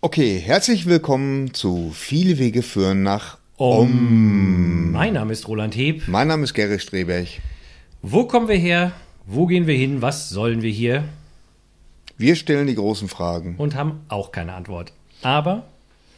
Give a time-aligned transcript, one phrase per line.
[0.00, 4.92] Okay, herzlich willkommen zu Viele Wege führen nach Om.
[4.92, 6.08] Mein Name ist Roland Heb.
[6.08, 7.28] Mein Name ist Gerrit Streberg.
[8.02, 8.92] Wo kommen wir her?
[9.26, 10.00] Wo gehen wir hin?
[10.00, 11.04] Was sollen wir hier?
[12.16, 13.56] Wir stellen die großen Fragen.
[13.58, 14.92] Und haben auch keine Antwort.
[15.22, 15.64] Aber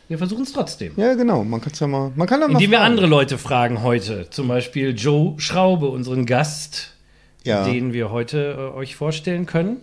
[0.09, 0.93] wir versuchen es trotzdem.
[0.97, 1.43] Ja, genau.
[1.43, 2.13] Man kann ja mal.
[2.15, 2.91] Man kann ja mal Indem wir fragen.
[2.93, 4.31] andere Leute fragen heute.
[4.31, 6.95] Zum Beispiel Joe Schraube, unseren Gast,
[7.43, 7.65] Ja.
[7.65, 9.83] den wir heute äh, euch vorstellen können,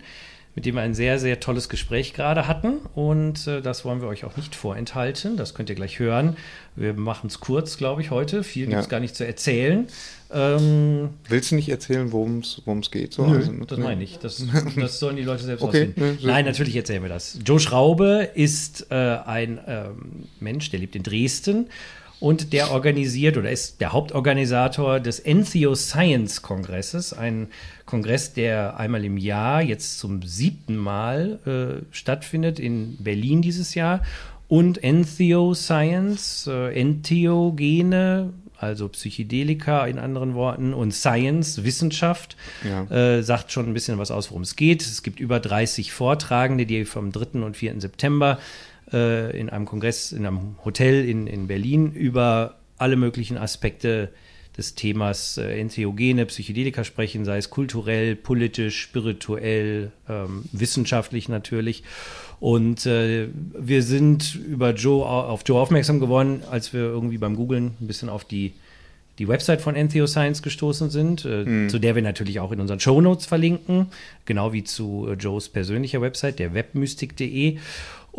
[0.60, 2.80] mit dem wir ein sehr, sehr tolles Gespräch gerade hatten.
[2.94, 5.38] Und äh, das wollen wir euch auch nicht vorenthalten.
[5.38, 6.36] Das könnt ihr gleich hören.
[6.76, 8.44] Wir machen es kurz, glaube ich, heute.
[8.44, 8.90] Viel gibt es Ja.
[8.90, 9.88] gar nicht zu erzählen.
[10.30, 13.14] Ähm, Willst du nicht erzählen, worum es geht?
[13.14, 13.26] So?
[13.26, 13.84] Nö, Also, das nee.
[13.84, 14.18] meine ich.
[14.18, 14.44] Das,
[14.76, 17.38] das sollen die Leute selbst Okay, ne, so- Nein, natürlich erzählen wir das.
[17.42, 21.68] Joe Schraube ist äh, ein ähm, Mensch, der lebt in Dresden
[22.20, 27.48] und der organisiert oder ist der Hauptorganisator des Entheo Science Kongresses, ein
[27.86, 34.02] Kongress, der einmal im Jahr, jetzt zum siebten Mal äh, stattfindet in Berlin dieses Jahr.
[34.48, 42.84] Und Entheo Science, äh, Entheogene, also Psychedelika in anderen Worten, und Science, Wissenschaft, Ja.
[42.90, 44.82] äh, sagt schon ein bisschen was aus, worum es geht.
[44.82, 47.42] Es gibt über 30 Vortragende, die vom 3.
[47.42, 47.80] und 4.
[47.80, 48.38] September
[48.92, 54.10] äh, in einem Kongress, in einem Hotel in, in Berlin über alle möglichen Aspekte
[54.56, 61.82] des Themas äh, Entheogene, Psychedelika sprechen, sei es kulturell, politisch, spirituell, ähm, wissenschaftlich natürlich.
[62.40, 67.74] Und äh, wir sind über Joe auf Joe aufmerksam geworden, als wir irgendwie beim Googlen
[67.80, 68.54] ein bisschen auf die
[69.20, 72.80] die Website von Entheo Science gestoßen sind, äh, zu der wir natürlich auch in unseren
[72.80, 73.88] Show Notes verlinken,
[74.24, 77.58] genau wie zu äh, Joes persönlicher Website, der webmystik.de.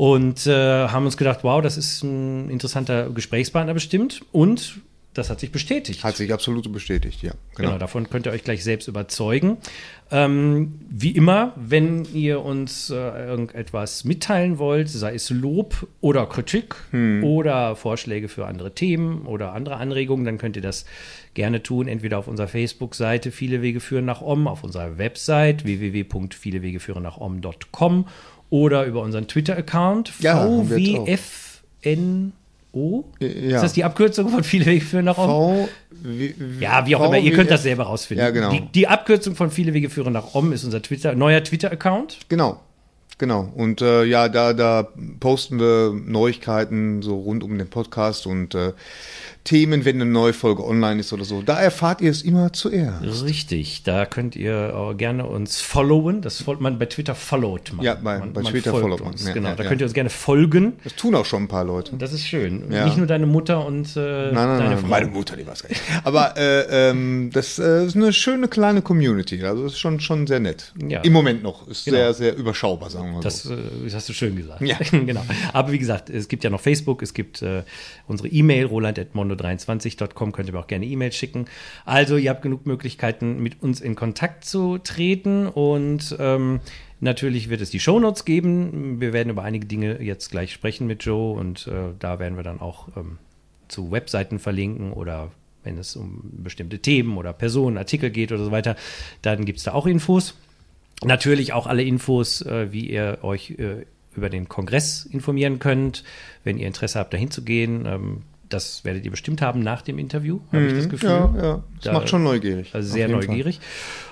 [0.02, 4.22] Und äh, haben uns gedacht, wow, das ist ein interessanter Gesprächspartner bestimmt.
[4.32, 4.82] Und
[5.14, 6.04] das hat sich bestätigt.
[6.04, 7.34] Hat sich absolut bestätigt, ja.
[7.56, 7.70] Genau.
[7.70, 7.78] Genau.
[7.78, 9.58] davon könnt ihr euch gleich selbst überzeugen.
[10.10, 16.78] Ähm, wie immer, wenn ihr uns äh, irgendetwas mitteilen wollt, sei es Lob oder Kritik
[17.22, 20.86] oder Vorschläge für andere Themen oder andere Anregungen, dann könnt ihr das
[21.36, 28.08] gerne tun, entweder auf unserer Facebook-Seite Viele Wege führen nach Om, auf unserer Website www.vielewegeführen-nach-om.com
[28.52, 30.46] oder über unseren Twitter-Account Ja.
[30.46, 32.32] VWFNO.
[33.20, 33.56] Ja.
[33.56, 35.28] Ist das die Abkürzung von Viele Wege führen nach Om?
[35.28, 35.70] V,
[36.60, 38.24] Ja, wie auch immer, ihr könnt das selber rausfinden.
[38.26, 38.52] Ja, genau.
[38.52, 42.20] Die, die Abkürzung von viele Wege führen nach Om ist unser Twitter, neuer Twitter-Account.
[42.30, 42.60] Genau.
[43.18, 43.52] Genau.
[43.56, 44.88] Und äh, ja, da, da
[45.20, 48.74] posten wir Neuigkeiten so rund um den Podcast und äh,
[49.44, 51.42] Themen, wenn eine neue Folge online ist oder so.
[51.42, 53.24] Da erfahrt ihr es immer zuerst.
[53.24, 56.22] Richtig, da könnt ihr auch gerne uns followen.
[56.22, 57.84] Das folgt man bei Twitter followt man.
[57.84, 59.12] Ja, bei- man, bei Twitter folgt followt man.
[59.14, 59.26] Uns.
[59.26, 59.70] Ja, genau, ja, da ja.
[59.70, 60.74] könnt ihr uns gerne folgen.
[60.84, 61.96] Das tun auch schon ein paar Leute.
[61.98, 62.68] Das ist schön.
[62.70, 64.88] Nicht nur deine Mutter und äh, Nein, nein, deine nein, Frau.
[64.88, 65.82] meine Mutter, die weiß gar nicht.
[66.04, 69.44] Aber äh, ähm, das äh, ist eine schöne kleine Community.
[69.44, 70.72] Also ist schon, schon sehr nett.
[70.80, 71.68] Im Moment noch.
[71.68, 71.98] Ist Genau.
[71.98, 73.54] sehr, sehr überschaubar, sagen wir mal Das, so.
[73.54, 74.62] äh, das hast du schön gesagt.
[74.62, 74.78] Ja.
[74.92, 75.26] genau.
[75.52, 77.64] Aber wie gesagt, es gibt ja noch Facebook, es gibt äh,
[78.08, 78.66] unsere E-Mail,
[79.40, 81.46] roland.mondo23.com, könnt ihr mir auch gerne E-Mails schicken.
[81.86, 86.60] Also, ihr habt genug Möglichkeiten, mit uns in Kontakt zu treten und ähm,
[87.00, 89.02] natürlich wird es die Shownotes geben.
[89.02, 92.44] Wir werden über einige Dinge jetzt gleich sprechen mit Joe und äh, da werden wir
[92.44, 93.18] dann auch ähm,
[93.68, 95.32] zu Webseiten verlinken oder
[95.64, 98.76] wenn es um bestimmte Themen oder Personen, Artikel geht oder so weiter,
[99.22, 100.36] dann gibt es da auch Infos.
[101.04, 106.04] Natürlich auch alle Infos, äh, wie ihr euch äh, über den Kongress informieren könnt,
[106.44, 107.86] wenn ihr Interesse habt, dahin zu gehen.
[107.86, 108.22] Ähm,
[108.54, 111.10] das werdet ihr bestimmt haben nach dem Interview, habe ich das Gefühl.
[111.10, 111.36] Mhm.
[111.38, 111.64] Ja, ja.
[111.76, 112.74] Das Da- macht schon neugierig.
[112.74, 113.60] Also sehr neugierig.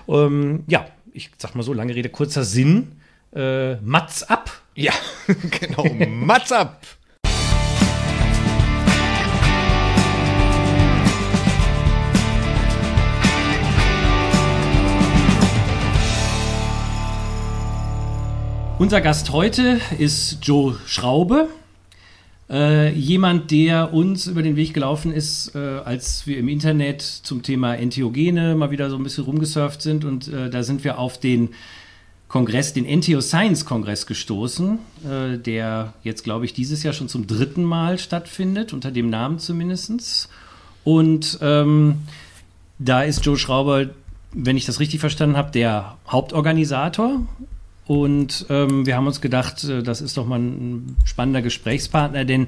[0.08, 2.94] Ähm, ja, ich sag mal so, lange Rede, kurzer Sinn.
[3.36, 4.52] Äh, Mats ab.
[4.76, 4.94] Ja,
[5.60, 5.84] genau.
[6.10, 6.82] Mats ab!
[18.78, 21.50] Unser Gast heute ist Joe Schraube.
[22.50, 27.44] Äh, jemand, der uns über den Weg gelaufen ist, äh, als wir im Internet zum
[27.44, 30.04] Thema Entheogene mal wieder so ein bisschen rumgesurft sind.
[30.04, 31.50] Und äh, da sind wir auf den
[32.28, 37.28] Kongress, den Entheo Science Kongress gestoßen, äh, der jetzt, glaube ich, dieses Jahr schon zum
[37.28, 40.30] dritten Mal stattfindet, unter dem Namen zumindest.
[40.84, 42.00] Und ähm,
[42.80, 43.90] da ist Joe Schrauber,
[44.32, 47.22] wenn ich das richtig verstanden habe, der Hauptorganisator.
[47.90, 52.48] Und ähm, wir haben uns gedacht, äh, das ist doch mal ein spannender Gesprächspartner, denn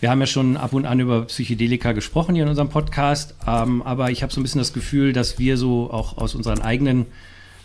[0.00, 3.34] wir haben ja schon ab und an über Psychedelika gesprochen hier in unserem Podcast.
[3.46, 6.60] Ähm, aber ich habe so ein bisschen das Gefühl, dass wir so auch aus unseren
[6.60, 7.06] eigenen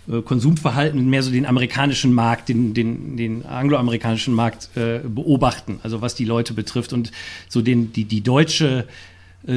[0.10, 6.02] äh, Konsumverhalten mehr so den amerikanischen Markt, den, den, den angloamerikanischen Markt äh, beobachten, also
[6.02, 7.12] was die Leute betrifft und
[7.50, 8.88] so den, die, die deutsche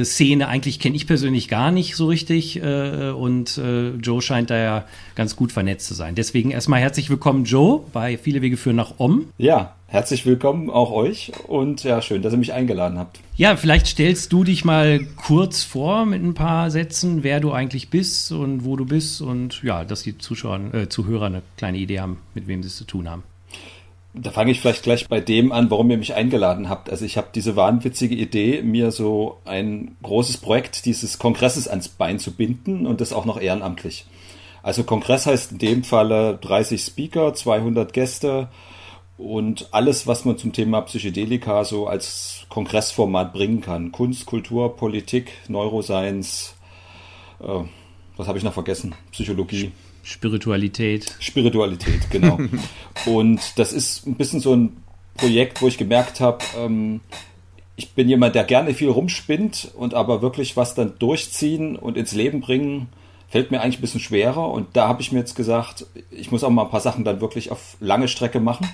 [0.03, 4.57] Szene eigentlich kenne ich persönlich gar nicht so richtig äh, und äh, Joe scheint da
[4.57, 4.85] ja
[5.15, 6.15] ganz gut vernetzt zu sein.
[6.15, 9.25] Deswegen erstmal herzlich willkommen, Joe, bei Viele Wege führen nach Om.
[9.37, 13.19] Ja, herzlich willkommen auch euch und ja, schön, dass ihr mich eingeladen habt.
[13.35, 17.89] Ja, vielleicht stellst du dich mal kurz vor mit ein paar Sätzen, wer du eigentlich
[17.89, 21.99] bist und wo du bist und ja, dass die Zuschauer, äh, Zuhörer eine kleine Idee
[21.99, 23.23] haben, mit wem sie es zu tun haben.
[24.13, 26.89] Da fange ich vielleicht gleich bei dem an, warum ihr mich eingeladen habt.
[26.89, 32.19] Also ich habe diese wahnwitzige Idee, mir so ein großes Projekt dieses Kongresses ans Bein
[32.19, 34.05] zu binden und das auch noch ehrenamtlich.
[34.63, 38.49] Also Kongress heißt in dem Falle 30 Speaker, 200 Gäste
[39.17, 43.91] und alles, was man zum Thema Psychedelika so als Kongressformat bringen kann.
[43.91, 46.55] Kunst, Kultur, Politik, Neuroscience,
[47.39, 47.63] äh,
[48.17, 48.93] was habe ich noch vergessen?
[49.11, 49.71] Psychologie.
[50.11, 51.15] Spiritualität.
[51.19, 52.39] Spiritualität, genau.
[53.05, 54.77] und das ist ein bisschen so ein
[55.15, 57.01] Projekt, wo ich gemerkt habe, ähm,
[57.75, 62.11] ich bin jemand, der gerne viel rumspinnt und aber wirklich was dann durchziehen und ins
[62.11, 62.89] Leben bringen,
[63.29, 64.49] fällt mir eigentlich ein bisschen schwerer.
[64.49, 67.21] Und da habe ich mir jetzt gesagt, ich muss auch mal ein paar Sachen dann
[67.21, 68.69] wirklich auf lange Strecke machen.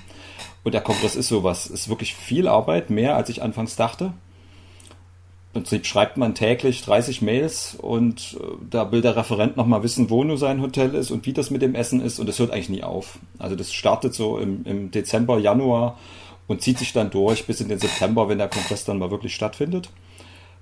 [0.64, 4.14] Und der Kongress ist sowas, ist wirklich viel Arbeit, mehr als ich anfangs dachte.
[5.54, 10.24] Prinzip schreibt man täglich 30 Mails und äh, da will der Referent nochmal wissen, wo
[10.24, 12.70] nur sein Hotel ist und wie das mit dem Essen ist und es hört eigentlich
[12.70, 13.18] nie auf.
[13.40, 15.98] Also das startet so im, im Dezember, Januar
[16.48, 19.34] und zieht sich dann durch bis in den September, wenn der Kongress dann mal wirklich
[19.34, 19.90] stattfindet.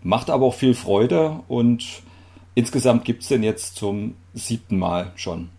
[0.02, 1.86] Macht aber auch viel Freude und
[2.54, 5.50] insgesamt gibt es den jetzt zum siebten Mal schon.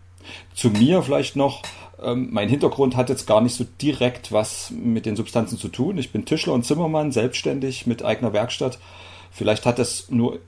[0.53, 1.61] Zu mir vielleicht noch,
[2.01, 5.97] ähm, mein Hintergrund hat jetzt gar nicht so direkt was mit den Substanzen zu tun.
[5.97, 8.79] Ich bin Tischler und Zimmermann, selbstständig mit eigener Werkstatt
[9.37, 10.39] Vielleicht hat das nur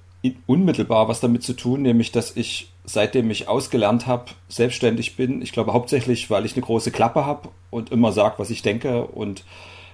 [0.47, 5.43] unmittelbar was damit zu tun, nämlich dass ich seitdem ich ausgelernt habe, selbstständig bin.
[5.43, 9.05] Ich glaube hauptsächlich, weil ich eine große Klappe habe und immer sage, was ich denke
[9.05, 9.43] und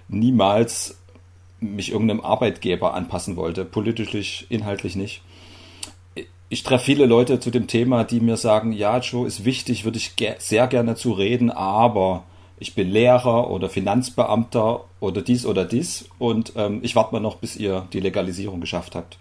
[0.07, 0.97] niemals
[1.59, 5.21] mich irgendeinem Arbeitgeber anpassen wollte, politisch, inhaltlich nicht.
[6.47, 9.97] Ich treffe viele Leute zu dem Thema, die mir sagen, ja, Joe, ist wichtig, würde
[9.97, 12.23] ich ge sehr gerne zu reden, aber
[12.57, 17.37] ich bin Lehrer oder Finanzbeamter oder dies oder dies und ähm, ich warte mal noch,
[17.37, 19.17] bis ihr die Legalisierung geschafft habt.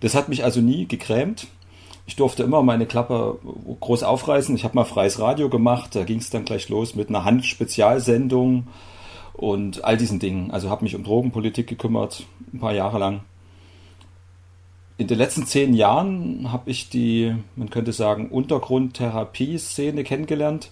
[0.00, 1.46] Das hat mich also nie gegrämt.
[2.06, 3.38] Ich durfte immer meine Klappe
[3.80, 4.56] groß aufreißen.
[4.56, 8.66] Ich habe mal freies Radio gemacht, da ging es dann gleich los mit einer Handspezialsendung
[9.34, 10.50] und all diesen Dingen.
[10.50, 13.20] Also habe mich um Drogenpolitik gekümmert, ein paar Jahre lang.
[14.98, 20.70] In den letzten zehn Jahren habe ich die, man könnte sagen, Untergrundtherapie-Szene kennengelernt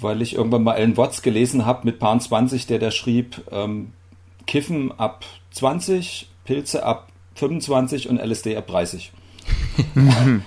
[0.00, 3.92] weil ich irgendwann mal Alan Watts gelesen habe mit Paar 20, der da schrieb, ähm,
[4.46, 9.12] Kiffen ab 20, Pilze ab 25 und LSD ab 30.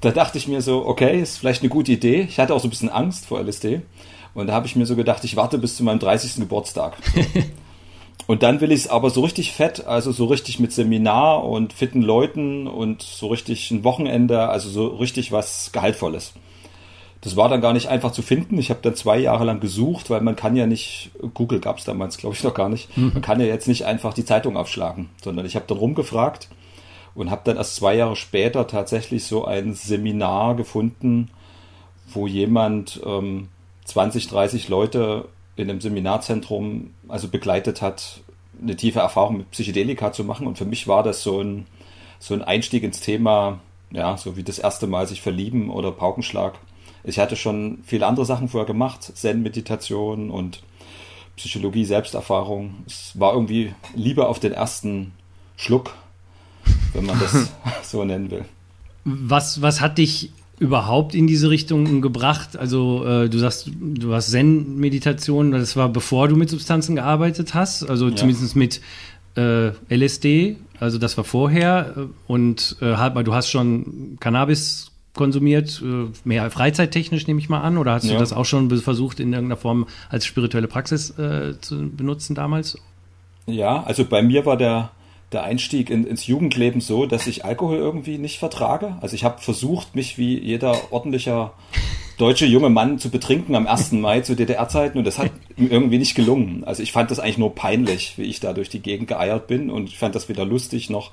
[0.00, 2.26] da dachte ich mir so, okay, ist vielleicht eine gute Idee.
[2.28, 3.82] Ich hatte auch so ein bisschen Angst vor LSD.
[4.34, 6.36] Und da habe ich mir so gedacht, ich warte bis zu meinem 30.
[6.36, 6.96] Geburtstag.
[8.26, 11.72] und dann will ich es aber so richtig fett, also so richtig mit Seminar und
[11.72, 16.32] fitten Leuten und so richtig ein Wochenende, also so richtig was Gehaltvolles.
[17.22, 18.58] Das war dann gar nicht einfach zu finden.
[18.58, 21.84] Ich habe dann zwei Jahre lang gesucht, weil man kann ja nicht, Google gab es
[21.84, 23.10] damals, glaube ich, noch gar nicht, mhm.
[23.12, 26.48] man kann ja jetzt nicht einfach die Zeitung aufschlagen, sondern ich habe dann rumgefragt
[27.14, 31.30] und habe dann erst zwei Jahre später tatsächlich so ein Seminar gefunden,
[32.12, 33.48] wo jemand ähm,
[33.84, 38.20] 20, 30 Leute in einem Seminarzentrum also begleitet hat,
[38.60, 40.46] eine tiefe Erfahrung mit Psychedelika zu machen.
[40.46, 41.66] Und für mich war das so ein,
[42.18, 46.54] so ein Einstieg ins Thema, ja, so wie das erste Mal sich verlieben oder Paukenschlag.
[47.04, 50.62] Ich hatte schon viele andere Sachen vorher gemacht, Zen-Meditation und
[51.36, 52.74] Psychologie, Selbsterfahrung.
[52.86, 55.12] Es war irgendwie lieber auf den ersten
[55.56, 55.94] Schluck,
[56.92, 57.50] wenn man das
[57.82, 58.44] so nennen will.
[59.04, 62.56] Was, was hat dich überhaupt in diese Richtung gebracht?
[62.56, 67.88] Also äh, du sagst, du hast Zen-Meditation, das war bevor du mit Substanzen gearbeitet hast,
[67.88, 68.16] also ja.
[68.16, 68.82] zumindest mit
[69.36, 76.50] äh, LSD, also das war vorher und äh, du hast schon Cannabis konsumiert, äh, mehr
[76.50, 78.12] freizeittechnisch nehme ich mal an, oder hast ja.
[78.14, 82.78] du das auch schon versucht in irgendeiner Form als spirituelle Praxis äh, zu benutzen damals?
[83.46, 84.90] Ja, also bei mir war der,
[85.32, 88.96] der Einstieg in, ins Jugendleben so, dass ich Alkohol irgendwie nicht vertrage.
[89.00, 91.52] Also ich habe versucht, mich wie jeder ordentlicher
[92.18, 93.92] deutsche junge Mann zu betrinken am 1.
[93.92, 96.64] Mai zu DDR-Zeiten und das hat mir irgendwie nicht gelungen.
[96.64, 99.70] Also ich fand das eigentlich nur peinlich, wie ich da durch die Gegend geeiert bin
[99.70, 101.12] und ich fand das weder lustig noch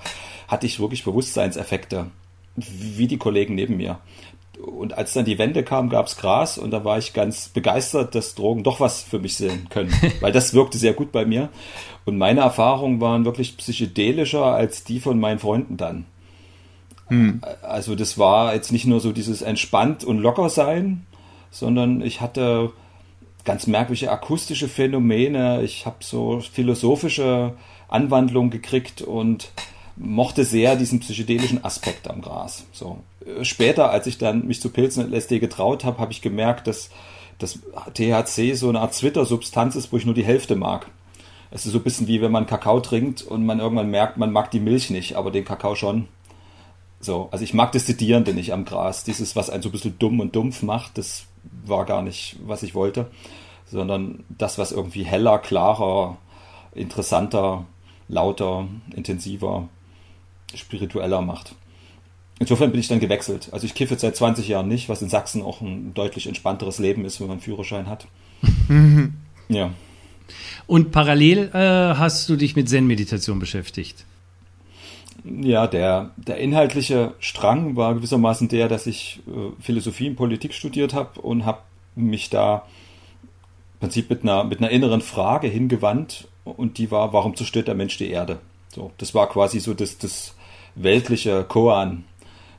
[0.49, 2.07] hatte ich wirklich Bewusstseinseffekte
[2.57, 3.99] wie die Kollegen neben mir.
[4.59, 8.33] Und als dann die Wende kam, gab's Gras und da war ich ganz begeistert, dass
[8.33, 11.49] Drogen doch was für mich sehen können, weil das wirkte sehr gut bei mir.
[12.05, 16.05] Und meine Erfahrungen waren wirklich psychedelischer als die von meinen Freunden dann.
[17.07, 17.41] Hm.
[17.61, 21.05] Also das war jetzt nicht nur so dieses entspannt und locker sein,
[21.51, 22.71] sondern ich hatte
[23.45, 25.61] ganz merkwürdige akustische Phänomene.
[25.63, 27.53] Ich habe so philosophische
[27.87, 29.51] Anwandlungen gekriegt und
[29.97, 32.65] mochte sehr diesen psychedelischen Aspekt am Gras.
[32.71, 32.99] So.
[33.41, 36.89] Später, als ich dann mich zu Pilzen und LSD getraut habe, habe ich gemerkt, dass
[37.37, 37.59] dass
[37.93, 40.87] THC so eine Art Zwittersubstanz ist, wo ich nur die Hälfte mag.
[41.51, 44.31] Es ist so ein bisschen wie wenn man Kakao trinkt und man irgendwann merkt, man
[44.31, 46.07] mag die Milch nicht, aber den Kakao schon.
[46.99, 49.03] So, also ich mag das Sedierende nicht am Gras.
[49.03, 51.25] Dieses, was einen so ein bisschen dumm und dumpf macht, das
[51.65, 53.11] war gar nicht, was ich wollte.
[53.69, 56.17] Sondern das, was irgendwie heller, klarer,
[56.73, 57.65] interessanter,
[58.07, 59.69] lauter, intensiver,
[60.55, 61.55] spiritueller macht.
[62.39, 63.49] Insofern bin ich dann gewechselt.
[63.51, 66.77] Also ich kiffe jetzt seit 20 Jahren nicht, was in Sachsen auch ein deutlich entspannteres
[66.77, 68.07] Leben ist, wenn man einen Führerschein hat.
[69.49, 69.71] ja.
[70.67, 74.05] Und parallel äh, hast du dich mit Zen-Meditation beschäftigt.
[75.23, 80.93] Ja, der, der inhaltliche Strang war gewissermaßen der, dass ich äh, Philosophie und Politik studiert
[80.93, 81.61] habe und habe
[81.95, 82.67] mich da
[83.73, 87.75] im Prinzip mit einer, mit einer inneren Frage hingewandt und die war, warum zerstört der
[87.75, 88.39] Mensch die Erde?
[88.73, 90.35] So, das war quasi so das, das
[90.77, 92.05] weltliche Koan,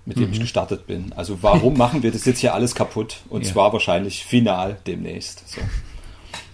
[0.05, 0.33] mit dem mhm.
[0.33, 1.13] ich gestartet bin.
[1.15, 3.19] Also warum machen wir das jetzt hier alles kaputt?
[3.29, 3.53] Und ja.
[3.53, 5.49] zwar wahrscheinlich final demnächst.
[5.49, 5.61] So.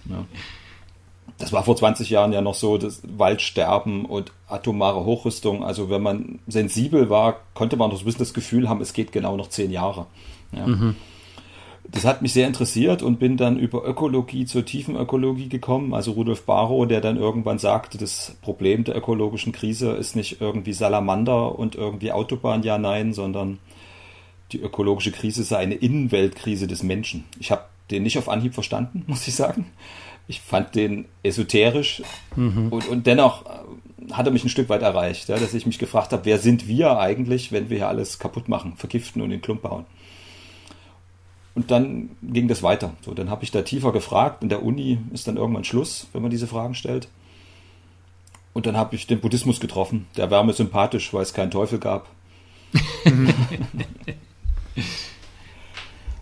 [0.09, 0.25] Ja.
[1.37, 5.65] Das war vor 20 Jahren ja noch so, das Waldsterben und atomare Hochrüstung.
[5.65, 8.93] Also wenn man sensibel war, konnte man doch so ein bisschen das Gefühl haben, es
[8.93, 10.05] geht genau noch zehn Jahre.
[10.53, 10.65] Ja.
[10.65, 10.95] Mhm
[11.91, 15.93] das hat mich sehr interessiert und bin dann über Ökologie zur Tiefenökologie gekommen.
[15.93, 20.73] Also Rudolf Barrow, der dann irgendwann sagte, das Problem der ökologischen Krise ist nicht irgendwie
[20.73, 23.59] Salamander und irgendwie Autobahn, ja, nein, sondern
[24.51, 27.25] die ökologische Krise sei eine Innenweltkrise des Menschen.
[27.39, 29.67] Ich habe den nicht auf Anhieb verstanden, muss ich sagen.
[30.27, 32.01] Ich fand den esoterisch
[32.35, 32.69] mhm.
[32.69, 35.77] und, und dennoch äh, hat er mich ein Stück weit erreicht, ja, dass ich mich
[35.77, 39.41] gefragt habe, wer sind wir eigentlich, wenn wir hier alles kaputt machen, vergiften und in
[39.41, 39.85] Klump bauen.
[41.55, 42.93] Und dann ging das weiter.
[43.01, 44.43] So, dann habe ich da tiefer gefragt.
[44.43, 47.07] In der Uni ist dann irgendwann Schluss, wenn man diese Fragen stellt.
[48.53, 50.07] Und dann habe ich den Buddhismus getroffen.
[50.17, 52.09] Der war mir sympathisch, weil es keinen Teufel gab.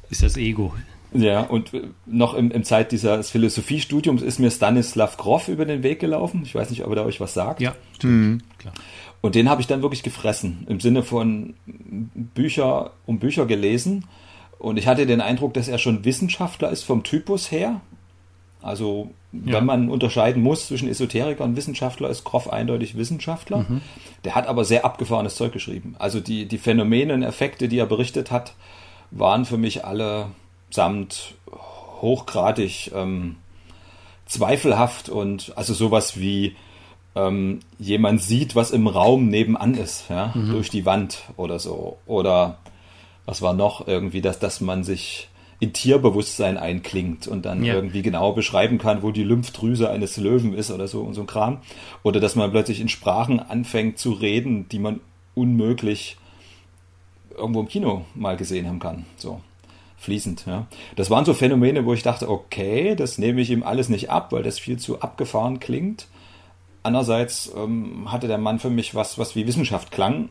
[0.09, 0.73] ist das Ego.
[1.13, 1.71] Ja, und
[2.05, 6.41] noch im, im Zeit dieses Philosophiestudiums ist mir Stanislav Grof über den Weg gelaufen.
[6.43, 7.59] Ich weiß nicht, ob er euch was sagt.
[7.61, 8.41] Ja, mhm.
[8.57, 8.73] klar.
[9.21, 10.65] Und den habe ich dann wirklich gefressen.
[10.67, 14.05] Im Sinne von Bücher um Bücher gelesen
[14.63, 17.81] und ich hatte den Eindruck, dass er schon Wissenschaftler ist vom Typus her.
[18.61, 19.55] Also, ja.
[19.55, 23.65] wenn man unterscheiden muss zwischen Esoteriker und Wissenschaftler, ist Groff eindeutig Wissenschaftler.
[23.67, 23.81] Mhm.
[24.23, 25.97] Der hat aber sehr abgefahrenes Zeug geschrieben.
[25.99, 28.53] Also, die, die Phänomene und Effekte, die er berichtet hat,
[29.11, 30.27] waren für mich alle
[30.69, 31.35] samt
[32.01, 33.35] hochgradig ähm,
[34.27, 36.55] zweifelhaft und also sowas wie
[37.15, 40.51] ähm, jemand sieht, was im Raum nebenan ist, ja, mhm.
[40.51, 41.97] durch die Wand oder so.
[42.05, 42.59] Oder
[43.25, 47.73] was war noch irgendwie, dass, dass man sich in Tierbewusstsein einklingt und dann ja.
[47.73, 51.27] irgendwie genau beschreiben kann, wo die Lymphdrüse eines Löwen ist oder so und so ein
[51.27, 51.59] Kram.
[52.03, 54.99] Oder dass man plötzlich in Sprachen anfängt zu reden, die man
[55.35, 56.17] unmöglich
[57.37, 59.05] irgendwo im Kino mal gesehen haben kann.
[59.15, 59.39] So
[59.97, 60.67] fließend, ja.
[60.97, 64.33] Das waren so Phänomene, wo ich dachte, okay, das nehme ich ihm alles nicht ab,
[64.33, 66.07] weil das viel zu abgefahren klingt.
[66.83, 70.27] Andererseits ähm, hatte der Mann für mich was, was wie Wissenschaft klang.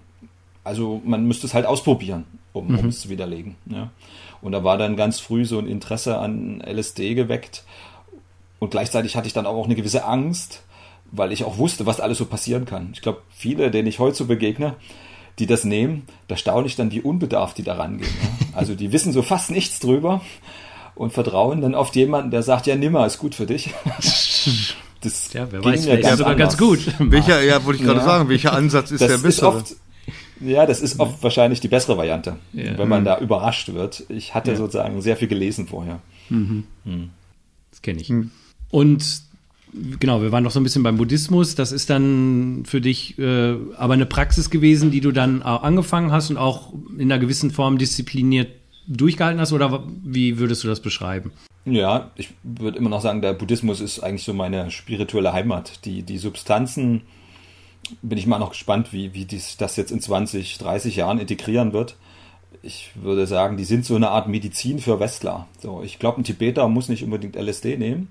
[0.62, 2.78] Also man müsste es halt ausprobieren um, mhm.
[2.78, 3.56] um es zu widerlegen.
[3.66, 3.90] Ja.
[4.40, 7.64] Und da war dann ganz früh so ein Interesse an LSD geweckt.
[8.58, 10.62] Und gleichzeitig hatte ich dann auch eine gewisse Angst,
[11.10, 12.90] weil ich auch wusste, was alles so passieren kann.
[12.92, 14.76] Ich glaube, viele, denen ich heute so begegne,
[15.38, 18.10] die das nehmen, da staune ich dann, wie unbedarft die da rangehen.
[18.22, 18.28] Ja.
[18.54, 20.20] Also die wissen so fast nichts drüber
[20.94, 23.70] und vertrauen dann oft jemanden, der sagt, ja, nimmer ist gut für dich.
[25.02, 26.78] Das ja, wer weiß, ja sogar ganz gut.
[27.00, 28.04] Welcher, ja, wollte ich gerade ja.
[28.04, 29.56] sagen, welcher Ansatz ist das der bessere?
[29.56, 29.76] Ist oft,
[30.44, 32.76] ja, das ist oft wahrscheinlich die bessere Variante, ja.
[32.78, 33.06] wenn man mhm.
[33.06, 34.04] da überrascht wird.
[34.08, 34.56] Ich hatte ja.
[34.56, 36.00] sozusagen sehr viel gelesen vorher.
[36.28, 36.64] Mhm.
[36.84, 37.10] Mhm.
[37.70, 38.08] Das kenne ich.
[38.08, 38.30] Mhm.
[38.70, 39.22] Und
[40.00, 41.54] genau, wir waren noch so ein bisschen beim Buddhismus.
[41.54, 46.12] Das ist dann für dich äh, aber eine Praxis gewesen, die du dann auch angefangen
[46.12, 48.48] hast und auch in einer gewissen Form diszipliniert
[48.86, 49.52] durchgehalten hast?
[49.52, 51.32] Oder wie würdest du das beschreiben?
[51.64, 55.84] Ja, ich würde immer noch sagen, der Buddhismus ist eigentlich so meine spirituelle Heimat.
[55.84, 57.02] Die, die Substanzen
[58.00, 61.72] bin ich mal noch gespannt, wie, wie dies, das jetzt in 20, 30 Jahren integrieren
[61.72, 61.96] wird.
[62.62, 65.48] Ich würde sagen, die sind so eine Art Medizin für Westler.
[65.60, 68.08] So, ich glaube, ein Tibeter muss nicht unbedingt LSD nehmen,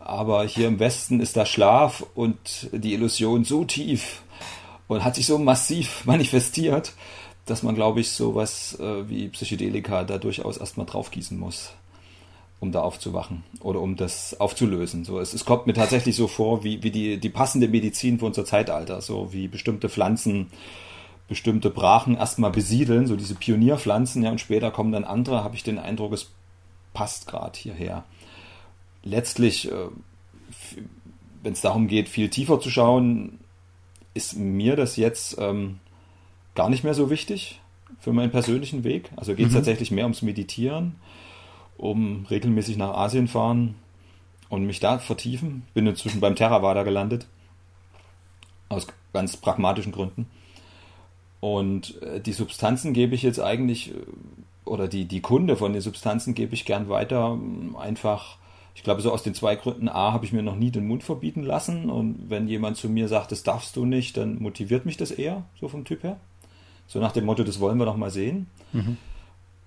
[0.00, 4.22] aber hier im Westen ist der Schlaf und die Illusion so tief
[4.88, 6.92] und hat sich so massiv manifestiert,
[7.46, 11.72] dass man, glaube ich, sowas äh, wie Psychedelika da durchaus erstmal draufgießen muss
[12.60, 15.04] um da aufzuwachen oder um das aufzulösen.
[15.04, 18.26] So, es, es kommt mir tatsächlich so vor, wie, wie die, die passende Medizin für
[18.26, 20.48] unser Zeitalter, so wie bestimmte Pflanzen
[21.28, 25.62] bestimmte Brachen erstmal besiedeln, so diese Pionierpflanzen, ja, und später kommen dann andere, habe ich
[25.62, 26.30] den Eindruck, es
[26.94, 28.04] passt gerade hierher.
[29.04, 29.88] Letztlich, äh,
[31.42, 33.38] wenn es darum geht, viel tiefer zu schauen,
[34.14, 35.80] ist mir das jetzt ähm,
[36.54, 37.60] gar nicht mehr so wichtig
[38.00, 39.10] für meinen persönlichen Weg.
[39.16, 39.56] Also geht es mhm.
[39.56, 40.96] tatsächlich mehr ums Meditieren
[41.78, 43.76] um regelmäßig nach Asien fahren
[44.50, 45.62] und mich da vertiefen.
[45.72, 47.26] Bin inzwischen beim Theravada gelandet.
[48.68, 50.26] Aus ganz pragmatischen Gründen.
[51.40, 53.94] Und äh, die Substanzen gebe ich jetzt eigentlich, äh,
[54.64, 57.38] oder die, die Kunde von den Substanzen gebe ich gern weiter,
[57.78, 58.36] einfach,
[58.74, 61.04] ich glaube, so aus den zwei Gründen, A, habe ich mir noch nie den Mund
[61.04, 61.90] verbieten lassen.
[61.90, 65.44] Und wenn jemand zu mir sagt, das darfst du nicht, dann motiviert mich das eher,
[65.60, 66.18] so vom Typ her.
[66.86, 68.46] So nach dem Motto, das wollen wir noch mal sehen.
[68.72, 68.96] Mhm.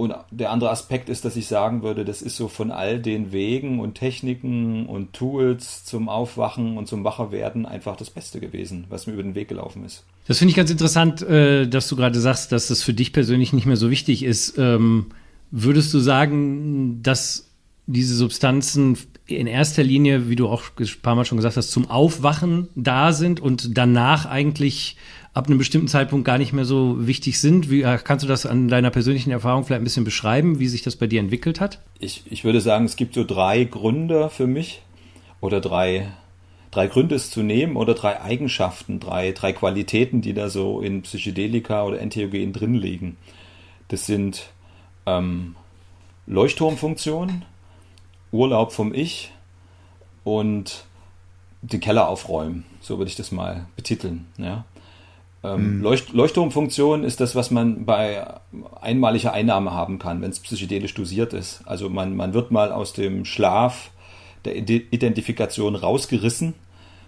[0.02, 3.32] Und der andere Aspekt ist, dass ich sagen würde, das ist so von all den
[3.32, 9.06] Wegen und Techniken und Tools zum Aufwachen und zum Wacherwerden einfach das Beste gewesen, was
[9.06, 10.04] mir über den Weg gelaufen ist.
[10.26, 13.54] Das finde ich ganz interessant, äh, dass du gerade sagst, dass das für dich persönlich
[13.54, 14.58] nicht mehr so wichtig ist.
[14.58, 15.12] Ähm,
[15.52, 17.52] würdest du sagen, dass
[17.86, 21.92] diese Substanzen in erster Linie, wie du auch ein paar Mal schon gesagt hast, zum
[21.92, 24.98] Aufwachen da sind und danach eigentlich
[25.34, 27.70] ab einem bestimmten Zeitpunkt gar nicht mehr so wichtig sind.
[27.70, 30.82] Wie, äh, kannst du das an deiner persönlichen Erfahrung vielleicht ein bisschen beschreiben, wie sich
[30.82, 31.80] das bei dir entwickelt hat?
[32.00, 34.82] Ich, ich würde sagen, es gibt so drei Gründe für mich
[35.40, 36.12] oder drei,
[36.72, 41.02] drei Gründe es zu nehmen oder drei Eigenschaften, drei, drei Qualitäten, die da so in
[41.04, 43.18] Psychedelika oder Entheogen drin liegen.
[43.88, 44.50] Das sind
[45.06, 45.56] ähm,
[46.28, 47.46] Leuchtturmfunktion,
[48.32, 49.32] Urlaub vom Ich
[50.24, 50.86] und
[51.62, 52.66] den Keller aufräumen.
[52.82, 54.26] So würde ich das mal betiteln.
[54.38, 54.66] Ja.
[55.44, 55.82] Ähm, mhm.
[55.82, 58.26] Leucht Leuchtturmfunktion ist das, was man bei
[58.80, 61.62] einmaliger Einnahme haben kann, wenn es psychedelisch dosiert ist.
[61.66, 63.92] Also man, man wird mal aus dem Schlaf
[64.46, 66.54] der Identifikation rausgerissen,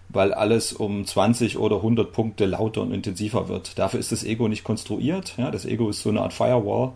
[0.10, 3.78] weil alles um 20 oder 100 Punkte lauter und intensiver wird.
[3.78, 5.36] Dafür ist das Ego nicht konstruiert.
[5.38, 5.52] Ja?
[5.52, 6.94] Das Ego ist so eine Art Firewall,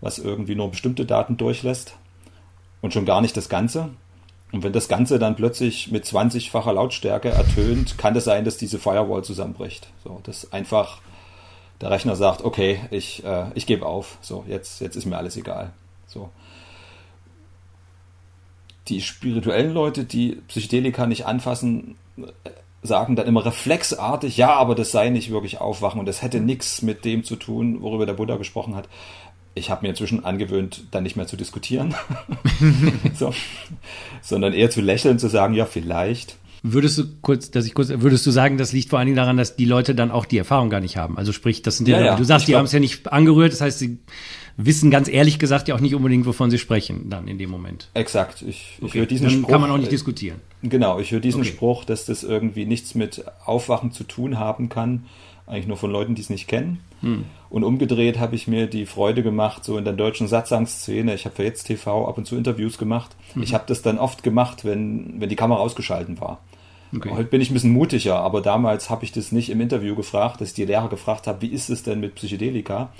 [0.00, 1.96] was irgendwie nur bestimmte Daten durchlässt
[2.80, 3.90] und schon gar nicht das Ganze.
[4.52, 8.56] Und wenn das Ganze dann plötzlich mit 20-facher Lautstärke ertönt, kann es das sein, dass
[8.56, 9.88] diese Firewall zusammenbricht.
[10.04, 11.00] So, dass einfach
[11.80, 14.18] der Rechner sagt, okay, ich, äh, ich gebe auf.
[14.20, 15.72] So, jetzt, jetzt ist mir alles egal.
[16.06, 16.30] So.
[18.88, 21.96] Die spirituellen Leute, die Psychedelika nicht anfassen,
[22.82, 26.82] sagen dann immer reflexartig, ja, aber das sei nicht wirklich Aufwachen und das hätte nichts
[26.82, 28.88] mit dem zu tun, worüber der Buddha gesprochen hat
[29.56, 31.94] ich habe mir inzwischen angewöhnt, dann nicht mehr zu diskutieren,
[33.14, 33.32] so,
[34.22, 36.36] sondern eher zu lächeln, zu sagen, ja, vielleicht.
[36.62, 39.36] Würdest du kurz, dass ich kurz, würdest du sagen, das liegt vor allen Dingen daran,
[39.36, 41.16] dass die Leute dann auch die Erfahrung gar nicht haben?
[41.16, 43.60] Also sprich, das sind ja, ja, du sagst, die haben es ja nicht angerührt, das
[43.60, 43.98] heißt, sie
[44.58, 47.88] wissen ganz ehrlich gesagt ja auch nicht unbedingt, wovon sie sprechen dann in dem Moment.
[47.94, 48.42] Exakt.
[48.42, 48.86] Ich, okay.
[48.86, 49.50] ich höre diesen dann Spruch.
[49.50, 50.40] Kann man auch nicht diskutieren.
[50.62, 51.50] Genau, ich höre diesen okay.
[51.50, 55.06] Spruch, dass das irgendwie nichts mit Aufwachen zu tun haben kann,
[55.46, 56.80] eigentlich nur von Leuten, die es nicht kennen.
[57.00, 57.24] Hm.
[57.50, 61.36] Und umgedreht habe ich mir die Freude gemacht, so in der deutschen Satzangsszene, ich habe
[61.36, 63.14] für jetzt TV ab und zu Interviews gemacht.
[63.34, 63.42] Mhm.
[63.42, 66.40] Ich habe das dann oft gemacht, wenn, wenn die Kamera ausgeschalten war.
[66.94, 67.10] Okay.
[67.10, 70.40] Heute bin ich ein bisschen mutiger, aber damals habe ich das nicht im Interview gefragt,
[70.40, 72.90] dass ich die Lehrer gefragt habe, wie ist es denn mit Psychedelika?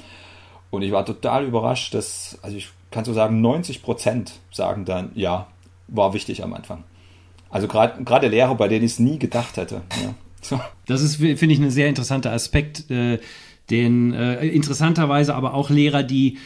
[0.70, 5.10] Und ich war total überrascht, dass, also ich kann so sagen, 90 Prozent sagen dann,
[5.14, 5.46] ja,
[5.88, 6.84] war wichtig am Anfang.
[7.50, 9.82] Also gerade Lehrer, bei denen ich es nie gedacht hätte.
[10.02, 10.14] Ja.
[10.48, 10.60] So.
[10.86, 12.90] Das ist, finde ich, ein sehr interessanter Aspekt.
[12.90, 13.18] Äh,
[13.70, 16.38] den äh, interessanterweise aber auch Lehrer, die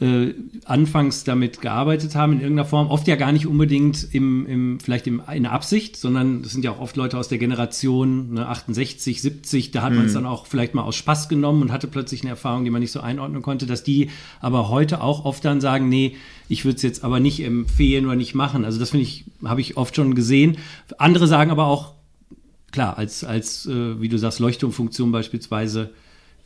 [0.00, 0.34] äh,
[0.64, 5.08] anfangs damit gearbeitet haben in irgendeiner Form, oft ja gar nicht unbedingt im, im vielleicht
[5.08, 9.20] im, in Absicht, sondern das sind ja auch oft Leute aus der Generation ne, 68,
[9.20, 9.96] 70, da hat mhm.
[9.96, 12.70] man es dann auch vielleicht mal aus Spaß genommen und hatte plötzlich eine Erfahrung, die
[12.70, 16.16] man nicht so einordnen konnte, dass die aber heute auch oft dann sagen, nee,
[16.48, 18.64] ich würde es jetzt aber nicht empfehlen oder nicht machen.
[18.64, 20.58] Also das finde ich, habe ich oft schon gesehen.
[20.98, 21.97] Andere sagen aber auch,
[22.70, 25.90] klar, als, als äh, wie du sagst, Leuchtturmfunktion beispielsweise,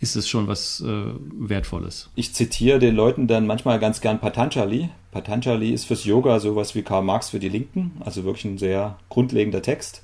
[0.02, 2.10] ist es schon was äh, Wertvolles.
[2.16, 4.90] Ich zitiere den Leuten dann manchmal ganz gern Patanjali.
[5.12, 8.98] Patanjali ist fürs Yoga sowas wie Karl Marx für die Linken, also wirklich ein sehr
[9.10, 10.02] grundlegender Text.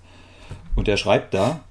[0.76, 1.64] Und er schreibt da,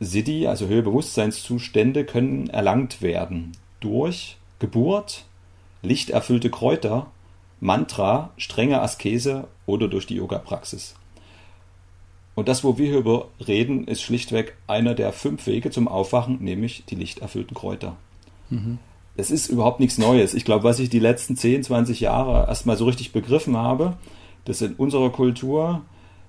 [0.00, 5.24] Siddhi, also höhere Bewusstseinszustände, können erlangt werden durch Geburt,
[5.82, 7.10] lichterfüllte Kräuter,
[7.60, 10.94] Mantra, strenge Askese oder durch die Yoga-Praxis.
[12.38, 16.38] Und das, wo wir hier über reden, ist schlichtweg einer der fünf Wege zum Aufwachen,
[16.40, 17.96] nämlich die lichterfüllten Kräuter.
[18.48, 18.78] Mhm.
[19.16, 20.34] Es ist überhaupt nichts Neues.
[20.34, 23.96] Ich glaube, was ich die letzten 10, 20 Jahre erstmal so richtig begriffen habe,
[24.44, 25.82] dass in unserer Kultur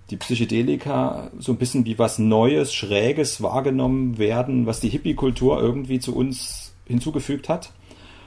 [0.10, 6.00] die Psychedelika so ein bisschen wie was Neues, Schräges wahrgenommen werden, was die Hippie-Kultur irgendwie
[6.00, 7.72] zu uns hinzugefügt hat.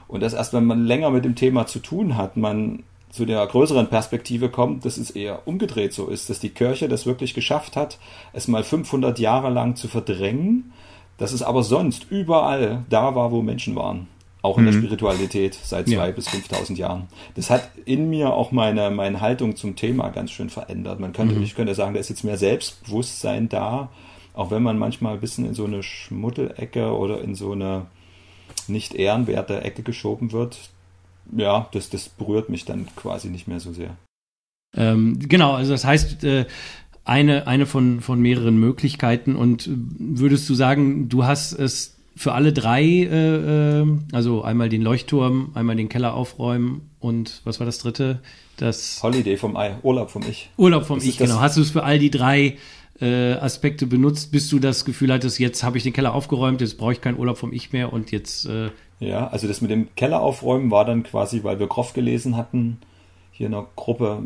[0.06, 3.46] Und dass erst, wenn man länger mit dem Thema zu tun hat, man zu der
[3.46, 7.76] größeren Perspektive kommt, dass es eher umgedreht so ist, dass die Kirche das wirklich geschafft
[7.76, 7.98] hat,
[8.32, 10.72] es mal 500 Jahre lang zu verdrängen,
[11.18, 14.08] dass es aber sonst überall da war, wo Menschen waren.
[14.40, 14.72] Auch in mhm.
[14.72, 16.10] der Spiritualität seit zwei ja.
[16.10, 17.06] bis 5000 Jahren.
[17.36, 20.98] Das hat in mir auch meine, meine Haltung zum Thema ganz schön verändert.
[20.98, 21.42] Man könnte, mhm.
[21.42, 23.90] ich könnte sagen, da ist jetzt mehr Selbstbewusstsein da,
[24.32, 27.86] auch wenn man manchmal ein bisschen in so eine Schmuddelecke oder in so eine
[28.66, 30.71] nicht ehrenwerte Ecke geschoben wird,
[31.36, 33.96] ja, das, das berührt mich dann quasi nicht mehr so sehr.
[34.74, 36.46] Ähm, genau, also das heißt, äh,
[37.04, 39.36] eine, eine von, von mehreren Möglichkeiten.
[39.36, 44.82] Und würdest du sagen, du hast es für alle drei, äh, äh, also einmal den
[44.82, 48.20] Leuchtturm, einmal den Keller aufräumen und was war das dritte?
[48.58, 50.50] Das Holiday vom Ei, Urlaub vom Ich.
[50.58, 51.40] Urlaub vom das Ich, genau.
[51.40, 52.58] Hast du es für all die drei
[53.00, 56.76] äh, Aspekte benutzt, bis du das Gefühl hattest, jetzt habe ich den Keller aufgeräumt, jetzt
[56.76, 58.46] brauche ich keinen Urlaub vom Ich mehr und jetzt.
[58.46, 58.70] Äh
[59.02, 62.78] ja, also das mit dem Keller aufräumen war dann quasi, weil wir Groff gelesen hatten,
[63.32, 64.22] hier in einer Gruppe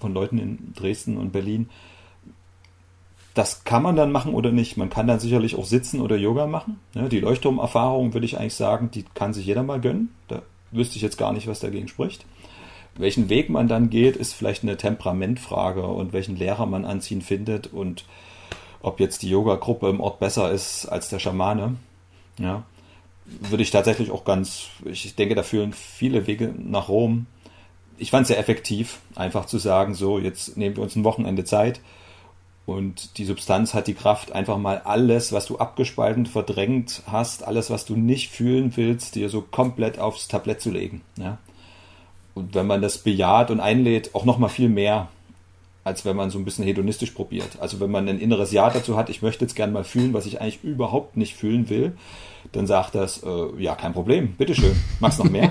[0.00, 1.70] von Leuten in Dresden und Berlin.
[3.32, 4.76] Das kann man dann machen oder nicht.
[4.76, 6.78] Man kann dann sicherlich auch sitzen oder Yoga machen.
[6.94, 10.14] Ja, die Leuchtturmerfahrung würde ich eigentlich sagen, die kann sich jeder mal gönnen.
[10.26, 12.26] Da wüsste ich jetzt gar nicht, was dagegen spricht.
[12.96, 17.68] Welchen Weg man dann geht, ist vielleicht eine Temperamentfrage und welchen Lehrer man anziehen findet
[17.68, 18.04] und
[18.82, 21.76] ob jetzt die Yoga-Gruppe im Ort besser ist als der Schamane.
[22.38, 22.64] Ja,
[23.40, 27.26] würde ich tatsächlich auch ganz, ich denke, da führen viele Wege nach Rom.
[27.98, 31.44] Ich fand es sehr effektiv, einfach zu sagen, so, jetzt nehmen wir uns ein Wochenende
[31.44, 31.80] Zeit
[32.68, 37.70] und die Substanz hat die Kraft, einfach mal alles, was du abgespalten, verdrängt hast, alles,
[37.70, 41.00] was du nicht fühlen willst, dir so komplett aufs Tablett zu legen.
[41.16, 41.38] Ja?
[42.34, 45.08] Und wenn man das bejaht und einlädt, auch noch mal viel mehr,
[45.88, 47.58] als wenn man so ein bisschen hedonistisch probiert.
[47.60, 50.26] Also wenn man ein inneres Ja dazu hat, ich möchte jetzt gerne mal fühlen, was
[50.26, 51.96] ich eigentlich überhaupt nicht fühlen will,
[52.52, 55.50] dann sagt das, äh, ja, kein Problem, bitteschön, mach's noch mehr.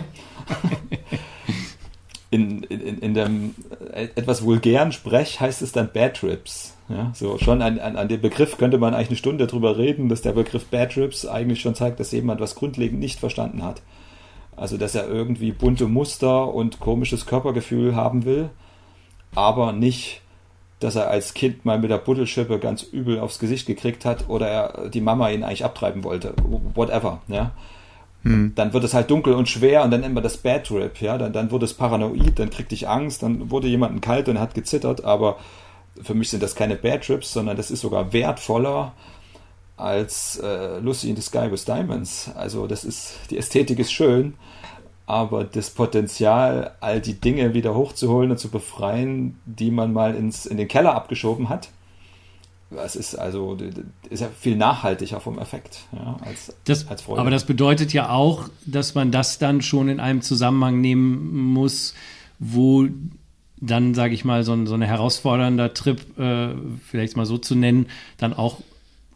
[2.30, 3.56] in, in, in dem
[3.91, 6.76] äh, etwas vulgären Sprech heißt es dann Bad Trips.
[6.88, 10.08] Ja, so schon an, an, an dem Begriff könnte man eigentlich eine Stunde drüber reden,
[10.08, 13.82] dass der Begriff Bad Trips eigentlich schon zeigt, dass jemand was grundlegend nicht verstanden hat.
[14.56, 18.50] Also, dass er irgendwie bunte Muster und komisches Körpergefühl haben will,
[19.36, 20.21] aber nicht,
[20.80, 24.48] dass er als Kind mal mit der Buddelschippe ganz übel aufs Gesicht gekriegt hat oder
[24.48, 26.34] er die Mama ihn eigentlich abtreiben wollte.
[26.76, 27.52] Whatever, ja.
[28.24, 28.54] Hm.
[28.56, 31.18] Dann wird es halt dunkel und schwer und dann man das Bad Trip, ja.
[31.18, 34.54] Dann, dann wurde es paranoid, dann kriegte ich Angst, dann wurde jemand kalt und hat
[34.54, 35.38] gezittert, aber
[36.02, 38.94] für mich sind das keine Bad Trips, sondern das ist sogar wertvoller
[39.78, 42.32] als äh, Lucy in the Sky with Diamonds.
[42.36, 44.34] Also das ist, die Ästhetik ist schön,
[45.08, 50.46] aber das Potenzial, all die Dinge wieder hochzuholen und zu befreien, die man mal ins,
[50.46, 51.70] in den Keller abgeschoben hat,
[52.70, 53.58] das ist also
[54.10, 57.22] ist ja viel nachhaltiger vom Effekt ja, als, das, als Freude.
[57.22, 61.93] Aber das bedeutet ja auch, dass man das dann schon in einem Zusammenhang nehmen muss,
[62.39, 62.88] wo
[63.60, 66.50] dann, sage ich mal, so ein, so ein herausfordernder Trip, äh,
[66.86, 68.58] vielleicht mal so zu nennen, dann auch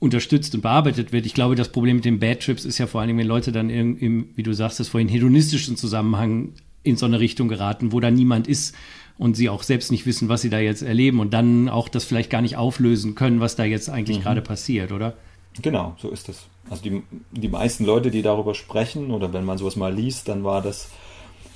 [0.01, 1.27] unterstützt und bearbeitet wird.
[1.27, 3.69] Ich glaube, das Problem mit den Bad Trips ist ja vor allem, wenn Leute dann
[3.69, 7.99] im, im wie du sagst, das vorhin hedonistischen Zusammenhang in so eine Richtung geraten, wo
[7.99, 8.75] da niemand ist
[9.19, 12.03] und sie auch selbst nicht wissen, was sie da jetzt erleben und dann auch das
[12.03, 14.23] vielleicht gar nicht auflösen können, was da jetzt eigentlich mhm.
[14.23, 15.13] gerade passiert, oder?
[15.61, 16.47] Genau, so ist es.
[16.67, 20.43] Also die, die meisten Leute, die darüber sprechen oder wenn man sowas mal liest, dann
[20.43, 20.89] war das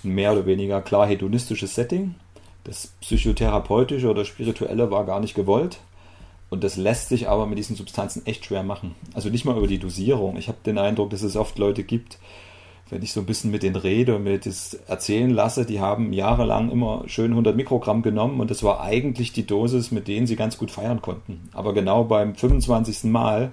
[0.04, 2.14] ein mehr oder weniger klar hedonistisches Setting.
[2.64, 5.80] Das psychotherapeutische oder spirituelle war gar nicht gewollt.
[6.50, 8.96] Und das lässt sich aber mit diesen Substanzen echt schwer machen.
[9.14, 10.38] Also nicht mal über die Dosierung.
[10.38, 12.20] Ich habe den Eindruck, dass es oft Leute gibt,
[12.90, 16.14] wenn ich so ein bisschen mit denen rede und mir das erzählen lasse, die haben
[16.14, 20.36] jahrelang immer schön 100 Mikrogramm genommen und das war eigentlich die Dosis, mit denen sie
[20.36, 21.50] ganz gut feiern konnten.
[21.54, 23.06] Aber genau beim 25.
[23.06, 23.52] Mal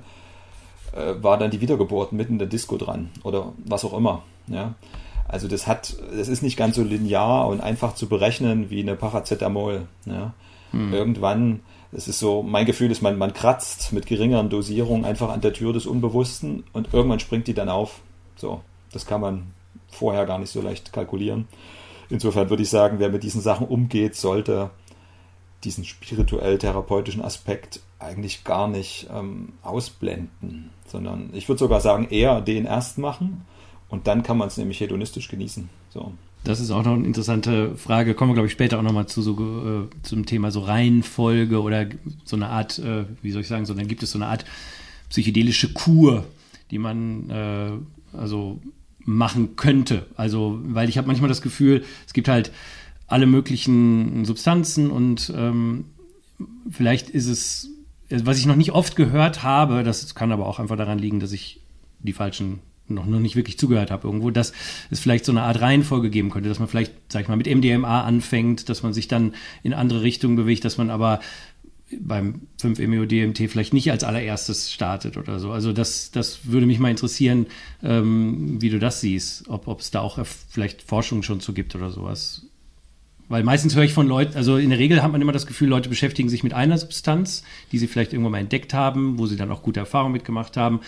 [0.93, 4.23] äh, war dann die Wiedergeburt mitten in der Disco dran oder was auch immer.
[4.49, 4.75] Ja.
[5.27, 8.97] Also das hat, das ist nicht ganz so linear und einfach zu berechnen wie eine
[8.97, 9.87] Paracetamol.
[10.05, 10.35] Ja.
[10.73, 10.93] Hm.
[10.93, 11.61] Irgendwann
[11.93, 15.53] es ist so, mein Gefühl ist, man, man kratzt mit geringeren Dosierungen einfach an der
[15.53, 18.01] Tür des Unbewussten und irgendwann springt die dann auf.
[18.37, 19.53] So, das kann man
[19.89, 21.47] vorher gar nicht so leicht kalkulieren.
[22.09, 24.71] Insofern würde ich sagen, wer mit diesen Sachen umgeht, sollte
[25.65, 32.65] diesen spirituell-therapeutischen Aspekt eigentlich gar nicht ähm, ausblenden, sondern ich würde sogar sagen, eher den
[32.65, 33.47] erst machen
[33.89, 35.69] und dann kann man es nämlich hedonistisch genießen.
[35.91, 36.13] So.
[36.45, 38.15] Das ist auch noch eine interessante Frage.
[38.15, 41.87] Kommen wir, glaube ich, später auch nochmal zu so, äh, zum Thema so Reihenfolge oder
[42.25, 44.45] so eine Art, äh, wie soll ich sagen, so dann gibt es so eine Art
[45.09, 46.25] psychedelische Kur,
[46.71, 47.71] die man äh,
[48.13, 48.61] also
[49.05, 50.07] machen könnte.
[50.17, 52.51] Also, weil ich habe manchmal das Gefühl, es gibt halt
[53.07, 55.85] alle möglichen Substanzen und ähm,
[56.71, 57.69] vielleicht ist es,
[58.09, 61.33] was ich noch nicht oft gehört habe, das kann aber auch einfach daran liegen, dass
[61.33, 61.61] ich
[62.01, 64.53] die falschen noch, noch nicht wirklich zugehört habe irgendwo, dass
[64.91, 67.47] es vielleicht so eine Art Reihenfolge geben könnte, dass man vielleicht, sag ich mal, mit
[67.47, 71.21] MDMA anfängt, dass man sich dann in andere Richtungen bewegt, dass man aber
[72.01, 75.53] beim 5-MeO-DMT vielleicht nicht als allererstes startet oder so.
[75.53, 77.47] Also das, das würde mich mal interessieren,
[77.83, 81.91] ähm, wie du das siehst, ob, es da auch vielleicht Forschung schon zu gibt oder
[81.91, 82.47] sowas.
[83.29, 85.69] Weil meistens höre ich von Leuten, also in der Regel hat man immer das Gefühl,
[85.69, 89.37] Leute beschäftigen sich mit einer Substanz, die sie vielleicht irgendwann mal entdeckt haben, wo sie
[89.37, 90.81] dann auch gute Erfahrungen mitgemacht haben.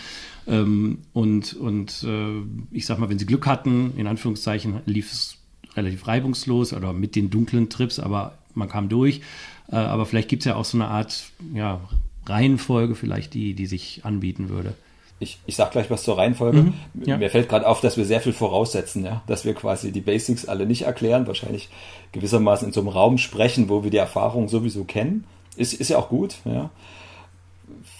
[0.47, 5.37] Ähm, und und äh, ich sag mal, wenn sie Glück hatten, in Anführungszeichen, lief es
[5.75, 9.21] relativ reibungslos oder mit den dunklen Trips, aber man kam durch.
[9.71, 11.81] Äh, aber vielleicht gibt es ja auch so eine Art ja,
[12.25, 14.73] Reihenfolge, vielleicht die, die sich anbieten würde.
[15.19, 16.63] Ich, ich sag gleich was zur Reihenfolge.
[16.63, 16.73] Mhm,
[17.05, 17.17] ja.
[17.17, 20.45] Mir fällt gerade auf, dass wir sehr viel voraussetzen, ja, dass wir quasi die Basics
[20.45, 21.69] alle nicht erklären, wahrscheinlich
[22.11, 25.23] gewissermaßen in so einem Raum sprechen, wo wir die Erfahrung sowieso kennen.
[25.55, 26.69] Ist, ist ja auch gut, ja.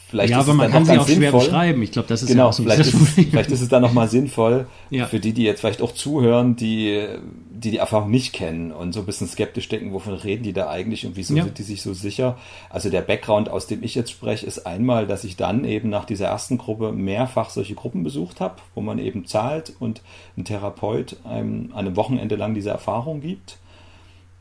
[0.07, 1.29] Vielleicht ja, aber man kann sie auch sinnvoll.
[1.29, 1.81] schwer beschreiben.
[1.81, 4.67] Ich glaube, das ist genau, ja so vielleicht, ist, vielleicht ist es dann nochmal sinnvoll
[4.91, 5.07] ja.
[5.07, 7.07] für die, die jetzt vielleicht auch zuhören, die,
[7.49, 10.69] die die Erfahrung nicht kennen und so ein bisschen skeptisch denken, wovon reden die da
[10.69, 11.43] eigentlich und wieso ja.
[11.43, 12.37] sind die sich so sicher.
[12.69, 16.05] Also der Background, aus dem ich jetzt spreche, ist einmal, dass ich dann eben nach
[16.05, 20.01] dieser ersten Gruppe mehrfach solche Gruppen besucht habe, wo man eben zahlt und
[20.37, 23.57] ein Therapeut einem, einem Wochenende lang diese Erfahrung gibt.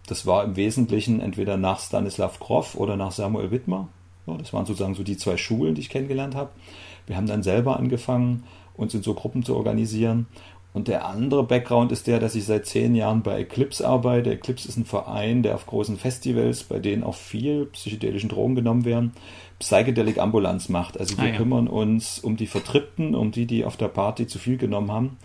[0.07, 3.88] Das war im Wesentlichen entweder nach Stanislav Grof oder nach Samuel Wittmer.
[4.27, 6.51] Ja, das waren sozusagen so die zwei Schulen, die ich kennengelernt habe.
[7.07, 8.45] Wir haben dann selber angefangen,
[8.77, 10.27] uns in so Gruppen zu organisieren.
[10.73, 14.33] Und der andere Background ist der, dass ich seit zehn Jahren bei Eclipse arbeite.
[14.33, 18.85] Eclipse ist ein Verein, der auf großen Festivals, bei denen auch viel psychedelischen Drogen genommen
[18.85, 19.13] werden,
[19.61, 20.99] Psychedelic Ambulanz macht.
[20.99, 21.37] Also wir ah, ja.
[21.37, 25.17] kümmern uns um die Vertriebten, um die, die auf der Party zu viel genommen haben.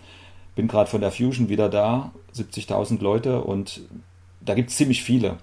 [0.55, 3.81] Bin gerade von der Fusion wieder da, 70.000 Leute und
[4.41, 5.37] da gibt es ziemlich viele,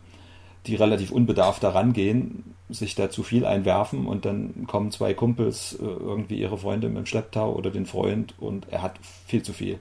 [0.66, 5.74] die relativ unbedarft da rangehen sich da zu viel einwerfen und dann kommen zwei Kumpels,
[5.74, 9.52] äh, irgendwie ihre Freunde mit dem Schlepptau oder den Freund und er hat viel zu
[9.52, 9.78] viel.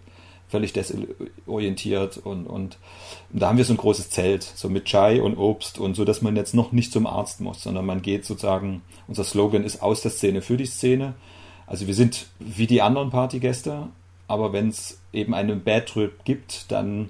[0.48, 2.78] Völlig desorientiert und, und,
[3.32, 6.22] da haben wir so ein großes Zelt, so mit Chai und Obst und so, dass
[6.22, 10.02] man jetzt noch nicht zum Arzt muss, sondern man geht sozusagen, unser Slogan ist aus
[10.02, 11.16] der Szene für die Szene.
[11.66, 13.88] Also wir sind wie die anderen Partygäste,
[14.28, 17.10] aber wenn es eben einen Bad Trip gibt, dann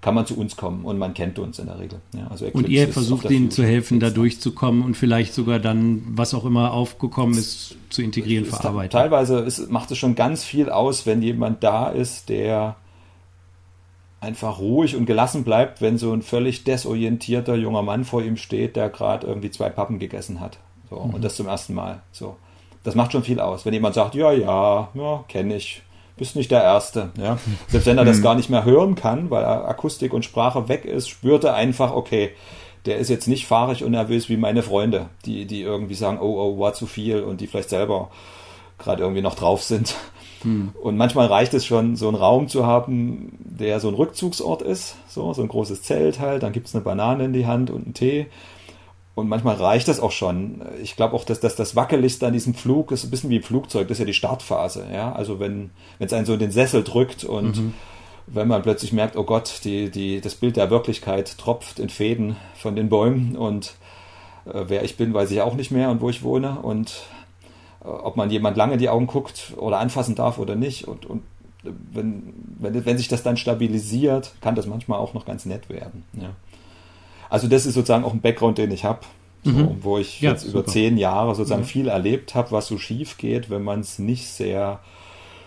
[0.00, 2.00] kann man zu uns kommen und man kennt uns in der Regel.
[2.14, 6.34] Ja, also und ihr versucht ihnen zu helfen, da durchzukommen und vielleicht sogar dann, was
[6.34, 8.90] auch immer aufgekommen ist, zu integrieren, ist verarbeiten.
[8.90, 12.76] Teilweise ist, macht es schon ganz viel aus, wenn jemand da ist, der
[14.20, 18.76] einfach ruhig und gelassen bleibt, wenn so ein völlig desorientierter junger Mann vor ihm steht,
[18.76, 20.58] der gerade irgendwie zwei Pappen gegessen hat.
[20.90, 21.14] So, mhm.
[21.14, 22.02] Und das zum ersten Mal.
[22.12, 22.36] So.
[22.84, 23.66] Das macht schon viel aus.
[23.66, 25.82] Wenn jemand sagt, ja, ja, ja, kenne ich,
[26.18, 27.10] bist nicht der Erste.
[27.18, 27.38] Ja?
[27.68, 28.22] Selbst wenn er das hm.
[28.22, 32.30] gar nicht mehr hören kann, weil Akustik und Sprache weg ist, spürt er einfach, okay,
[32.84, 36.38] der ist jetzt nicht fahrig und nervös wie meine Freunde, die, die irgendwie sagen, oh,
[36.38, 38.10] oh, war zu viel und die vielleicht selber
[38.78, 39.94] gerade irgendwie noch drauf sind.
[40.42, 40.70] Hm.
[40.80, 44.94] Und manchmal reicht es schon, so einen Raum zu haben, der so ein Rückzugsort ist,
[45.08, 47.84] so, so ein großes Zelt halt, dann gibt es eine Banane in die Hand und
[47.84, 48.26] einen Tee
[49.18, 50.62] und manchmal reicht das auch schon.
[50.80, 53.42] Ich glaube auch, dass, dass das Wackeligste an diesem Flug ist ein bisschen wie im
[53.42, 54.86] Flugzeug, das ist ja die Startphase.
[54.92, 55.12] Ja?
[55.12, 57.74] Also wenn es einen so in den Sessel drückt und mhm.
[58.28, 62.36] wenn man plötzlich merkt, oh Gott, die, die, das Bild der Wirklichkeit tropft in Fäden
[62.54, 63.74] von den Bäumen und
[64.46, 67.02] äh, wer ich bin, weiß ich auch nicht mehr und wo ich wohne und
[67.80, 70.86] äh, ob man jemand lange in die Augen guckt oder anfassen darf oder nicht.
[70.86, 71.24] Und, und
[71.64, 76.04] wenn, wenn, wenn sich das dann stabilisiert, kann das manchmal auch noch ganz nett werden.
[76.12, 76.30] Ja.
[77.30, 79.00] Also das ist sozusagen auch ein Background, den ich habe.
[79.44, 79.78] So, mhm.
[79.82, 80.58] Wo ich ja, jetzt super.
[80.58, 81.66] über zehn Jahre sozusagen mhm.
[81.66, 84.80] viel erlebt habe, was so schief geht, wenn man es nicht sehr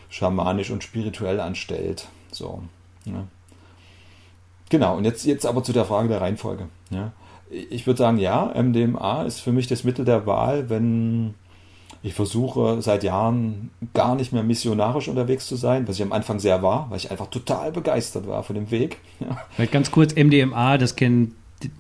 [0.10, 2.08] schamanisch und spirituell anstellt.
[2.32, 2.64] So.
[3.06, 3.26] Ja.
[4.70, 6.68] Genau, und jetzt, jetzt aber zu der Frage der Reihenfolge.
[6.90, 7.12] Ja.
[7.50, 11.34] Ich würde sagen, ja, MDMA ist für mich das Mittel der Wahl, wenn
[12.04, 16.40] ich versuche seit Jahren gar nicht mehr missionarisch unterwegs zu sein, was ich am Anfang
[16.40, 19.00] sehr war, weil ich einfach total begeistert war von dem Weg.
[19.20, 19.66] Ja.
[19.66, 21.36] Ganz kurz, MDMA, das kennen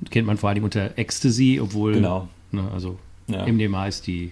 [0.09, 2.27] kennt man vor allem unter Ecstasy, obwohl genau.
[2.51, 3.45] ne, also ja.
[3.45, 4.31] MDMA ist die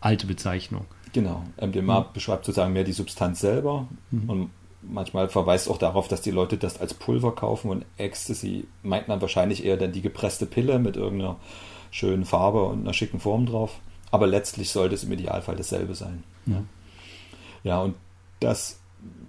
[0.00, 0.86] alte Bezeichnung.
[1.12, 2.04] Genau, MDMA mhm.
[2.14, 4.30] beschreibt sozusagen mehr die Substanz selber mhm.
[4.30, 4.50] und
[4.82, 9.20] manchmal verweist auch darauf, dass die Leute das als Pulver kaufen und Ecstasy meint man
[9.20, 11.36] wahrscheinlich eher dann die gepresste Pille mit irgendeiner
[11.90, 13.78] schönen Farbe und einer schicken Form drauf.
[14.10, 16.24] Aber letztlich sollte es im Idealfall dasselbe sein.
[16.46, 16.62] Ja,
[17.62, 17.94] ja und
[18.40, 18.80] das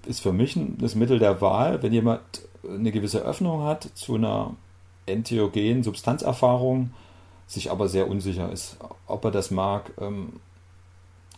[0.06, 2.22] ist für mich das Mittel der Wahl, wenn jemand
[2.68, 4.56] eine gewisse Öffnung hat zu einer
[5.06, 6.92] entheogenen Substanzerfahrung,
[7.48, 10.40] sich aber sehr unsicher ist, ob er das mag, ähm,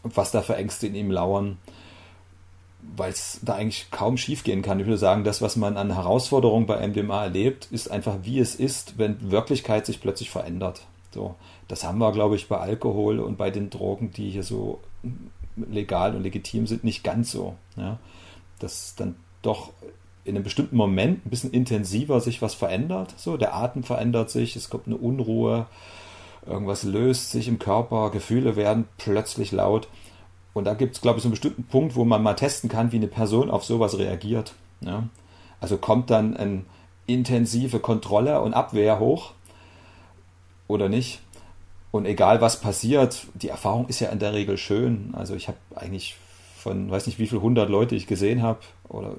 [0.04, 1.58] was da für Ängste in ihm lauern,
[2.96, 4.80] weil es da eigentlich kaum schiefgehen kann.
[4.80, 8.56] Ich würde sagen, das, was man an Herausforderungen bei MDMA erlebt, ist einfach, wie es
[8.56, 10.82] ist, wenn Wirklichkeit sich plötzlich verändert.
[11.12, 11.36] So,
[11.68, 14.80] das haben wir, glaube ich, bei Alkohol und bei den Drogen, die hier so
[15.56, 17.56] legal und legitim sind, nicht ganz so.
[17.78, 18.00] Ja?
[18.60, 19.72] Dass dann doch
[20.26, 23.14] in einem bestimmten Moment ein bisschen intensiver sich was verändert.
[23.18, 25.66] So, der Atem verändert sich, es kommt eine Unruhe,
[26.46, 29.88] irgendwas löst sich im Körper, Gefühle werden plötzlich laut.
[30.54, 32.92] Und da gibt es, glaube ich, so einen bestimmten Punkt, wo man mal testen kann,
[32.92, 34.54] wie eine Person auf sowas reagiert.
[34.82, 35.08] Ja?
[35.60, 36.64] Also kommt dann eine
[37.06, 39.32] intensive Kontrolle und Abwehr hoch
[40.68, 41.20] oder nicht.
[41.92, 45.14] Und egal was passiert, die Erfahrung ist ja in der Regel schön.
[45.14, 46.16] Also ich habe eigentlich
[46.64, 49.16] von, weiß nicht wie viele hundert Leute ich gesehen habe oder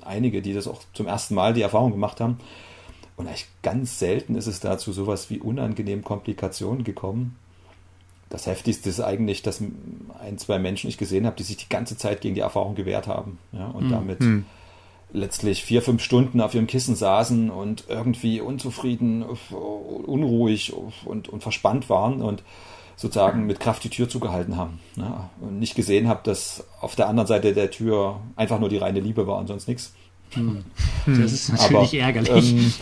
[0.00, 2.38] einige, die das auch zum ersten Mal die Erfahrung gemacht haben.
[3.16, 7.36] Und eigentlich ganz selten ist es dazu sowas wie unangenehmen Komplikationen gekommen.
[8.30, 9.62] Das Heftigste ist eigentlich, dass
[10.20, 13.06] ein, zwei Menschen ich gesehen habe, die sich die ganze Zeit gegen die Erfahrung gewehrt
[13.06, 13.38] haben.
[13.52, 13.90] Ja, und hm.
[13.90, 14.46] damit hm.
[15.12, 20.72] letztlich vier, fünf Stunden auf ihrem Kissen saßen und irgendwie unzufrieden, unruhig
[21.04, 22.42] und, und verspannt waren und
[23.00, 24.78] sozusagen mit Kraft die Tür zugehalten haben.
[24.96, 28.76] Ja, und nicht gesehen habe, dass auf der anderen Seite der Tür einfach nur die
[28.76, 29.94] reine Liebe war und sonst nichts.
[30.34, 30.64] Hm.
[31.06, 32.52] Das ist natürlich aber, ärgerlich.
[32.52, 32.72] Ähm,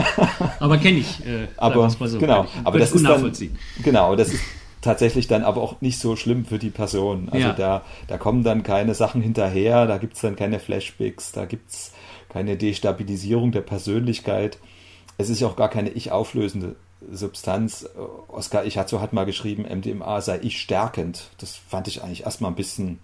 [0.58, 1.24] aber kenne ich.
[1.24, 2.18] Äh, aber so.
[2.18, 2.46] genau.
[2.64, 3.32] Aber das ist dann,
[3.84, 4.16] genau.
[4.16, 4.42] Das ist
[4.80, 7.28] tatsächlich dann aber auch nicht so schlimm für die Person.
[7.30, 7.52] Also ja.
[7.52, 9.86] da, da kommen dann keine Sachen hinterher.
[9.86, 11.30] Da gibt es dann keine Flashbacks.
[11.30, 11.92] Da gibt es
[12.28, 14.58] keine Destabilisierung der Persönlichkeit.
[15.18, 16.74] Es ist ja auch gar keine ich auflösende
[17.10, 17.88] Substanz.
[18.28, 21.30] Oskar Ichazo hat mal geschrieben, MDMA sei ich stärkend.
[21.38, 22.98] Das fand ich eigentlich erstmal ein bisschen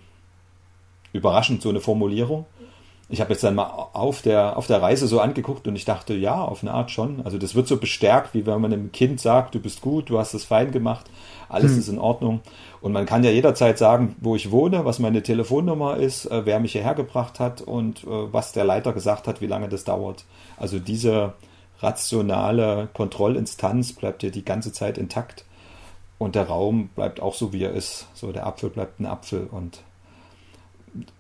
[1.13, 2.47] überraschend, so eine Formulierung
[3.09, 6.15] ich habe jetzt dann mal auf der, auf der Reise so angeguckt und ich dachte,
[6.15, 7.21] ja, auf eine Art schon.
[7.25, 10.19] Also das wird so bestärkt, wie wenn man einem Kind sagt, du bist gut, du
[10.19, 11.07] hast es fein gemacht,
[11.49, 11.79] alles hm.
[11.79, 12.41] ist in Ordnung.
[12.81, 16.61] Und man kann ja jederzeit sagen, wo ich wohne, was meine Telefonnummer ist, äh, wer
[16.61, 20.25] mich hierher gebracht hat und äh, was der Leiter gesagt hat, wie lange das dauert.
[20.57, 21.35] Also diese
[21.85, 25.45] rationale Kontrollinstanz bleibt ja die ganze Zeit intakt
[26.19, 28.09] und der Raum bleibt auch so, wie er ist.
[28.15, 29.83] So, der Apfel bleibt ein Apfel und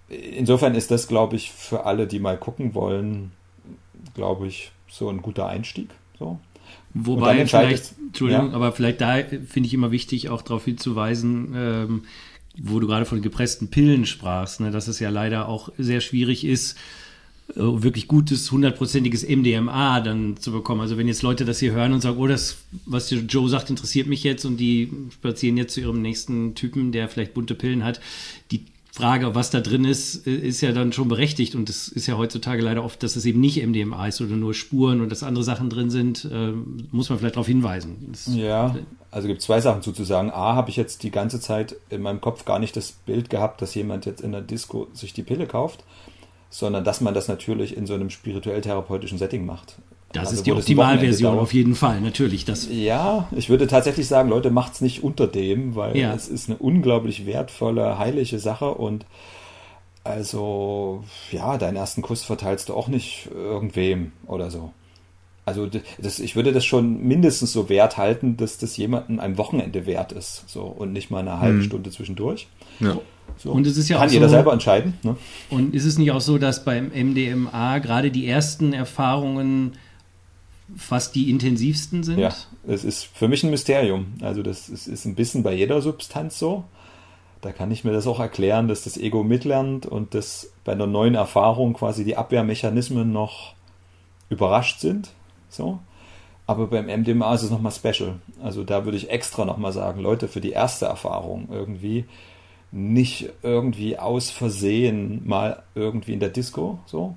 [0.08, 3.32] insofern ist das, glaube ich, für alle, die mal gucken wollen,
[4.14, 5.90] glaube ich, so ein guter Einstieg.
[6.18, 6.38] So.
[6.94, 8.56] Wobei vielleicht, Entschuldigung, ja.
[8.56, 12.04] aber vielleicht da finde ich immer wichtig, auch darauf hinzuweisen, ähm,
[12.56, 16.44] wo du gerade von gepressten Pillen sprachst, ne, dass es ja leider auch sehr schwierig
[16.44, 16.78] ist,
[17.54, 20.80] wirklich gutes, hundertprozentiges MDMA dann zu bekommen.
[20.80, 24.06] Also wenn jetzt Leute das hier hören und sagen, oh, das, was Joe sagt, interessiert
[24.06, 28.00] mich jetzt und die spazieren jetzt zu ihrem nächsten Typen, der vielleicht bunte Pillen hat,
[28.50, 31.56] die Frage, was da drin ist, ist ja dann schon berechtigt.
[31.56, 34.54] Und es ist ja heutzutage leider oft, dass es eben nicht MDMA ist oder nur
[34.54, 36.52] Spuren und dass andere Sachen drin sind, äh,
[36.92, 37.96] muss man vielleicht darauf hinweisen.
[38.12, 38.76] Das ja,
[39.10, 40.30] also gibt es zwei Sachen zuzusagen.
[40.30, 43.60] A, habe ich jetzt die ganze Zeit in meinem Kopf gar nicht das Bild gehabt,
[43.62, 45.82] dass jemand jetzt in der Disco sich die Pille kauft,
[46.54, 49.74] sondern dass man das natürlich in so einem spirituell-therapeutischen Setting macht.
[50.12, 52.44] Das also ist die Optimalversion auf jeden Fall, natürlich.
[52.44, 56.14] Das ja, ich würde tatsächlich sagen, Leute, macht es nicht unter dem, weil ja.
[56.14, 59.04] es ist eine unglaublich wertvolle, heilige Sache und
[60.04, 64.70] also, ja, deinen ersten Kuss verteilst du auch nicht irgendwem oder so.
[65.46, 69.84] Also das, ich würde das schon mindestens so wert halten, dass das jemandem ein Wochenende
[69.84, 70.44] wert ist.
[70.46, 71.64] So und nicht mal eine halbe hm.
[71.64, 72.48] Stunde zwischendurch.
[72.80, 72.98] Ja.
[73.36, 73.50] So.
[73.50, 74.94] Und es ist ja Kann auch jeder so, selber entscheiden.
[75.02, 75.16] Ne?
[75.50, 79.72] Und ist es nicht auch so, dass beim MDMA gerade die ersten Erfahrungen
[80.76, 82.18] fast die intensivsten sind?
[82.18, 82.34] Ja,
[82.66, 84.14] es ist für mich ein Mysterium.
[84.22, 86.64] Also das ist, ist ein bisschen bei jeder Substanz so.
[87.42, 90.86] Da kann ich mir das auch erklären, dass das Ego mitlernt und dass bei einer
[90.86, 93.54] neuen Erfahrung quasi die Abwehrmechanismen noch
[94.30, 95.10] überrascht sind.
[95.54, 95.78] So.
[96.46, 98.16] Aber beim MDMA ist es nochmal special.
[98.42, 102.04] Also da würde ich extra nochmal sagen, Leute, für die erste Erfahrung irgendwie
[102.70, 107.14] nicht irgendwie aus Versehen mal irgendwie in der Disco, so,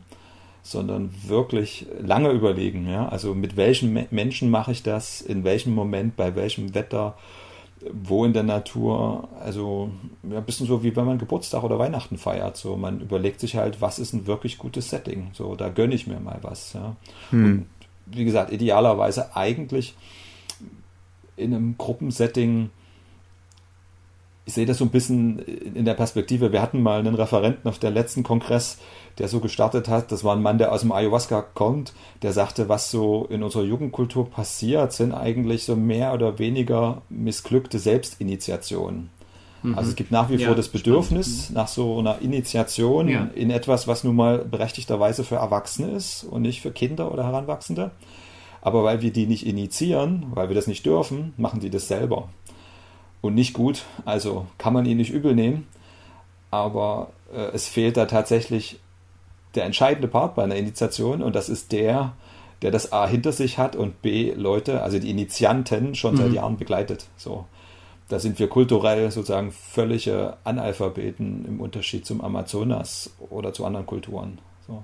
[0.62, 2.88] sondern wirklich lange überlegen.
[2.88, 3.10] Ja?
[3.10, 7.18] Also mit welchen Me Menschen mache ich das, in welchem Moment, bei welchem Wetter,
[7.92, 9.28] wo in der Natur.
[9.40, 9.90] Also
[10.30, 12.56] ja, ein bisschen so wie wenn man Geburtstag oder Weihnachten feiert.
[12.56, 15.32] So man überlegt sich halt, was ist ein wirklich gutes Setting.
[15.34, 16.74] So da gönne ich mir mal was.
[16.74, 16.96] Ja?
[17.32, 17.46] Hm.
[17.46, 17.66] Und
[18.12, 19.96] wie gesagt, idealerweise eigentlich
[21.36, 22.70] in einem Gruppensetting
[24.48, 26.54] ich sehe das so ein bisschen in der Perspektive.
[26.54, 28.78] Wir hatten mal einen Referenten auf der letzten Kongress,
[29.18, 30.10] der so gestartet hat.
[30.14, 33.64] Das war ein Mann, der aus dem Ayahuasca kommt, der sagte, was so in unserer
[33.64, 39.10] Jugendkultur passiert, sind eigentlich so mehr oder weniger missglückte Selbstinitiationen.
[39.64, 39.78] Mhm.
[39.78, 41.56] Also es gibt nach wie vor ja, das Bedürfnis spannend.
[41.56, 43.30] nach so einer Initiation ja.
[43.36, 47.92] in etwas, was nun mal berechtigterweise für Erwachsene ist und nicht für Kinder oder Heranwachsende.
[48.62, 52.30] Aber weil wir die nicht initiieren, weil wir das nicht dürfen, machen die das selber
[53.22, 53.84] und nicht gut.
[54.06, 55.68] Also kann man ihn nicht übel nehmen.
[56.52, 58.80] Aber äh, es fehlt da tatsächlich
[59.56, 62.14] der entscheidende Part bei einer Initiation und das ist der,
[62.62, 66.18] der das A hinter sich hat und B Leute, also die Initianten, schon mhm.
[66.18, 67.08] seit Jahren begleitet.
[67.18, 67.46] So.
[68.10, 74.40] Da sind wir kulturell sozusagen völlige Analphabeten im Unterschied zum Amazonas oder zu anderen Kulturen.
[74.66, 74.84] So.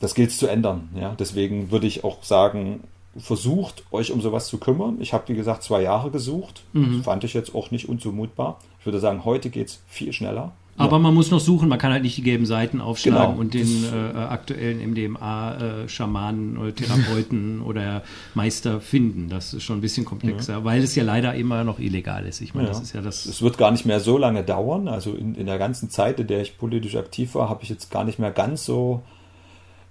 [0.00, 0.90] Das gilt es zu ändern.
[0.94, 1.14] Ja?
[1.18, 2.84] Deswegen würde ich auch sagen,
[3.16, 4.98] versucht, euch um sowas zu kümmern.
[5.00, 6.64] Ich habe, wie gesagt, zwei Jahre gesucht.
[6.72, 6.98] Mhm.
[6.98, 8.58] Das fand ich jetzt auch nicht unzumutbar.
[8.80, 10.52] Ich würde sagen, heute geht es viel schneller.
[10.78, 13.40] Aber man muss noch suchen, man kann halt nicht die gelben Seiten aufschlagen Genau.
[13.40, 18.02] und den äh, aktuellen MDMA-Schamanen oder Therapeuten oder
[18.34, 19.28] Meister finden.
[19.28, 22.40] Das ist schon ein bisschen komplexer, weil es ja leider immer noch illegal ist.
[22.40, 22.72] Ich meine, Ja.
[22.74, 23.26] das ist ja das.
[23.26, 24.88] Es wird gar nicht mehr so lange dauern.
[24.88, 27.90] Also in, in der ganzen Zeit, in der ich politisch aktiv war, habe ich jetzt
[27.90, 29.02] gar nicht mehr ganz so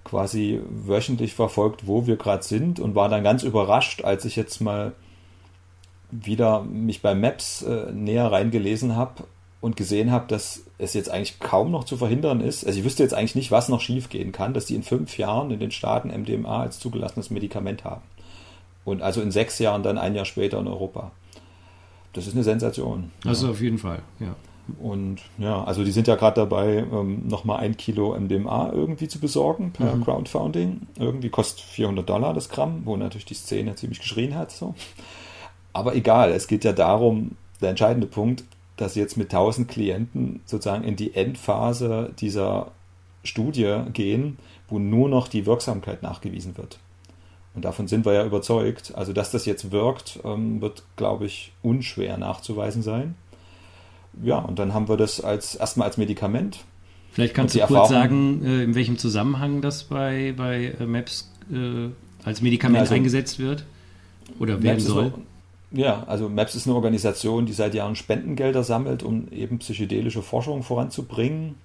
[0.04, 4.60] quasi wöchentlich verfolgt, wo wir gerade sind und war dann ganz überrascht, als ich jetzt
[4.60, 4.92] mal
[6.10, 9.24] wieder mich bei Maps äh, näher reingelesen habe
[9.60, 12.64] und gesehen habe, dass es jetzt eigentlich kaum noch zu verhindern ist.
[12.64, 15.50] Also ich wüsste jetzt eigentlich nicht, was noch schiefgehen kann, dass die in fünf Jahren
[15.50, 18.02] in den Staaten MDMA als zugelassenes Medikament haben.
[18.84, 21.10] Und also in sechs Jahren dann ein Jahr später in Europa.
[22.12, 23.10] Das ist eine Sensation.
[23.24, 24.34] Also auf jeden Fall, ja.
[24.80, 29.18] Und ja, also die sind ja gerade dabei, ähm, nochmal ein Kilo MDMA irgendwie zu
[29.18, 30.82] besorgen per Crowdfunding.
[30.98, 34.50] Irgendwie kostet 400 Dollar das Gramm, wo natürlich die Szene ziemlich geschrien hat.
[34.50, 34.74] So.
[35.72, 37.32] Aber egal, es geht ja darum,
[37.62, 38.44] der entscheidende Punkt,
[38.78, 42.70] dass sie jetzt mit 1000 Klienten sozusagen in die Endphase dieser
[43.24, 46.78] Studie gehen, wo nur noch die Wirksamkeit nachgewiesen wird.
[47.54, 48.92] Und davon sind wir ja überzeugt.
[48.94, 53.14] Also, dass das jetzt wirkt, ähm, wird, glaube ich, unschwer nachzuweisen sein.
[54.22, 56.60] Ja, und dann haben wir das als erstmal als Medikament.
[57.12, 60.86] Vielleicht kannst du die kurz Erfahrung- sagen, äh, in welchem Zusammenhang das bei, bei äh,
[60.86, 61.88] Maps äh,
[62.24, 63.64] als Medikament Also- eingesetzt wird
[64.38, 65.04] oder werden Maps ist soll.
[65.04, 65.12] eine-
[65.70, 70.62] Ja, also MAPS ist eine Organisation, die seit Jahren Spendengelder sammelt, um eben psychedelische Forschung
[70.62, 71.56] voranzubringen.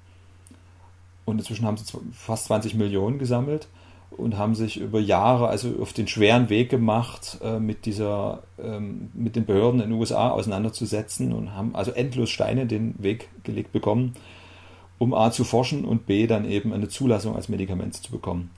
[1.25, 3.67] Und inzwischen haben sie fast 20 Millionen gesammelt
[4.11, 9.09] und haben sich über Jahre also auf den schweren Weg gemacht, äh, mit dieser, ähm,
[9.13, 13.71] mit den Behörden in den USA auseinanderzusetzen und haben also endlos Steine den Weg gelegt
[13.71, 14.15] bekommen,
[14.99, 18.51] um A zu forschen und B dann eben eine Zulassung als Medikament zu bekommen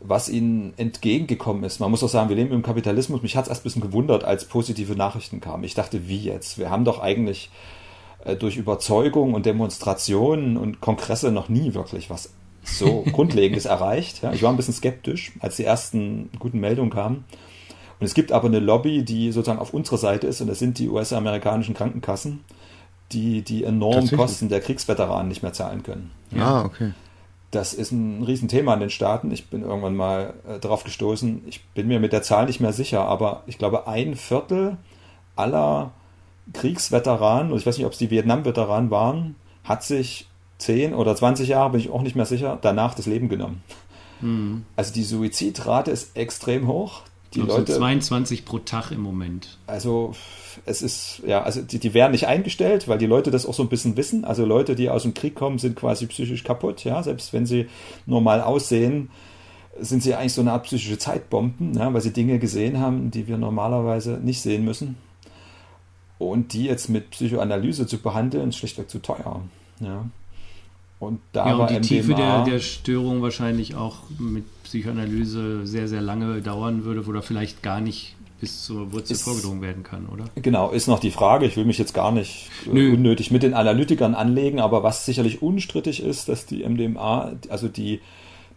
[0.00, 1.80] was ihnen entgegengekommen ist.
[1.80, 3.22] Man muss auch sagen, wir leben im Kapitalismus.
[3.22, 5.64] Mich hat es erst ein bisschen gewundert, als positive Nachrichten kamen.
[5.64, 6.58] Ich dachte, wie jetzt?
[6.58, 7.50] Wir haben doch eigentlich
[8.24, 12.30] äh, durch Überzeugung und Demonstrationen und Kongresse noch nie wirklich was
[12.62, 14.22] so Grundlegendes erreicht.
[14.22, 17.24] Ja, ich war ein bisschen skeptisch, als die ersten guten Meldungen kamen.
[18.00, 20.78] Und es gibt aber eine Lobby, die sozusagen auf unserer Seite ist, und das sind
[20.78, 22.44] die US-amerikanischen Krankenkassen,
[23.10, 24.08] die die enormen?
[24.16, 26.10] Kosten der Kriegsveteranen nicht mehr zahlen können.
[26.38, 26.92] Ah, okay.
[27.50, 29.30] Das ist ein Riesenthema in den Staaten.
[29.30, 31.42] Ich bin irgendwann mal äh, darauf gestoßen.
[31.46, 34.76] Ich bin mir mit der Zahl nicht mehr sicher, aber ich glaube, ein Viertel
[35.36, 35.92] aller
[36.52, 40.28] Kriegsveteranen, und ich weiß nicht, ob es die Vietnam-Veteranen waren, hat sich
[40.58, 43.62] 10 oder 20 Jahre, bin ich auch nicht mehr sicher, danach das Leben genommen.
[44.76, 47.02] Also die Suizidrate ist extrem hoch.
[47.34, 49.58] Die glaube, Leute, so 22 pro Tag im Moment.
[49.66, 50.14] also
[50.66, 53.62] es ist, ja, also die, die werden nicht eingestellt, weil die Leute das auch so
[53.62, 54.24] ein bisschen wissen.
[54.24, 57.68] Also Leute, die aus dem Krieg kommen, sind quasi psychisch kaputt, ja, selbst wenn sie
[58.06, 59.10] normal aussehen,
[59.80, 63.28] sind sie eigentlich so eine Art psychische Zeitbomben, ja, weil sie Dinge gesehen haben, die
[63.28, 64.96] wir normalerweise nicht sehen müssen.
[66.18, 69.42] Und die jetzt mit Psychoanalyse zu behandeln, ist schlichtweg zu teuer.
[69.80, 70.04] Ja.
[70.98, 75.86] Und da Ja, und die Tiefe der, MDMA der Störung wahrscheinlich auch mit Psychoanalyse sehr,
[75.86, 79.82] sehr lange dauern würde, wo da vielleicht gar nicht bis zur Wurzel Ist- vorgedrungen werden
[79.82, 80.24] kann, oder?
[80.36, 81.46] Genau, ist noch die Frage.
[81.46, 82.94] Ich will mich jetzt gar nicht äh, Nö.
[82.94, 88.00] unnötig mit den Analytikern anlegen, aber was sicherlich unstrittig ist, dass die MDMA, also die,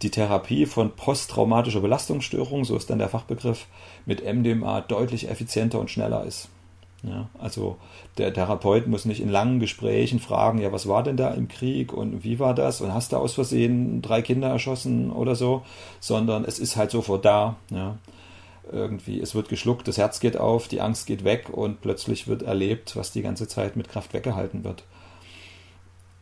[0.01, 3.65] die Therapie von posttraumatischer Belastungsstörung, so ist dann der Fachbegriff,
[4.05, 6.49] mit MDMA deutlich effizienter und schneller ist.
[7.03, 7.77] Ja, also
[8.19, 11.93] der Therapeut muss nicht in langen Gesprächen fragen, ja, was war denn da im Krieg
[11.93, 15.63] und wie war das und hast du aus Versehen drei Kinder erschossen oder so,
[15.99, 17.55] sondern es ist halt sofort da.
[17.71, 17.97] Ja
[18.71, 22.41] irgendwie, es wird geschluckt, das Herz geht auf, die Angst geht weg und plötzlich wird
[22.43, 24.83] erlebt, was die ganze Zeit mit Kraft weggehalten wird.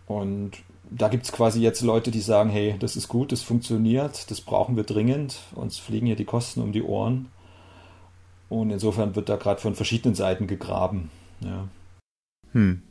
[0.07, 0.51] Und
[0.89, 4.41] da gibt es quasi jetzt Leute, die sagen, hey, das ist gut, das funktioniert, das
[4.41, 7.27] brauchen wir dringend, uns fliegen hier die Kosten um die Ohren.
[8.49, 11.11] Und insofern wird da gerade von verschiedenen Seiten gegraben.
[11.41, 11.67] Ja.
[12.53, 12.81] Hm.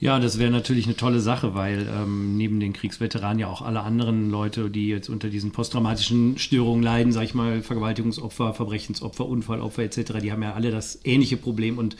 [0.00, 3.82] Ja, das wäre natürlich eine tolle Sache, weil ähm, neben den Kriegsveteranen ja auch alle
[3.82, 9.82] anderen Leute, die jetzt unter diesen posttraumatischen Störungen leiden, sag ich mal, Vergewaltigungsopfer, Verbrechensopfer, Unfallopfer
[9.82, 11.96] etc., die haben ja alle das ähnliche Problem und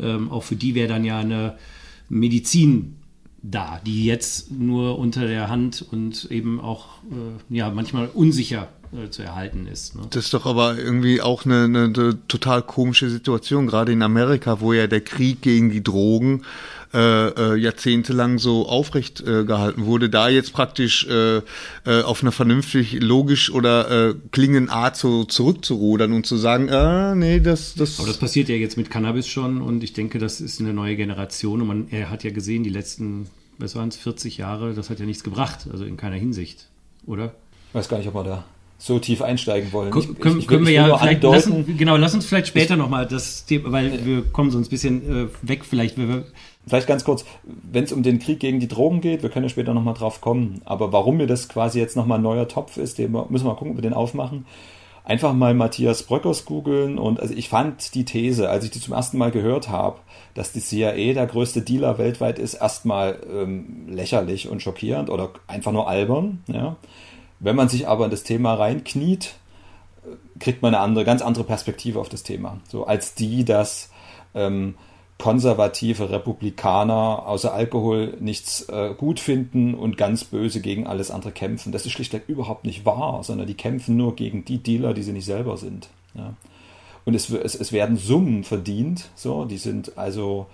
[0.00, 1.56] ähm, auch für die wäre dann ja eine
[2.08, 2.96] Medizin
[3.40, 9.10] da, die jetzt nur unter der Hand und eben auch äh, ja manchmal unsicher äh,
[9.10, 9.96] zu erhalten ist.
[9.96, 10.02] Ne?
[10.10, 14.60] Das ist doch aber irgendwie auch eine, eine, eine total komische Situation, gerade in Amerika,
[14.60, 16.42] wo ja der Krieg gegen die Drogen
[16.94, 22.30] äh, äh, jahrzehntelang so aufrecht äh, gehalten wurde, da jetzt praktisch äh, äh, auf eine
[22.30, 27.98] vernünftig, logisch oder äh, klingende Art so zurückzurudern und zu sagen, ah, nee, das, das,
[27.98, 30.94] Aber das passiert ja jetzt mit Cannabis schon und ich denke, das ist eine neue
[30.94, 33.26] Generation und man er hat ja gesehen, die letzten,
[33.58, 36.68] was waren es, 40 Jahre, das hat ja nichts gebracht, also in keiner Hinsicht,
[37.06, 37.34] oder?
[37.70, 38.44] Ich weiß gar nicht, ob man da
[38.78, 39.92] so tief einsteigen wollen.
[39.96, 43.06] Ich, ich, können, ich, können wir ja vielleicht lassen, genau, lass uns vielleicht später nochmal
[43.06, 45.96] das Thema, weil wir kommen so ein bisschen äh, weg, vielleicht.
[46.66, 49.50] Vielleicht ganz kurz, wenn es um den Krieg gegen die Drogen geht, wir können ja
[49.50, 52.98] später nochmal drauf kommen, aber warum mir das quasi jetzt nochmal ein neuer Topf ist,
[52.98, 54.46] den müssen wir mal gucken, ob wir den aufmachen.
[55.04, 58.94] Einfach mal Matthias Bröckers googeln und also ich fand die These, als ich die zum
[58.94, 59.98] ersten Mal gehört habe,
[60.32, 65.72] dass die CIA der größte Dealer weltweit ist, erstmal ähm, lächerlich und schockierend oder einfach
[65.72, 66.42] nur albern.
[66.46, 66.76] Ja.
[67.44, 69.34] Wenn man sich aber in das Thema reinkniet,
[70.40, 72.58] kriegt man eine andere, ganz andere Perspektive auf das Thema.
[72.68, 73.90] So als die, dass
[74.34, 74.76] ähm,
[75.18, 81.70] konservative Republikaner außer Alkohol nichts äh, gut finden und ganz böse gegen alles andere kämpfen.
[81.70, 85.12] Das ist schlichtweg überhaupt nicht wahr, sondern die kämpfen nur gegen die Dealer, die sie
[85.12, 85.90] nicht selber sind.
[86.14, 86.32] Ja.
[87.04, 90.46] Und es, es, es werden Summen verdient, so, die sind also,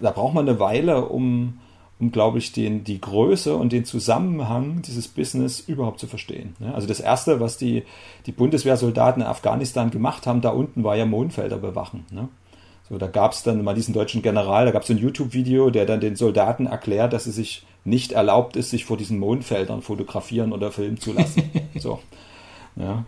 [0.00, 1.60] da braucht man eine Weile, um
[2.00, 6.56] um, glaube ich, den, die Größe und den Zusammenhang dieses Business überhaupt zu verstehen.
[6.74, 7.84] Also das Erste, was die,
[8.26, 12.04] die Bundeswehrsoldaten in Afghanistan gemacht haben, da unten war ja Mondfelder bewachen.
[12.10, 12.28] Ne?
[12.88, 15.86] So, da gab es dann mal diesen deutschen General, da gab es ein YouTube-Video, der
[15.86, 20.52] dann den Soldaten erklärt, dass es sich nicht erlaubt ist, sich vor diesen Mondfeldern fotografieren
[20.52, 21.50] oder filmen zu lassen.
[21.78, 22.00] so.
[22.76, 23.04] Ja.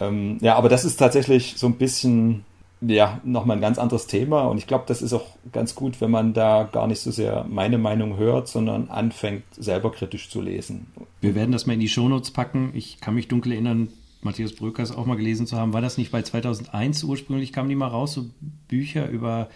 [0.00, 2.44] Ähm, ja, aber das ist tatsächlich so ein bisschen
[2.86, 4.42] ja, nochmal ein ganz anderes Thema.
[4.42, 7.44] Und ich glaube, das ist auch ganz gut, wenn man da gar nicht so sehr
[7.48, 10.86] meine Meinung hört, sondern anfängt, selber kritisch zu lesen.
[11.20, 12.70] Wir werden das mal in die Shownotes packen.
[12.74, 13.88] Ich kann mich dunkel erinnern,
[14.22, 15.72] Matthias Bröckers auch mal gelesen zu haben.
[15.72, 18.26] War das nicht bei 2001 ursprünglich, kamen die mal raus, so
[18.68, 19.48] Bücher über,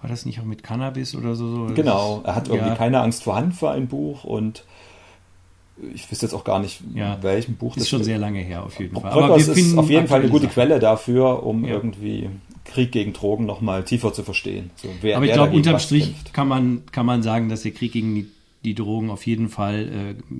[0.00, 1.68] war das nicht auch mit Cannabis oder so?
[1.74, 2.76] Genau, er hat irgendwie ja.
[2.76, 4.64] keine Angst vor Hand für ein Buch und
[5.94, 7.88] ich wüsste jetzt auch gar nicht, ja, welchem Buch das ist.
[7.90, 9.12] schon sehr lange her, auf jeden Fall.
[9.12, 10.54] Aber wir ist auf jeden Fall eine gute Sachen.
[10.54, 11.70] Quelle dafür, um ja.
[11.70, 12.28] irgendwie
[12.64, 14.70] Krieg gegen Drogen nochmal tiefer zu verstehen.
[14.76, 17.92] So, wer, Aber ich glaube, unterm Strich kann man, kann man sagen, dass der Krieg
[17.92, 18.26] gegen die,
[18.64, 20.34] die Drogen auf jeden Fall äh,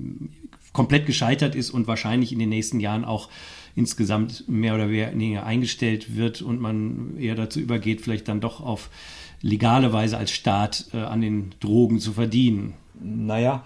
[0.73, 3.29] komplett gescheitert ist und wahrscheinlich in den nächsten Jahren auch
[3.75, 8.89] insgesamt mehr oder weniger eingestellt wird und man eher dazu übergeht, vielleicht dann doch auf
[9.41, 13.63] legale Weise als Staat äh, an den Drogen zu verdienen naja,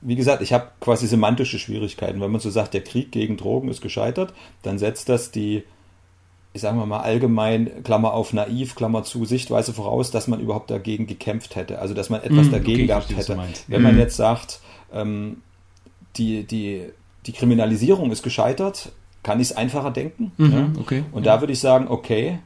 [0.00, 2.20] wie gesagt, ich habe quasi semantische Schwierigkeiten.
[2.20, 4.32] Wenn man so sagt, der Krieg gegen Drogen ist gescheitert,
[4.62, 5.64] dann setzt das die,
[6.52, 11.06] ich sage mal allgemein, Klammer auf naiv, Klammer zu, Sichtweise voraus, dass man überhaupt dagegen
[11.06, 11.78] gekämpft hätte.
[11.78, 13.38] Also, dass man etwas mm, dagegen okay, gehabt hätte.
[13.68, 13.84] Wenn mm.
[13.84, 14.60] man jetzt sagt,
[14.92, 15.42] ähm,
[16.16, 16.86] die, die,
[17.26, 18.90] die Kriminalisierung ist gescheitert,
[19.22, 20.32] kann ich es einfacher denken.
[20.38, 20.72] Mhm, ja?
[20.80, 21.04] okay.
[21.12, 22.40] Und da würde ich sagen, okay,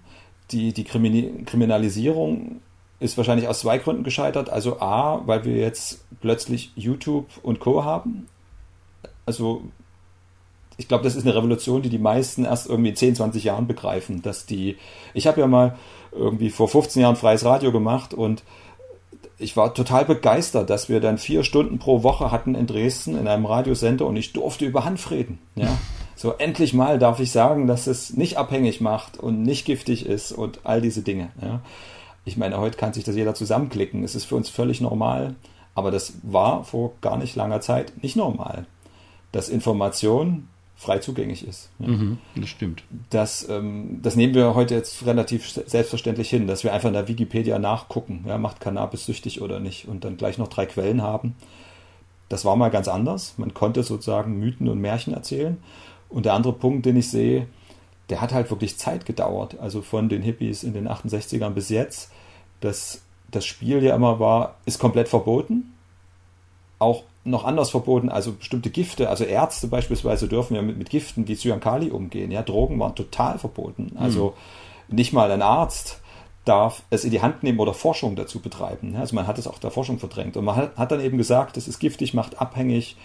[0.50, 2.60] die, die Kriminalisierung
[3.00, 4.50] ist wahrscheinlich aus zwei Gründen gescheitert.
[4.50, 7.84] Also A, weil wir jetzt plötzlich YouTube und Co.
[7.84, 8.26] haben.
[9.26, 9.62] Also
[10.76, 13.66] ich glaube, das ist eine Revolution, die die meisten erst irgendwie in 10, 20 Jahren
[13.66, 14.76] begreifen, dass die,
[15.12, 15.76] ich habe ja mal
[16.12, 18.42] irgendwie vor 15 Jahren freies Radio gemacht und
[19.38, 23.26] ich war total begeistert, dass wir dann vier Stunden pro Woche hatten in Dresden in
[23.26, 25.38] einem Radiosender und ich durfte über Hanf reden.
[25.54, 25.68] Ja.
[26.16, 30.30] So endlich mal darf ich sagen, dass es nicht abhängig macht und nicht giftig ist
[30.30, 31.32] und all diese Dinge.
[31.42, 31.60] Ja.
[32.24, 34.04] Ich meine, heute kann sich das jeder zusammenklicken.
[34.04, 35.34] Es ist für uns völlig normal.
[35.74, 38.66] Aber das war vor gar nicht langer Zeit nicht normal,
[39.32, 41.70] dass Information frei zugänglich ist.
[41.78, 41.88] Ja.
[41.88, 42.82] Mhm, das stimmt.
[43.10, 47.08] Das, ähm, das nehmen wir heute jetzt relativ selbstverständlich hin, dass wir einfach in der
[47.08, 51.36] Wikipedia nachgucken, ja, macht Cannabis süchtig oder nicht und dann gleich noch drei Quellen haben.
[52.28, 53.34] Das war mal ganz anders.
[53.36, 55.58] Man konnte sozusagen Mythen und Märchen erzählen.
[56.08, 57.46] Und der andere Punkt, den ich sehe,
[58.08, 59.58] der hat halt wirklich Zeit gedauert.
[59.60, 62.10] Also von den Hippies in den 68ern bis jetzt,
[62.60, 65.74] dass das Spiel ja immer war, ist komplett verboten.
[66.78, 71.26] Auch noch anders verboten, also bestimmte Gifte, also Ärzte beispielsweise dürfen ja mit, mit Giften
[71.26, 72.30] wie Cyankali umgehen.
[72.30, 73.92] Ja, Drogen waren total verboten.
[73.98, 74.34] Also
[74.88, 74.96] mhm.
[74.96, 76.00] nicht mal ein Arzt
[76.44, 78.96] darf es in die Hand nehmen oder Forschung dazu betreiben.
[78.96, 80.36] Also man hat es auch der Forschung verdrängt.
[80.36, 82.96] Und man hat, hat dann eben gesagt, das ist giftig, macht abhängig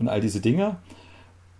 [0.00, 0.76] und all diese Dinge.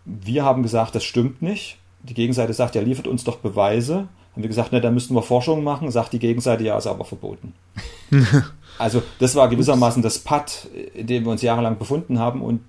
[0.04, 4.08] Wir haben gesagt, das stimmt nicht die Gegenseite sagt, ja, liefert uns doch Beweise.
[4.38, 5.90] Haben wir gesagt, ne, da müssten wir Forschung machen.
[5.90, 7.54] Sagt die Gegenseite, ja, ist aber verboten.
[8.78, 12.60] also das war gewissermaßen das Pad, in dem wir uns jahrelang befunden haben und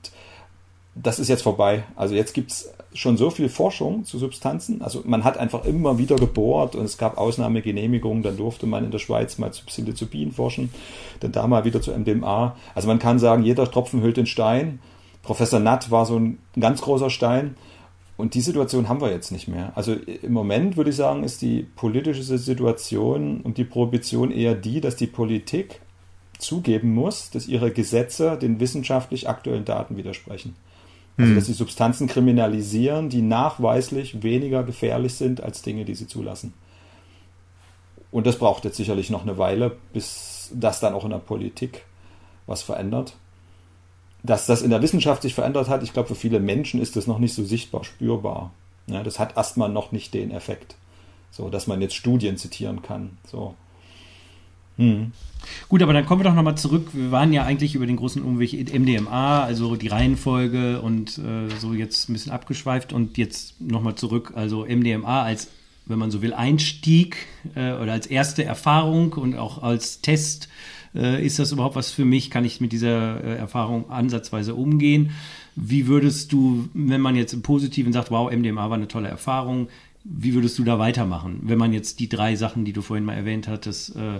[0.96, 1.84] das ist jetzt vorbei.
[1.96, 4.82] Also jetzt gibt es schon so viel Forschung zu Substanzen.
[4.82, 8.24] Also man hat einfach immer wieder gebohrt und es gab Ausnahmegenehmigungen.
[8.24, 10.72] Dann durfte man in der Schweiz mal zu Psilocybin forschen,
[11.20, 12.56] dann da mal wieder zu MDMA.
[12.74, 14.80] Also man kann sagen, jeder Tropfen hüllt den Stein.
[15.22, 17.56] Professor Natt war so ein ganz großer Stein.
[18.20, 19.72] Und die Situation haben wir jetzt nicht mehr.
[19.76, 24.82] Also im Moment würde ich sagen, ist die politische Situation und die Prohibition eher die,
[24.82, 25.80] dass die Politik
[26.38, 30.58] zugeben muss, dass ihre Gesetze den wissenschaftlich aktuellen Daten widersprechen.
[31.18, 31.36] Also hm.
[31.38, 36.54] dass sie Substanzen kriminalisieren, die nachweislich weniger gefährlich sind als Dinge, die sie zulassen.
[38.12, 41.86] Und das braucht jetzt sicherlich noch eine Weile, bis das dann auch in der Politik
[42.48, 43.16] was verändert.
[44.24, 47.08] Dass das in der Wissenschaft sich verändert hat, ich glaube, für viele Menschen ist das
[47.08, 48.52] noch nicht so sichtbar spürbar.
[48.88, 50.76] Ja, das hat erstmal noch nicht den Effekt,
[51.32, 53.18] so dass man jetzt Studien zitieren kann.
[53.26, 53.56] So.
[54.78, 55.12] Hm.
[55.68, 56.90] Gut, aber dann kommen wir doch nochmal zurück.
[56.94, 61.74] Wir waren ja eigentlich über den großen Umweg MDMA, also die Reihenfolge und äh, so
[61.74, 64.34] jetzt ein bisschen abgeschweift und jetzt nochmal zurück.
[64.36, 65.50] Also MDMA als,
[65.86, 67.18] wenn man so will, Einstieg
[67.56, 70.50] äh, oder als erste Erfahrung und auch als Test.
[70.96, 72.30] Äh, ist das überhaupt was für mich?
[72.30, 75.12] Kann ich mit dieser äh, Erfahrung ansatzweise umgehen?
[75.56, 79.68] Wie würdest du, wenn man jetzt im Positiven sagt, wow, MDMA war eine tolle Erfahrung,
[80.04, 83.14] wie würdest du da weitermachen, wenn man jetzt die drei Sachen, die du vorhin mal
[83.14, 84.20] erwähnt hattest, äh,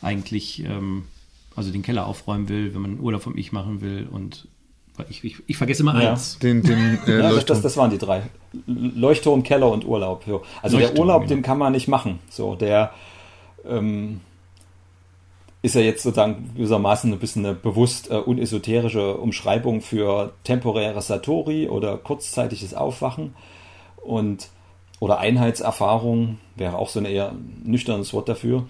[0.00, 1.04] eigentlich ähm,
[1.54, 4.48] also den Keller aufräumen will, wenn man Urlaub vom Ich machen will und
[5.10, 6.10] ich, ich, ich vergesse immer ja.
[6.10, 6.38] eins.
[6.38, 8.22] Den, den, äh, ja, das, das, waren die drei.
[8.66, 10.24] Leuchtturm, Keller und Urlaub.
[10.62, 11.34] Also Leuchtturm, der Urlaub, genau.
[11.34, 12.18] den kann man nicht machen.
[12.30, 12.92] So, der
[13.68, 14.20] ähm,
[15.62, 21.68] ist ja jetzt sozusagen gewissermaßen ein bisschen eine bewusst äh, unesoterische Umschreibung für temporäre Satori
[21.68, 23.34] oder kurzzeitiges Aufwachen
[23.96, 24.50] und
[25.00, 27.32] oder Einheitserfahrung wäre auch so ein eher
[27.62, 28.66] nüchternes Wort dafür.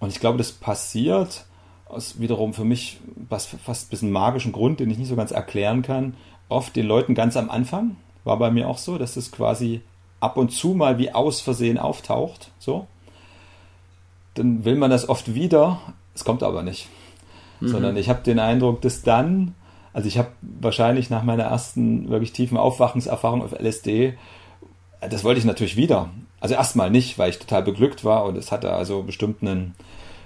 [0.00, 1.46] Und ich glaube, das passiert
[1.86, 2.98] aus wiederum für mich
[3.28, 6.14] was fast ein bisschen magischen Grund, den ich nicht so ganz erklären kann.
[6.48, 9.80] Oft den Leuten ganz am Anfang, war bei mir auch so, dass es quasi
[10.20, 12.50] ab und zu mal wie aus Versehen auftaucht.
[12.58, 12.86] So.
[14.34, 15.80] Dann will man das oft wieder,
[16.14, 16.88] es kommt aber nicht.
[17.60, 17.68] Mhm.
[17.68, 19.54] Sondern ich habe den Eindruck, dass dann,
[19.92, 24.14] also ich habe wahrscheinlich nach meiner ersten wirklich tiefen Aufwachenserfahrung auf LSD,
[25.00, 26.10] das wollte ich natürlich wieder.
[26.40, 29.74] Also erstmal nicht, weil ich total beglückt war und es hatte also bestimmt einen,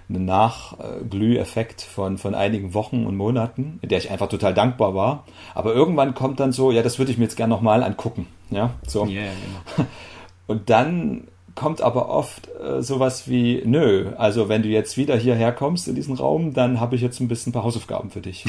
[0.09, 5.24] einen Nachglüheffekt von, von einigen Wochen und Monaten, in der ich einfach total dankbar war.
[5.55, 8.26] Aber irgendwann kommt dann so, ja, das würde ich mir jetzt gerne nochmal angucken.
[8.51, 9.07] Ja, so.
[9.07, 9.30] Yeah,
[9.76, 9.89] genau.
[10.47, 11.28] Und dann
[11.59, 15.97] kommt aber oft äh, sowas wie, nö, also wenn du jetzt wieder hierher kommst in
[15.97, 18.45] diesen Raum, dann habe ich jetzt ein bisschen ein paar Hausaufgaben für dich.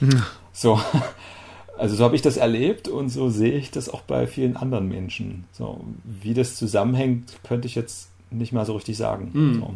[0.52, 0.78] so.
[1.76, 4.88] Also so habe ich das erlebt und so sehe ich das auch bei vielen anderen
[4.88, 5.44] Menschen.
[5.50, 9.30] So, wie das zusammenhängt, könnte ich jetzt nicht mal so richtig sagen.
[9.32, 9.54] Mhm.
[9.54, 9.74] So.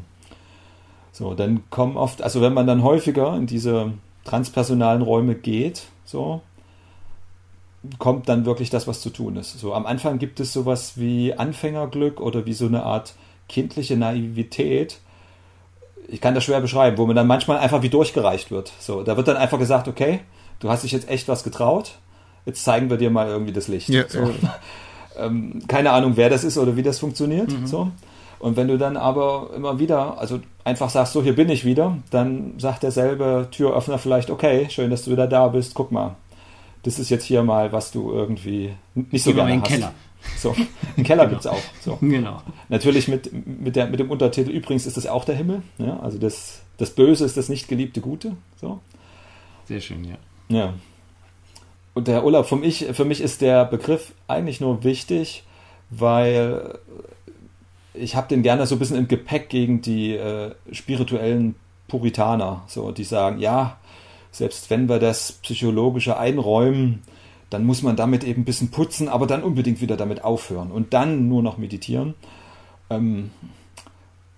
[1.11, 6.41] so, dann kommen oft, also wenn man dann häufiger in diese transpersonalen Räume geht, so,
[7.99, 9.59] kommt dann wirklich das, was zu tun ist.
[9.59, 13.15] So, am Anfang gibt es sowas wie Anfängerglück oder wie so eine Art
[13.49, 14.99] kindliche Naivität.
[16.09, 18.73] Ich kann das schwer beschreiben, wo man dann manchmal einfach wie durchgereicht wird.
[18.79, 20.21] So, da wird dann einfach gesagt, okay,
[20.61, 21.99] du hast dich jetzt echt was getraut,
[22.45, 23.89] jetzt zeigen wir dir mal irgendwie das Licht.
[23.89, 24.31] Ja, so.
[25.19, 27.51] ähm, keine Ahnung, wer das ist oder wie das funktioniert.
[27.51, 27.67] Mhm.
[27.67, 27.91] So.
[28.39, 31.97] Und wenn du dann aber immer wieder, also einfach sagst, so hier bin ich wieder,
[32.11, 36.17] dann sagt derselbe Türöffner vielleicht, okay, schön, dass du wieder da bist, guck mal,
[36.87, 39.69] das ist jetzt hier mal, was du irgendwie nicht so gerne hast.
[39.69, 39.93] Keller.
[40.39, 40.55] So,
[40.97, 41.31] einen Keller genau.
[41.31, 41.63] gibt es auch.
[41.81, 41.99] So.
[42.01, 42.41] Genau.
[42.69, 45.63] Natürlich mit, mit, der, mit dem Untertitel, übrigens ist das auch der Himmel.
[45.79, 45.99] Ja?
[45.99, 48.37] Also das, das Böse ist das nicht geliebte Gute.
[48.61, 48.79] So.
[49.65, 50.17] Sehr schön, ja.
[50.49, 50.75] Ja.
[51.93, 55.43] Und der Urlaub für mich, für mich ist der Begriff eigentlich nur wichtig,
[55.91, 56.79] weil
[57.95, 61.57] ich habe den gerne so ein bisschen im Gepäck gegen die äh, spirituellen
[61.89, 63.79] Puritaner, so die sagen, ja,
[64.39, 67.03] selbst wenn wir das psychologische einräumen,
[67.51, 70.93] dann muss man damit eben ein bisschen putzen, aber dann unbedingt wieder damit aufhören und
[70.93, 72.15] dann nur noch meditieren.
[72.91, 73.31] Ähm,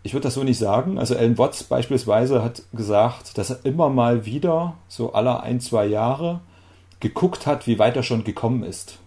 [0.03, 0.99] ich würde das so nicht sagen.
[0.99, 5.87] Also Alan Watts beispielsweise hat gesagt, dass er immer mal wieder, so alle ein, zwei
[5.87, 6.41] Jahre,
[7.01, 8.99] geguckt hat, wie weit er schon gekommen ist,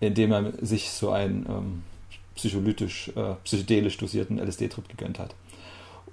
[0.00, 1.82] indem er sich so einen ähm,
[2.34, 5.34] psycholytisch, äh, psychedelisch dosierten LSD-Trip gegönnt hat.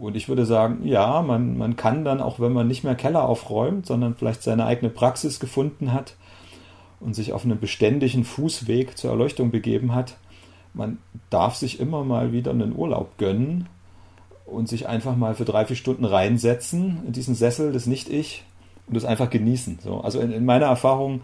[0.01, 3.29] Und ich würde sagen, ja, man, man kann dann, auch wenn man nicht mehr Keller
[3.29, 6.15] aufräumt, sondern vielleicht seine eigene Praxis gefunden hat
[6.99, 10.17] und sich auf einen beständigen Fußweg zur Erleuchtung begeben hat,
[10.73, 10.97] man
[11.29, 13.69] darf sich immer mal wieder einen Urlaub gönnen
[14.47, 18.43] und sich einfach mal für drei, vier Stunden reinsetzen in diesen Sessel, das Nicht-Ich,
[18.87, 19.79] und das einfach genießen.
[19.83, 21.21] So, also in, in, meiner Erfahrung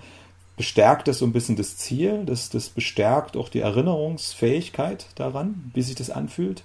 [0.55, 5.81] bestärkt das so ein bisschen das Ziel, das, das bestärkt auch die Erinnerungsfähigkeit daran, wie
[5.81, 6.63] sich das anfühlt.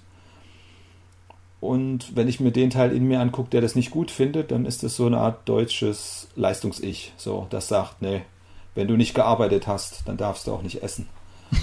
[1.63, 4.65] Und wenn ich mir den Teil in mir angucke, der das nicht gut findet, dann
[4.65, 8.23] ist das so eine Art deutsches Leistungs-Ich, so, das sagt, nee,
[8.75, 11.07] wenn du nicht gearbeitet hast, dann darfst du auch nicht essen.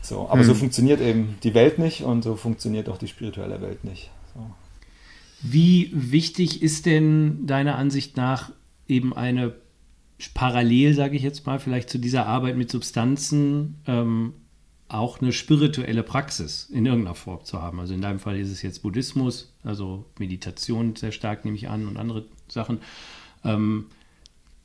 [0.00, 0.44] So, aber hm.
[0.44, 4.10] so funktioniert eben die Welt nicht und so funktioniert auch die spirituelle Welt nicht.
[4.34, 4.50] So.
[5.40, 8.52] Wie wichtig ist denn deiner Ansicht nach
[8.86, 9.54] eben eine
[10.34, 14.34] parallel, sage ich jetzt mal, vielleicht zu dieser Arbeit mit Substanzen ähm,
[14.88, 17.80] auch eine spirituelle Praxis in irgendeiner Form zu haben.
[17.80, 21.88] Also in deinem Fall ist es jetzt Buddhismus, also Meditation sehr stark, nehme ich an,
[21.88, 22.80] und andere Sachen.
[23.44, 23.86] Ähm,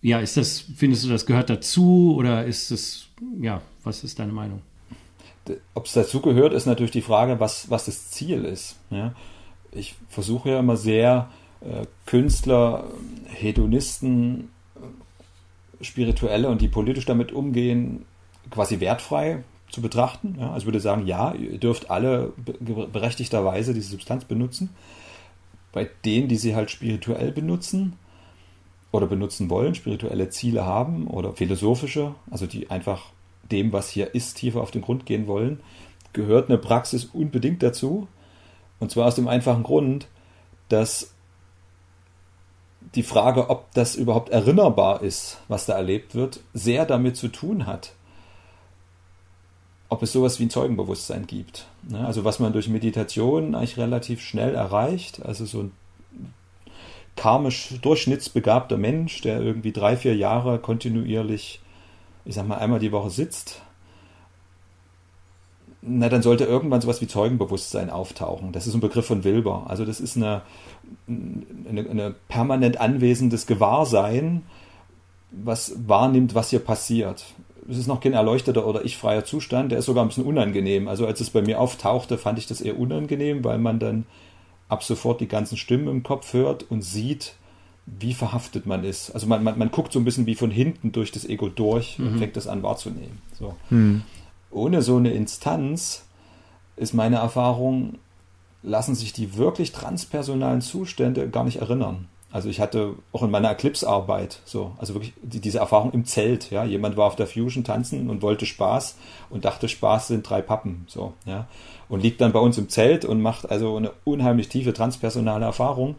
[0.02, 3.08] ja, ist das, findest du, das gehört dazu oder ist es,
[3.42, 4.62] ja, was ist deine Meinung?
[5.74, 8.78] Ob es dazu gehört, ist natürlich die Frage, was, was das Ziel ist.
[8.92, 9.16] Ja?
[9.72, 11.30] ich versuche ja immer sehr,
[11.62, 12.86] äh, Künstler,
[13.26, 14.50] Hedonisten
[15.82, 18.06] Spirituelle und die politisch damit umgehen,
[18.52, 20.38] quasi wertfrei zu betrachten.
[20.40, 24.70] Ja, also würde sagen, ja, ihr dürft alle berechtigterweise diese Substanz benutzen.
[25.72, 27.94] Bei denen, die sie halt spirituell benutzen
[28.92, 33.12] oder benutzen wollen, spirituelle Ziele haben oder philosophische, also die einfach
[33.52, 35.60] dem, was hier ist, tiefer auf den Grund gehen wollen,
[36.14, 38.08] gehört eine Praxis unbedingt dazu.
[38.80, 40.08] Und zwar aus dem einfachen Grund,
[40.70, 41.14] dass
[42.96, 47.68] die Frage, ob das überhaupt erinnerbar ist, was da erlebt wird, sehr damit zu tun
[47.68, 47.94] hat,
[49.90, 51.66] ob es sowas wie ein Zeugenbewusstsein gibt.
[51.88, 52.06] Ne?
[52.06, 55.72] Also was man durch Meditation eigentlich relativ schnell erreicht, also so ein
[57.16, 61.60] karmisch durchschnittsbegabter Mensch, der irgendwie drei, vier Jahre kontinuierlich,
[62.24, 63.62] ich sag mal, einmal die Woche sitzt,
[65.82, 68.52] na, dann sollte irgendwann sowas wie Zeugenbewusstsein auftauchen.
[68.52, 69.66] Das ist ein Begriff von Wilber.
[69.68, 70.44] Also das ist eine,
[71.08, 74.44] eine, eine permanent anwesendes Gewahrsein,
[75.32, 77.26] was wahrnimmt, was hier passiert
[77.70, 80.88] es ist noch kein erleuchteter oder ich-freier Zustand, der ist sogar ein bisschen unangenehm.
[80.88, 84.06] Also als es bei mir auftauchte, fand ich das eher unangenehm, weil man dann
[84.68, 87.36] ab sofort die ganzen Stimmen im Kopf hört und sieht,
[87.86, 89.12] wie verhaftet man ist.
[89.12, 91.98] Also man, man, man guckt so ein bisschen wie von hinten durch das Ego durch
[92.00, 92.20] und mhm.
[92.20, 93.20] fängt das an wahrzunehmen.
[93.38, 93.56] So.
[93.70, 94.04] Mhm.
[94.52, 96.06] Ohne so eine Instanz
[96.76, 97.98] ist meine Erfahrung,
[98.64, 102.08] lassen sich die wirklich transpersonalen Zustände gar nicht erinnern.
[102.32, 106.52] Also ich hatte auch in meiner Eclipse-Arbeit so, also wirklich die, diese Erfahrung im Zelt,
[106.52, 106.64] ja.
[106.64, 108.98] Jemand war auf der Fusion tanzen und wollte Spaß
[109.32, 111.48] und dachte, Spaß sind drei Pappen, so, ja.
[111.88, 115.96] Und liegt dann bei uns im Zelt und macht also eine unheimlich tiefe transpersonale Erfahrung.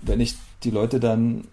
[0.00, 1.48] Wenn ich die Leute dann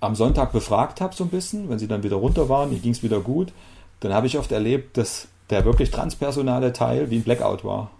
[0.00, 2.92] am Sonntag befragt habe, so ein bisschen, wenn sie dann wieder runter waren, mir ging
[2.92, 3.52] es wieder gut,
[4.00, 7.90] dann habe ich oft erlebt, dass der wirklich transpersonale Teil wie ein Blackout war.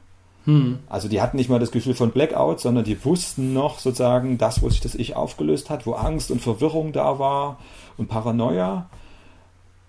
[0.44, 0.78] Hm.
[0.88, 4.62] Also die hatten nicht mal das Gefühl von Blackout, sondern die wussten noch sozusagen das,
[4.62, 7.58] wo sich das Ich aufgelöst hat, wo Angst und Verwirrung da war
[7.96, 8.88] und Paranoia.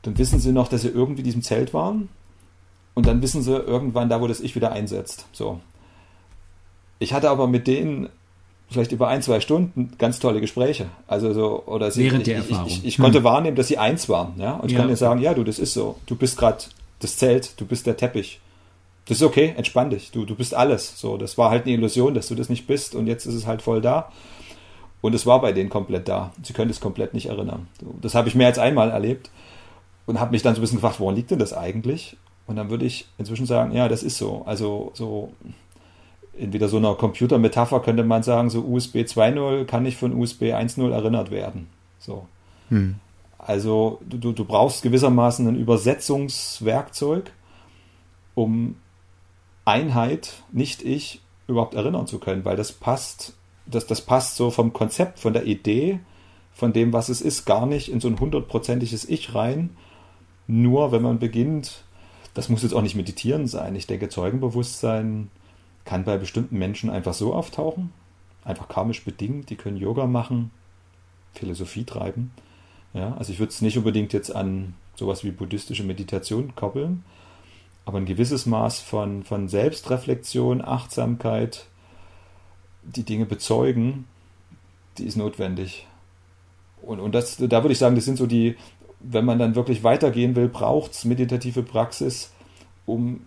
[0.04, 2.10] Dann wissen sie noch, dass sie irgendwie in diesem Zelt waren.
[2.94, 5.26] Und dann wissen sie irgendwann da, wo das Ich wieder einsetzt.
[5.34, 5.60] So.
[7.00, 8.08] Ich hatte aber mit denen
[8.70, 10.88] vielleicht über ein, zwei Stunden ganz tolle Gespräche.
[11.08, 12.68] Also so, oder sie, Während ich, der Erfahrung.
[12.68, 13.04] Ich, ich, ich hm.
[13.04, 14.56] konnte wahrnehmen, dass sie eins waren, ja.
[14.56, 14.80] Und ich ja.
[14.80, 15.98] kann dir sagen, ja, du, das ist so.
[16.06, 16.64] Du bist gerade
[17.00, 18.40] das Zelt, du bist der Teppich
[19.08, 21.00] das ist okay, entspann dich, du, du bist alles.
[21.00, 23.46] So, das war halt eine Illusion, dass du das nicht bist und jetzt ist es
[23.46, 24.12] halt voll da.
[25.02, 26.32] Und es war bei denen komplett da.
[26.42, 27.68] Sie können es komplett nicht erinnern.
[28.02, 29.30] Das habe ich mehr als einmal erlebt
[30.08, 32.18] und habe mich dann so ein bisschen gefragt, woran liegt denn das eigentlich?
[32.48, 34.44] Und dann würde ich inzwischen sagen, ja, das ist so.
[34.46, 35.34] Also so
[36.34, 40.44] in wieder so einer Computermetapher könnte man sagen, so USB 2.0 kann nicht von USB
[40.54, 41.68] 1.0 erinnert werden.
[42.00, 42.28] So.
[42.70, 42.96] Hm.
[43.38, 47.32] Also du, du brauchst gewissermaßen ein Übersetzungswerkzeug,
[48.34, 48.76] um
[49.66, 53.34] Einheit, nicht ich, überhaupt erinnern zu können, weil das passt,
[53.66, 56.00] das, das passt so vom Konzept, von der Idee,
[56.54, 59.76] von dem, was es ist, gar nicht in so ein hundertprozentiges Ich rein.
[60.48, 61.84] Nur wenn man beginnt,
[62.34, 63.76] das muss jetzt auch nicht meditieren sein.
[63.76, 65.30] Ich denke, Zeugenbewusstsein
[65.84, 67.92] kann bei bestimmten Menschen einfach so auftauchen,
[68.44, 69.50] einfach karmisch bedingt.
[69.50, 70.52] Die können Yoga machen,
[71.34, 72.32] Philosophie treiben.
[72.94, 77.04] Ja, also ich würde es nicht unbedingt jetzt an sowas wie buddhistische Meditation koppeln,
[77.86, 81.68] aber ein gewisses Maß von, von Selbstreflexion, Achtsamkeit,
[82.84, 84.06] die Dinge bezeugen,
[84.98, 85.88] die ist notwendig.
[86.82, 88.58] Und, und das, da würde ich sagen, das sind so die,
[89.00, 92.32] wenn man dann wirklich weitergehen will, braucht es meditative Praxis,
[92.86, 93.22] um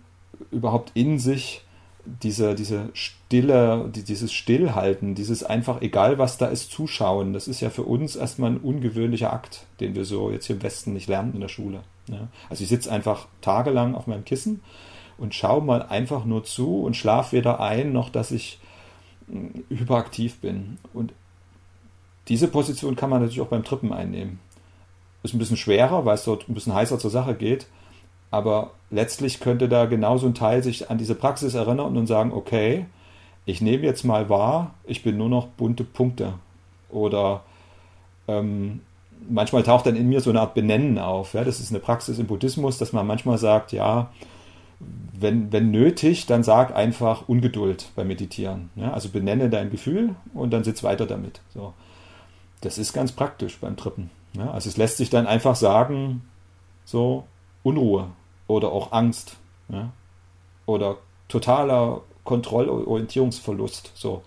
[0.51, 1.63] überhaupt in sich
[2.05, 7.69] diese, diese Stille, dieses Stillhalten, dieses einfach, egal was da ist, zuschauen, das ist ja
[7.69, 11.33] für uns erstmal ein ungewöhnlicher Akt, den wir so jetzt hier im Westen nicht lernen
[11.33, 11.81] in der Schule.
[12.07, 12.27] Ja.
[12.49, 14.61] Also ich sitze einfach tagelang auf meinem Kissen
[15.17, 18.59] und schaue mal einfach nur zu und schlafe weder ein, noch dass ich
[19.27, 20.77] hm, hyperaktiv bin.
[20.93, 21.13] Und
[22.27, 24.39] diese Position kann man natürlich auch beim Trippen einnehmen.
[25.23, 27.67] Ist ein bisschen schwerer, weil es dort ein bisschen heißer zur Sache geht.
[28.31, 32.85] Aber letztlich könnte da genauso ein Teil sich an diese Praxis erinnern und sagen, okay,
[33.45, 36.33] ich nehme jetzt mal wahr, ich bin nur noch bunte Punkte.
[36.89, 37.43] Oder
[38.27, 38.81] ähm,
[39.27, 41.33] manchmal taucht dann in mir so eine Art Benennen auf.
[41.33, 41.43] Ja?
[41.43, 44.11] Das ist eine Praxis im Buddhismus, dass man manchmal sagt, ja,
[45.19, 48.69] wenn, wenn nötig, dann sag einfach Ungeduld beim Meditieren.
[48.75, 48.91] Ja?
[48.93, 51.41] Also benenne dein Gefühl und dann sitz weiter damit.
[51.53, 51.73] So.
[52.61, 54.11] Das ist ganz praktisch beim Trippen.
[54.33, 54.51] Ja?
[54.51, 56.21] Also es lässt sich dann einfach sagen,
[56.85, 57.25] so
[57.63, 58.07] Unruhe
[58.49, 59.37] oder auch Angst
[59.69, 59.91] ja?
[60.65, 60.97] oder
[61.29, 63.91] totaler Kontrollorientierungsverlust.
[63.95, 64.23] So.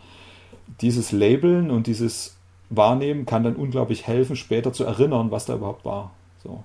[0.81, 2.37] Dieses Labeln und dieses
[2.70, 6.12] wahrnehmen, kann dann unglaublich helfen, später zu erinnern, was da überhaupt war.
[6.43, 6.64] So.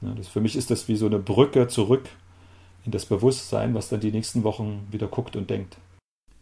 [0.00, 2.08] Ja, das, für mich ist das wie so eine Brücke zurück
[2.84, 5.76] in das Bewusstsein, was dann die nächsten Wochen wieder guckt und denkt.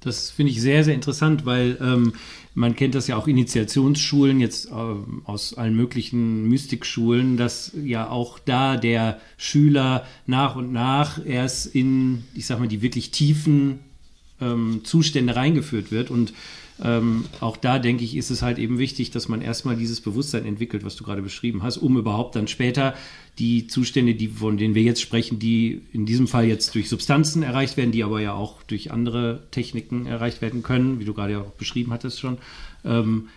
[0.04, 2.12] Das finde ich sehr, sehr interessant, weil ähm,
[2.54, 4.72] man kennt das ja auch Initiationsschulen jetzt äh,
[5.24, 12.24] aus allen möglichen Mystikschulen, dass ja auch da der Schüler nach und nach erst in,
[12.34, 13.80] ich sag mal, die wirklich tiefen
[14.40, 16.10] ähm, Zustände reingeführt wird.
[16.10, 16.32] Und
[16.82, 20.44] ähm, auch da denke ich, ist es halt eben wichtig, dass man erstmal dieses Bewusstsein
[20.44, 22.94] entwickelt, was du gerade beschrieben hast, um überhaupt dann später
[23.38, 27.42] die Zustände, die, von denen wir jetzt sprechen, die in diesem Fall jetzt durch Substanzen
[27.42, 31.32] erreicht werden, die aber ja auch durch andere Techniken erreicht werden können, wie du gerade
[31.32, 32.38] ja auch beschrieben hattest schon,
[32.84, 33.28] ähm,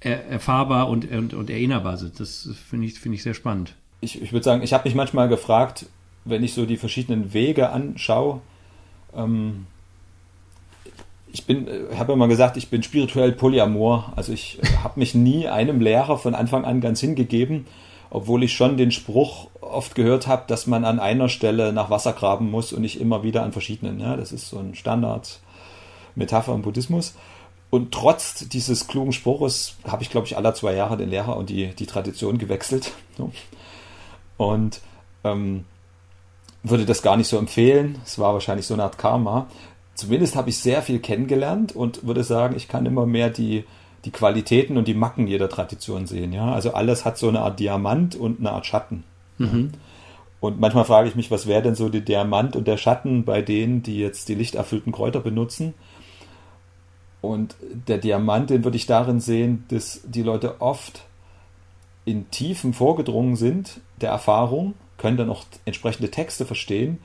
[0.00, 2.18] er, erfahrbar und, und, und, erinnerbar sind.
[2.18, 3.74] Das finde ich, find ich sehr spannend.
[4.00, 5.86] Ich, ich würde sagen, ich habe mich manchmal gefragt,
[6.24, 8.40] wenn ich so die verschiedenen Wege anschaue,
[9.16, 9.66] ähm,
[11.34, 14.12] ich bin, äh, habe immer gesagt, ich bin spirituell polyamor.
[14.16, 17.66] Also ich äh, habe mich nie einem Lehrer von Anfang an ganz hingegeben,
[18.14, 22.12] obwohl ich schon den Spruch oft gehört habe, dass man an einer Stelle nach Wasser
[22.12, 24.00] graben muss und nicht immer wieder an verschiedenen.
[24.00, 25.40] Ja, das ist so ein Standard
[26.14, 27.14] Metapher im Buddhismus.
[27.70, 31.50] Und trotz dieses klugen Spruches habe ich, glaube ich, alle zwei Jahre den Lehrer und
[31.50, 32.92] die, die Tradition gewechselt.
[34.36, 34.80] Und
[35.22, 35.64] ähm,
[36.64, 38.00] würde das gar nicht so empfehlen.
[38.04, 39.46] Es war wahrscheinlich so eine Art Karma
[39.94, 43.64] zumindest habe ich sehr viel kennengelernt und würde sagen, ich kann immer mehr die,
[44.04, 46.32] die Qualitäten und die Macken jeder Tradition sehen.
[46.32, 46.52] Ja?
[46.52, 49.04] Also alles hat so eine Art Diamant und eine Art Schatten.
[49.38, 49.72] Mhm.
[50.40, 53.40] Und manchmal frage ich mich, was wäre denn so die Diamant und der Schatten bei
[53.40, 55.74] denen, die jetzt die lichterfüllten Kräuter benutzen?
[57.22, 57.56] Und
[57.88, 61.06] der Diamant, den würde ich darin sehen, dass die Leute oft
[62.04, 66.98] in Tiefen vorgedrungen sind der Erfahrung, können dann auch entsprechende Texte verstehen,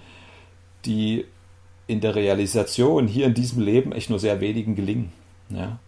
[0.85, 1.25] die
[1.87, 5.13] in der Realisation hier in diesem Leben echt nur sehr wenigen gelingen.
[5.49, 5.79] Ja.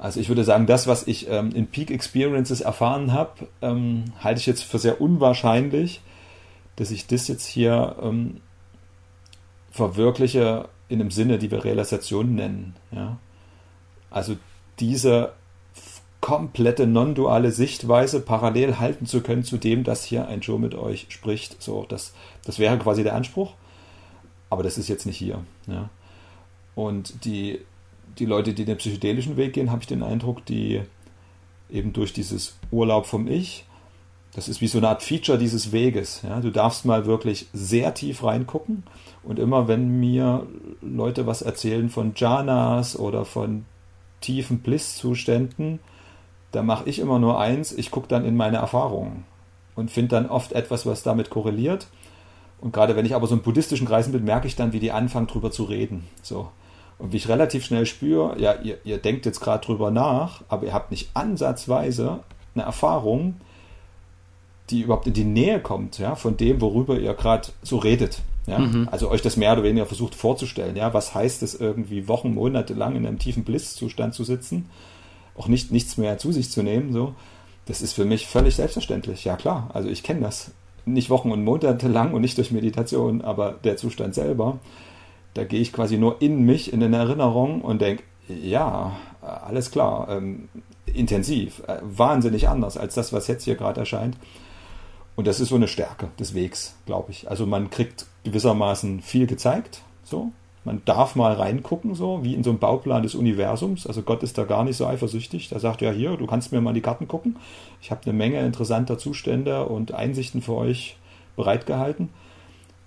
[0.00, 4.40] Also ich würde sagen, das, was ich ähm, in Peak Experiences erfahren habe, ähm, halte
[4.40, 6.00] ich jetzt für sehr unwahrscheinlich,
[6.76, 8.40] dass ich das jetzt hier ähm,
[9.70, 12.76] verwirkliche in dem Sinne, die wir Realisation nennen.
[12.90, 13.18] Ja.
[14.10, 14.38] Also
[14.78, 15.34] diese
[16.22, 21.08] komplette non-duale Sichtweise parallel halten zu können zu dem, dass hier ein Joe mit euch
[21.10, 21.62] spricht.
[21.62, 22.14] So, das,
[22.46, 23.52] das wäre quasi der Anspruch.
[24.48, 25.44] Aber das ist jetzt nicht hier.
[25.66, 25.90] Ja.
[26.74, 27.60] Und die,
[28.18, 30.82] die Leute, die den psychedelischen Weg gehen, habe ich den Eindruck, die
[31.70, 33.64] eben durch dieses Urlaub vom Ich,
[34.34, 36.22] das ist wie so eine Art Feature dieses Weges.
[36.22, 36.40] Ja.
[36.40, 38.84] Du darfst mal wirklich sehr tief reingucken.
[39.22, 40.46] Und immer wenn mir
[40.80, 43.64] Leute was erzählen von Jhanas oder von
[44.20, 45.80] tiefen Bliss-Zuständen,
[46.52, 49.24] da mache ich immer nur eins, ich gucke dann in meine Erfahrungen
[49.74, 51.88] und finde dann oft etwas, was damit korreliert
[52.60, 54.92] und gerade wenn ich aber so in buddhistischen Kreisen bin, merke ich dann, wie die
[54.92, 56.04] anfangen, drüber zu reden.
[56.22, 56.50] So.
[57.00, 60.66] Und wie ich relativ schnell spüre, ja, ihr, ihr denkt jetzt gerade drüber nach, aber
[60.66, 62.20] ihr habt nicht ansatzweise
[62.54, 63.36] eine Erfahrung,
[64.68, 68.20] die überhaupt in die Nähe kommt, ja, von dem, worüber ihr gerade so redet.
[68.46, 68.58] Ja?
[68.58, 68.88] Mhm.
[68.90, 70.76] Also euch das mehr oder weniger versucht vorzustellen.
[70.76, 74.68] Ja, was heißt es irgendwie Wochen, Monate lang in einem tiefen Blisszustand zu sitzen,
[75.36, 77.14] auch nicht nichts mehr zu sich zu nehmen, so.
[77.66, 79.24] Das ist für mich völlig selbstverständlich.
[79.24, 80.50] Ja klar, also ich kenne das
[80.86, 84.58] nicht Wochen und Monate lang und nicht durch Meditation, aber der Zustand selber,
[85.34, 90.08] da gehe ich quasi nur in mich, in eine Erinnerung und denke, ja, alles klar,
[90.10, 90.48] ähm,
[90.86, 94.16] intensiv, äh, wahnsinnig anders als das, was jetzt hier gerade erscheint.
[95.16, 97.30] Und das ist so eine Stärke des Wegs, glaube ich.
[97.30, 100.32] Also man kriegt gewissermaßen viel gezeigt, so,
[100.64, 103.86] man darf mal reingucken, so wie in so einem Bauplan des Universums.
[103.86, 105.48] Also Gott ist da gar nicht so eifersüchtig.
[105.48, 107.36] Der sagt ja hier, du kannst mir mal die Karten gucken.
[107.80, 110.96] Ich habe eine Menge interessanter Zustände und Einsichten für euch
[111.34, 112.10] bereitgehalten.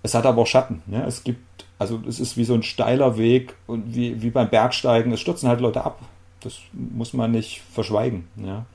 [0.04, 0.84] Es hat aber auch Schatten.
[0.86, 1.04] Ne?
[1.08, 5.12] Es gibt, also es ist wie so ein steiler Weg und wie, wie beim Bergsteigen.
[5.12, 6.00] Es stürzen halt Leute ab.
[6.40, 8.28] Das muss man nicht verschweigen.
[8.38, 8.66] Ja?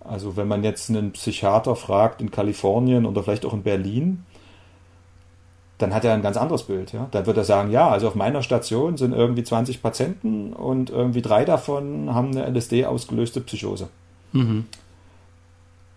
[0.00, 4.24] Also wenn man jetzt einen Psychiater fragt in Kalifornien oder vielleicht auch in Berlin,
[5.78, 6.92] dann hat er ein ganz anderes Bild.
[6.92, 7.06] Ja?
[7.12, 11.22] Dann wird er sagen, ja, also auf meiner Station sind irgendwie 20 Patienten und irgendwie
[11.22, 13.88] drei davon haben eine LSD ausgelöste Psychose.
[14.32, 14.66] Mhm.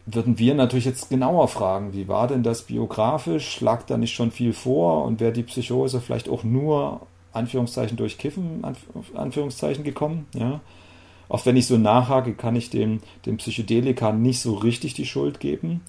[0.08, 3.60] Würden wir natürlich jetzt genauer fragen, wie war denn das biografisch?
[3.62, 8.20] Lag da nicht schon viel vor und wäre die Psychose vielleicht auch nur Anführungszeichen durch
[8.20, 8.64] Kiffen
[9.16, 10.28] Anführungszeichen gekommen?
[10.36, 10.62] Ja?
[11.28, 15.40] Auch wenn ich so nachhake, kann ich dem, dem Psychedelika nicht so richtig die Schuld
[15.40, 15.82] geben.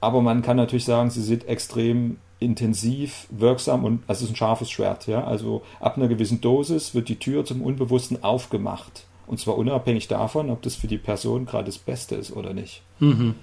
[0.00, 4.70] Aber man kann natürlich sagen, sie sind extrem intensiv, wirksam und es ist ein scharfes
[4.70, 5.08] Schwert.
[5.08, 5.24] Ja?
[5.24, 9.06] Also ab einer gewissen Dosis wird die Tür zum Unbewussten aufgemacht.
[9.26, 12.82] Und zwar unabhängig davon, ob das für die Person gerade das Beste ist oder nicht.
[13.00, 13.34] Mhm.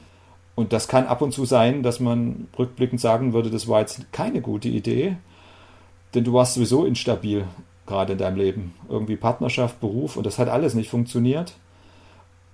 [0.55, 4.11] Und das kann ab und zu sein, dass man rückblickend sagen würde, das war jetzt
[4.11, 5.17] keine gute Idee,
[6.13, 7.45] denn du warst sowieso instabil
[7.86, 8.73] gerade in deinem Leben.
[8.89, 11.53] Irgendwie Partnerschaft, Beruf und das hat alles nicht funktioniert.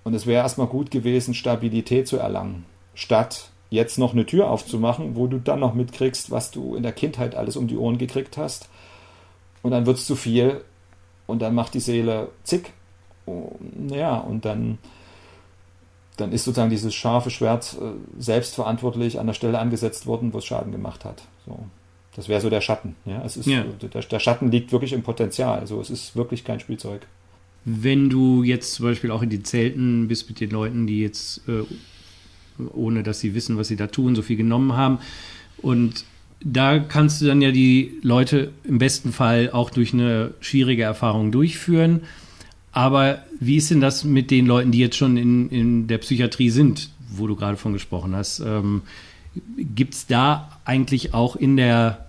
[0.04, 5.16] Und es wäre erstmal gut gewesen, Stabilität zu erlangen, statt jetzt noch eine Tür aufzumachen,
[5.16, 8.38] wo du dann noch mitkriegst, was du in der Kindheit alles um die Ohren gekriegt
[8.38, 8.70] hast.
[9.64, 10.62] Und dann wird es zu viel
[11.26, 12.72] und dann macht die Seele zick.
[13.90, 14.78] Ja, und dann,
[16.18, 20.46] dann ist sozusagen dieses scharfe Schwert äh, selbstverantwortlich an der Stelle angesetzt worden, wo es
[20.46, 21.24] Schaden gemacht hat.
[21.46, 21.66] So.
[22.18, 22.96] Das wäre so der Schatten.
[23.06, 23.64] Ja, es ist, ja.
[23.64, 25.60] Der, der, Schatten liegt wirklich im Potenzial.
[25.60, 27.06] Also es ist wirklich kein Spielzeug.
[27.64, 31.48] Wenn du jetzt zum Beispiel auch in den Zelten bist mit den Leuten, die jetzt,
[31.48, 31.62] äh,
[32.74, 34.98] ohne dass sie wissen, was sie da tun, so viel genommen haben.
[35.62, 36.06] Und
[36.44, 41.32] da kannst du dann ja die Leute im besten Fall auch durch eine schwierige Erfahrung
[41.32, 42.02] durchführen.
[42.78, 46.52] Aber wie ist denn das mit den Leuten, die jetzt schon in, in der Psychiatrie
[46.52, 48.40] sind, wo du gerade von gesprochen hast?
[48.40, 48.84] Ähm,
[49.58, 52.06] Gibt es da eigentlich auch in der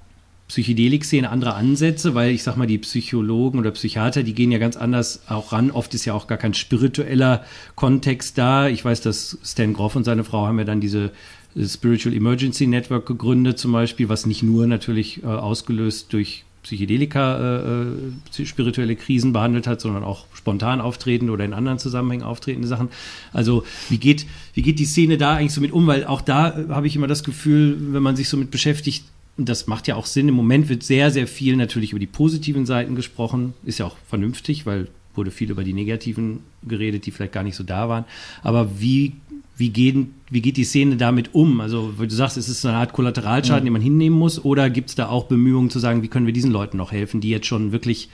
[0.48, 4.76] Psychedelik-Szene andere Ansätze, weil ich sag mal, die Psychologen oder Psychiater, die gehen ja ganz
[4.76, 5.70] anders auch ran.
[5.70, 8.68] Oft ist ja auch gar kein spiritueller Kontext da.
[8.68, 11.12] Ich weiß, dass Stan Groff und seine Frau haben ja dann diese
[11.58, 18.42] Spiritual Emergency Network gegründet, zum Beispiel, was nicht nur natürlich äh, ausgelöst durch Psychedelika äh,
[18.42, 22.90] äh spirituelle Krisen behandelt hat, sondern auch spontan auftretende oder in anderen Zusammenhängen auftretende Sachen.
[23.32, 25.86] Also wie geht, wie geht die Szene da eigentlich so mit um?
[25.86, 29.04] Weil auch da äh, habe ich immer das Gefühl, wenn man sich so mit beschäftigt,
[29.38, 30.28] und das macht ja auch Sinn.
[30.28, 33.54] Im Moment wird sehr, sehr viel natürlich über die positiven Seiten gesprochen.
[33.64, 34.88] Ist ja auch vernünftig, weil
[35.18, 38.04] wurde viel über die negativen geredet, die vielleicht gar nicht so da waren.
[38.42, 39.14] Aber wie,
[39.59, 41.61] wie, gehen, wie geht die Szene damit um?
[41.61, 43.66] Also, wie du sagst, ist es eine Art Kollateralschaden, mhm.
[43.66, 44.44] den man hinnehmen muss?
[44.44, 47.20] Oder gibt es da auch Bemühungen zu sagen, wie können wir diesen Leuten noch helfen,
[47.20, 48.09] die jetzt schon wirklich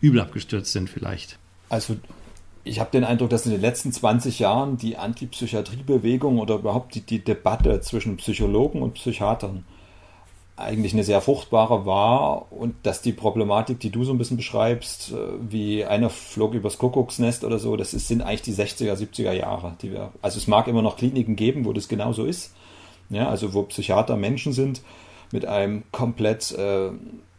[0.00, 1.38] übel abgestürzt sind vielleicht?
[1.68, 1.96] Also,
[2.62, 7.00] ich habe den Eindruck, dass in den letzten 20 Jahren die Antipsychiatriebewegung oder überhaupt die,
[7.00, 9.64] die Debatte zwischen Psychologen und Psychiatern
[10.56, 15.12] eigentlich eine sehr fruchtbare war und dass die Problematik, die du so ein bisschen beschreibst,
[15.12, 19.32] äh, wie einer flog übers Kuckucksnest oder so, das ist, sind eigentlich die 60er, 70er
[19.32, 22.54] Jahre, die wir, also es mag immer noch Kliniken geben, wo das genauso ist,
[23.10, 24.82] ja, also wo Psychiater Menschen sind
[25.32, 26.90] mit einem komplett äh,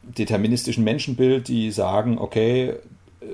[0.04, 2.74] deterministischen Menschenbild, die sagen, okay,
[3.22, 3.26] äh,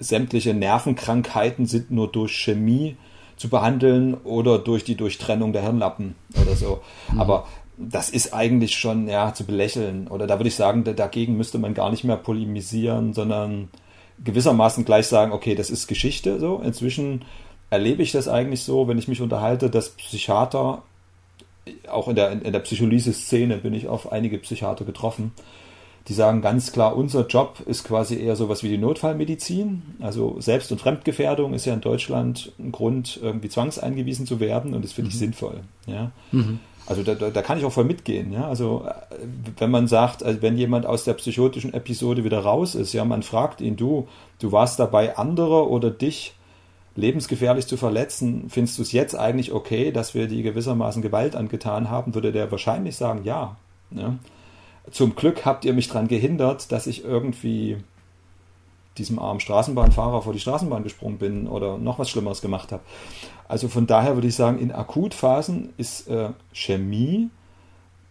[0.00, 2.96] sämtliche Nervenkrankheiten sind nur durch Chemie
[3.36, 6.80] zu behandeln oder durch die Durchtrennung der Hirnlappen oder so.
[7.12, 7.20] Mhm.
[7.20, 7.46] Aber
[7.76, 10.08] das ist eigentlich schon ja zu belächeln.
[10.08, 13.68] Oder da würde ich sagen, dagegen müsste man gar nicht mehr polemisieren, sondern
[14.22, 16.38] gewissermaßen gleich sagen, okay, das ist Geschichte.
[16.38, 17.24] So inzwischen
[17.70, 20.82] erlebe ich das eigentlich so, wenn ich mich unterhalte, dass Psychiater
[21.88, 25.32] auch in der in der Psycholyse-Szene bin ich auf einige Psychiater getroffen,
[26.08, 29.82] die sagen ganz klar, unser Job ist quasi eher sowas wie die Notfallmedizin.
[30.00, 34.84] Also Selbst- und Fremdgefährdung ist ja in Deutschland ein Grund, irgendwie zwangseingewiesen zu werden und
[34.84, 35.20] das finde ich mhm.
[35.20, 35.60] sinnvoll.
[35.86, 36.12] Ja.
[36.32, 36.60] Mhm.
[36.86, 38.32] Also da, da, kann ich auch voll mitgehen.
[38.32, 38.46] Ja?
[38.46, 38.92] Also äh,
[39.58, 43.22] wenn man sagt, also wenn jemand aus der psychotischen Episode wieder raus ist, ja, man
[43.22, 44.06] fragt ihn, du,
[44.38, 46.34] du warst dabei, andere oder dich
[46.96, 51.90] lebensgefährlich zu verletzen, findest du es jetzt eigentlich okay, dass wir die gewissermaßen Gewalt angetan
[51.90, 53.56] haben, würde der wahrscheinlich sagen, ja.
[53.90, 54.16] ja?
[54.90, 57.78] Zum Glück habt ihr mich daran gehindert, dass ich irgendwie
[58.98, 62.82] diesem armen Straßenbahnfahrer vor die Straßenbahn gesprungen bin oder noch was Schlimmeres gemacht habe.
[63.48, 67.28] Also von daher würde ich sagen, in Akutphasen ist äh, Chemie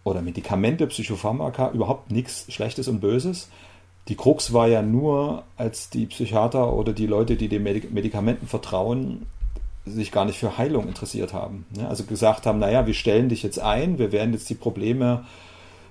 [0.04, 3.48] oder Medikamente, Psychopharmaka überhaupt nichts Schlechtes und Böses.
[4.08, 9.26] Die Krux war ja nur, als die Psychiater oder die Leute, die den Medikamenten vertrauen,
[9.86, 11.66] sich gar nicht für Heilung interessiert haben.
[11.76, 11.88] Ne?
[11.88, 15.24] Also gesagt haben, naja, wir stellen dich jetzt ein, wir werden jetzt die Probleme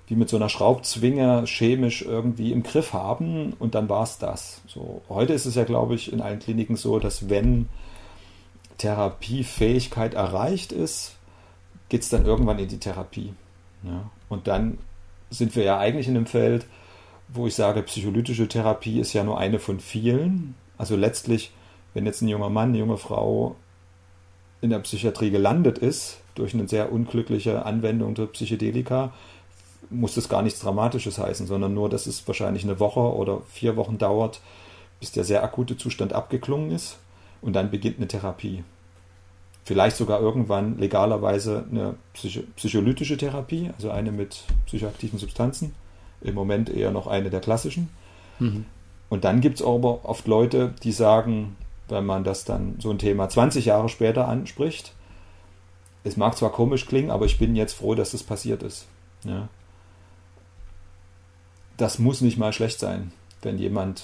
[0.08, 4.62] wie mit so einer Schraubzwinge chemisch irgendwie im Griff haben und dann war es das.
[4.68, 7.70] So, heute ist es ja, glaube ich, in allen Kliniken so, dass wenn
[8.78, 11.16] Therapiefähigkeit erreicht ist,
[11.90, 13.34] geht es dann irgendwann in die Therapie.
[13.84, 14.10] Ja?
[14.30, 14.78] Und dann
[15.30, 16.66] sind wir ja eigentlich in einem Feld,
[17.28, 20.56] wo ich sage, psycholytische Therapie ist ja nur eine von vielen.
[20.78, 21.52] Also letztlich,
[21.94, 23.56] wenn jetzt ein junger Mann, eine junge Frau
[24.62, 29.14] in der Psychiatrie gelandet ist, durch eine sehr unglückliche Anwendung der Psychedelika,
[29.90, 33.76] muss das gar nichts Dramatisches heißen, sondern nur, dass es wahrscheinlich eine Woche oder vier
[33.76, 34.42] Wochen dauert,
[35.00, 36.98] bis der sehr akute Zustand abgeklungen ist
[37.44, 38.64] und dann beginnt eine Therapie.
[39.66, 45.74] Vielleicht sogar irgendwann legalerweise eine psycho psycholytische Therapie, also eine mit psychoaktiven Substanzen.
[46.22, 47.90] Im Moment eher noch eine der klassischen.
[48.40, 48.66] Mhm.
[49.10, 51.56] Und dann gibt es aber oft Leute, die sagen,
[51.88, 54.94] wenn man das dann so ein Thema 20 Jahre später anspricht,
[56.04, 58.88] es mag zwar komisch klingen, aber ich bin jetzt froh, dass das passiert ist.
[59.24, 59.48] Ja.
[61.78, 64.04] Das muss nicht mal schlecht sein, wenn jemand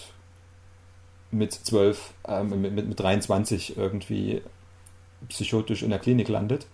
[1.32, 4.42] mit 12, äh, mit, mit 23 irgendwie
[5.28, 6.68] psychotisch in der Klinik landet,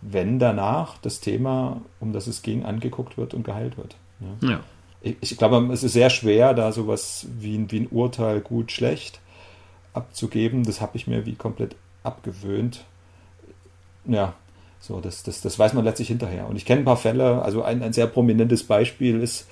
[0.00, 3.96] wenn danach das Thema, um das es ging, angeguckt wird und geheilt wird.
[4.20, 4.48] Ja.
[4.48, 4.60] ja.
[5.00, 8.72] Ich, ich, glaube, es ist sehr schwer, da sowas wie ein, wie ein Urteil gut,
[8.72, 9.20] schlecht
[9.92, 10.64] abzugeben.
[10.64, 12.84] Das habe ich mir wie komplett abgewöhnt.
[14.04, 14.34] Ja,
[14.80, 16.48] so, das, das, das weiß man letztlich hinterher.
[16.48, 19.48] Und ich kenne ein paar Fälle, also ein, ein sehr prominentes Beispiel ist,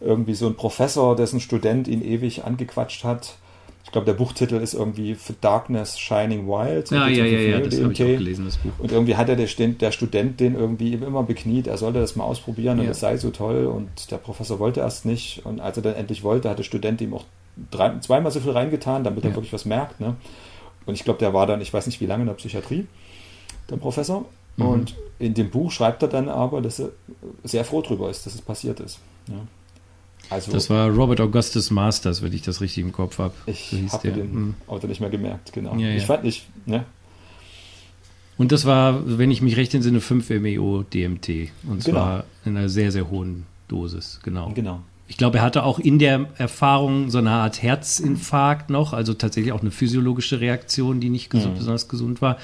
[0.00, 3.38] irgendwie so ein Professor, dessen Student ihn ewig angequatscht hat.
[3.84, 6.90] Ich glaube, der Buchtitel ist irgendwie For Darkness Shining Wild.
[6.90, 8.70] Ja, ja, ja, ja, das habe ich auch gelesen, das Buch.
[8.78, 12.24] Und irgendwie hat er der, der Student den irgendwie immer bekniet, er sollte das mal
[12.24, 13.66] ausprobieren und es sei so toll.
[13.66, 15.44] Und der Professor wollte erst nicht.
[15.44, 17.24] Und als er dann endlich wollte, hat der Student ihm auch
[17.70, 20.00] drei, zweimal so viel reingetan, damit er wirklich was merkt.
[20.00, 20.16] Ne?
[20.86, 22.86] Und ich glaube, der war dann, ich weiß nicht wie lange in der Psychiatrie,
[23.68, 24.24] der Professor.
[24.56, 24.66] Mhm.
[24.66, 26.90] Und in dem Buch schreibt er dann aber, dass er
[27.44, 28.98] sehr froh darüber ist, dass es passiert ist.
[29.28, 29.34] Ja.
[30.32, 33.34] Also, das war Robert Augustus Masters, wenn ich das richtig im Kopf habe.
[33.46, 34.54] Ich so habe den mhm.
[34.66, 35.74] Autor nicht mehr gemerkt, genau.
[35.76, 35.96] Ja, ja.
[35.96, 36.84] Ich fand nicht, ne?
[38.38, 41.50] Und das war, wenn ich mich recht entsinne, 5 MEO DMT.
[41.64, 41.98] Und genau.
[41.98, 44.50] zwar in einer sehr, sehr hohen Dosis, genau.
[44.54, 44.80] Genau.
[45.06, 49.52] Ich glaube, er hatte auch in der Erfahrung so eine Art Herzinfarkt noch, also tatsächlich
[49.52, 51.58] auch eine physiologische Reaktion, die nicht gesund, mhm.
[51.58, 52.38] besonders gesund war.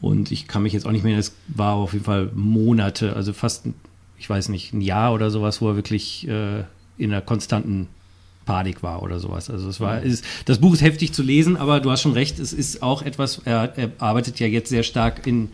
[0.00, 3.32] Und ich kann mich jetzt auch nicht mehr, es war auf jeden Fall Monate, also
[3.32, 3.66] fast,
[4.16, 6.62] ich weiß nicht, ein Jahr oder sowas, wo er wirklich äh,
[6.98, 7.88] in einer konstanten
[8.44, 9.50] Panik war oder sowas.
[9.50, 12.38] Also es war, ist, das Buch ist heftig zu lesen, aber du hast schon recht,
[12.38, 15.50] es ist auch etwas, er, er arbeitet ja jetzt sehr stark in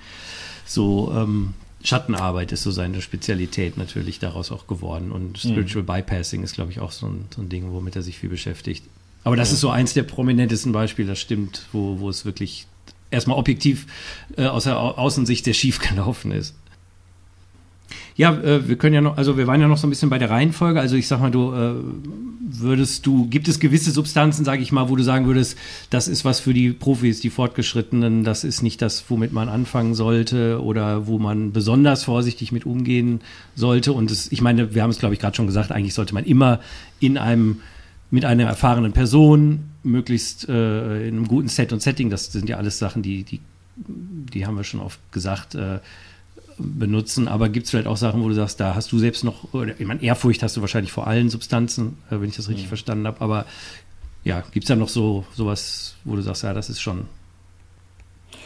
[0.64, 5.12] so ähm, Schattenarbeit ist so seine Spezialität natürlich daraus auch geworden.
[5.12, 5.50] Und mhm.
[5.50, 5.86] Spiritual mhm.
[5.86, 8.84] Bypassing ist, glaube ich, auch so ein, so ein, Ding, womit er sich viel beschäftigt.
[9.22, 9.54] Aber das ja.
[9.54, 12.66] ist so eins der prominentesten Beispiele, das stimmt, wo, wo es wirklich
[13.10, 13.86] erstmal objektiv
[14.36, 16.54] äh, aus der Außensicht sehr schief gelaufen ist.
[18.16, 20.18] Ja, äh, wir können ja noch, also wir waren ja noch so ein bisschen bei
[20.18, 20.80] der Reihenfolge.
[20.80, 21.74] Also ich sag mal, du äh,
[22.40, 25.58] würdest du, gibt es gewisse Substanzen, sage ich mal, wo du sagen würdest,
[25.90, 29.94] das ist was für die Profis, die Fortgeschrittenen, das ist nicht das, womit man anfangen
[29.94, 33.20] sollte oder wo man besonders vorsichtig mit umgehen
[33.56, 33.92] sollte.
[33.92, 36.24] Und das, ich meine, wir haben es, glaube ich, gerade schon gesagt, eigentlich sollte man
[36.24, 36.60] immer
[37.00, 37.60] in einem
[38.10, 42.58] mit einer erfahrenen Person, möglichst äh, in einem guten Set und Setting, das sind ja
[42.58, 43.40] alles Sachen, die, die,
[43.76, 45.80] die haben wir schon oft gesagt, äh,
[46.58, 49.48] benutzen, aber gibt es vielleicht auch Sachen, wo du sagst, da hast du selbst noch,
[49.78, 52.68] ich meine, Ehrfurcht hast du wahrscheinlich vor allen Substanzen, äh, wenn ich das richtig ja.
[52.68, 53.46] verstanden habe, aber
[54.24, 57.06] ja, gibt es da noch so sowas, wo du sagst, ja, das ist schon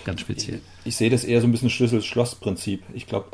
[0.04, 0.60] ganz speziell?
[0.80, 2.82] Ich, ich sehe das eher so ein bisschen Schlüssel-Schloss-Prinzip.
[2.94, 3.28] Ich glaube,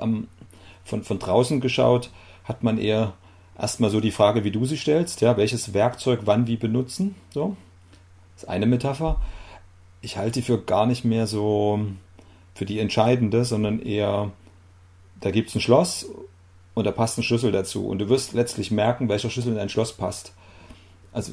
[0.84, 2.10] von, von draußen geschaut
[2.44, 3.14] hat man eher
[3.58, 7.56] erstmal so die Frage, wie du sie stellst, ja, welches Werkzeug wann wie benutzen, so.
[8.34, 9.20] Das ist eine Metapher.
[10.02, 11.86] Ich halte die für gar nicht mehr so
[12.54, 14.32] für die entscheidende, sondern eher
[15.24, 16.06] da gibt es ein Schloss
[16.74, 17.88] und da passt ein Schlüssel dazu.
[17.88, 20.34] Und du wirst letztlich merken, welcher Schlüssel in ein Schloss passt.
[21.14, 21.32] Also,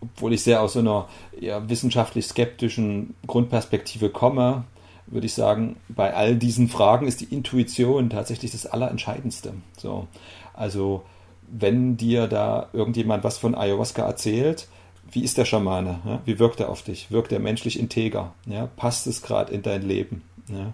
[0.00, 1.08] obwohl ich sehr aus so einer
[1.40, 4.64] eher wissenschaftlich skeptischen Grundperspektive komme,
[5.06, 9.54] würde ich sagen, bei all diesen Fragen ist die Intuition tatsächlich das Allerentscheidendste.
[9.78, 10.08] So,
[10.52, 11.04] also
[11.48, 14.66] wenn dir da irgendjemand was von Ayahuasca erzählt,
[15.12, 16.00] wie ist der Schamane?
[16.04, 16.20] Ja?
[16.24, 17.12] Wie wirkt er auf dich?
[17.12, 18.34] Wirkt er menschlich integer?
[18.46, 18.68] Ja?
[18.74, 20.22] Passt es gerade in dein Leben?
[20.48, 20.72] Ja?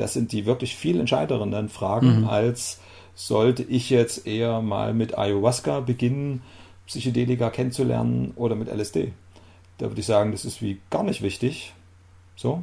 [0.00, 2.28] Das sind die wirklich viel entscheidenderen Fragen, mhm.
[2.28, 2.80] als
[3.14, 6.40] sollte ich jetzt eher mal mit Ayahuasca beginnen,
[6.86, 9.12] Psychedelika kennenzulernen oder mit LSD.
[9.76, 11.74] Da würde ich sagen, das ist wie gar nicht wichtig,
[12.34, 12.62] so,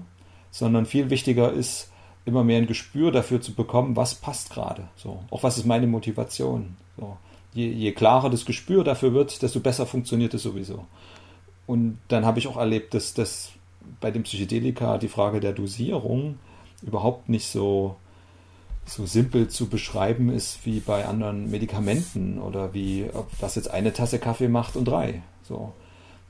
[0.49, 1.91] sondern viel wichtiger ist,
[2.25, 5.87] immer mehr ein Gespür dafür zu bekommen, was passt gerade, so, auch was ist meine
[5.87, 7.17] Motivation, so.
[7.53, 10.85] Je, je klarer das Gespür dafür wird, desto besser funktioniert es sowieso.
[11.65, 13.51] Und dann habe ich auch erlebt, dass das
[14.01, 16.37] bei dem Psychedelika die Frage der Dosierung
[16.81, 17.95] überhaupt nicht so,
[18.85, 23.93] so simpel zu beschreiben ist wie bei anderen Medikamenten oder wie, ob das jetzt eine
[23.93, 25.21] Tasse Kaffee macht und drei.
[25.43, 25.73] So.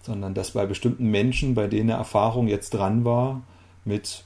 [0.02, 3.42] Sondern dass bei bestimmten Menschen, bei denen eine Erfahrung jetzt dran war,
[3.84, 4.24] mit,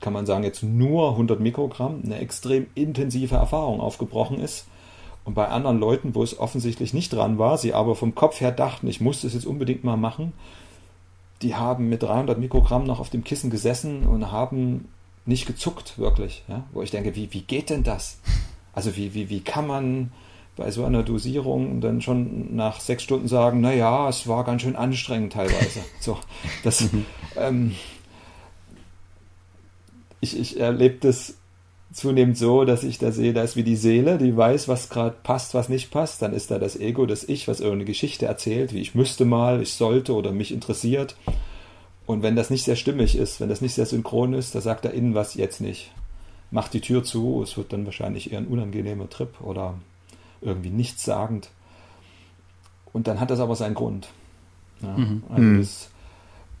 [0.00, 4.66] kann man sagen, jetzt nur 100 Mikrogramm, eine extrem intensive Erfahrung aufgebrochen ist.
[5.24, 8.52] Und bei anderen Leuten, wo es offensichtlich nicht dran war, sie aber vom Kopf her
[8.52, 10.32] dachten, ich muss das jetzt unbedingt mal machen,
[11.42, 14.88] die haben mit 300 Mikrogramm noch auf dem Kissen gesessen und haben
[15.24, 16.44] nicht gezuckt, wirklich.
[16.48, 16.64] Ja?
[16.72, 18.18] Wo ich denke, wie, wie geht denn das?
[18.72, 20.12] Also wie, wie, wie kann man
[20.56, 24.76] bei so einer Dosierung dann schon nach sechs Stunden sagen, naja, es war ganz schön
[24.76, 25.80] anstrengend teilweise.
[26.00, 26.18] So,
[26.64, 27.06] das, mhm.
[27.36, 27.74] ähm,
[30.20, 31.37] ich, ich erlebe das
[31.98, 35.16] zunehmend so, dass ich da sehe, da ist wie die Seele, die weiß, was gerade
[35.22, 36.22] passt, was nicht passt.
[36.22, 39.62] Dann ist da das Ego, das Ich, was irgendeine Geschichte erzählt, wie ich müsste mal,
[39.62, 41.16] ich sollte oder mich interessiert.
[42.06, 44.84] Und wenn das nicht sehr stimmig ist, wenn das nicht sehr synchron ist, da sagt
[44.86, 45.92] da innen was jetzt nicht.
[46.50, 49.74] Macht die Tür zu, es wird dann wahrscheinlich eher ein unangenehmer Trip oder
[50.40, 51.50] irgendwie nichtssagend.
[52.92, 54.08] Und dann hat das aber seinen Grund.
[54.80, 55.22] Ja, mhm.
[55.28, 55.58] also mhm.
[55.58, 55.90] das,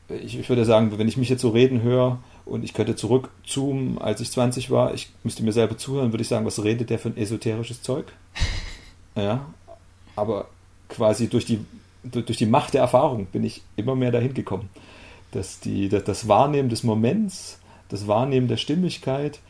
[0.08, 3.98] ich, ich würde sagen, wenn ich mich jetzt so reden höre, und ich könnte zurückzoomen,
[3.98, 6.98] als ich 20 war, ich müsste mir selber zuhören, würde ich sagen, was redet der
[6.98, 8.06] für ein esoterisches Zeug?
[9.14, 9.46] ja,
[10.16, 10.48] aber
[10.88, 11.64] quasi durch die,
[12.02, 14.68] durch die Macht der Erfahrung bin ich immer mehr dahin gekommen,
[15.32, 17.58] dass die, dass das Wahrnehmen des Moments,
[17.88, 19.40] das Wahrnehmen der Stimmigkeit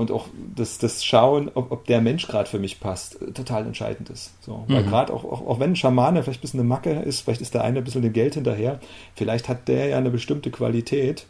[0.00, 3.66] und auch das, das Schauen, ob, ob der Mensch gerade für mich passt, äh, total
[3.66, 4.32] entscheidend ist.
[4.42, 4.88] So, weil mhm.
[4.88, 7.52] gerade auch, auch, auch wenn ein Schamane vielleicht ein bisschen eine Macke ist, vielleicht ist
[7.52, 8.80] der eine ein bisschen dem Geld hinterher,
[9.14, 11.26] vielleicht hat der ja eine bestimmte Qualität,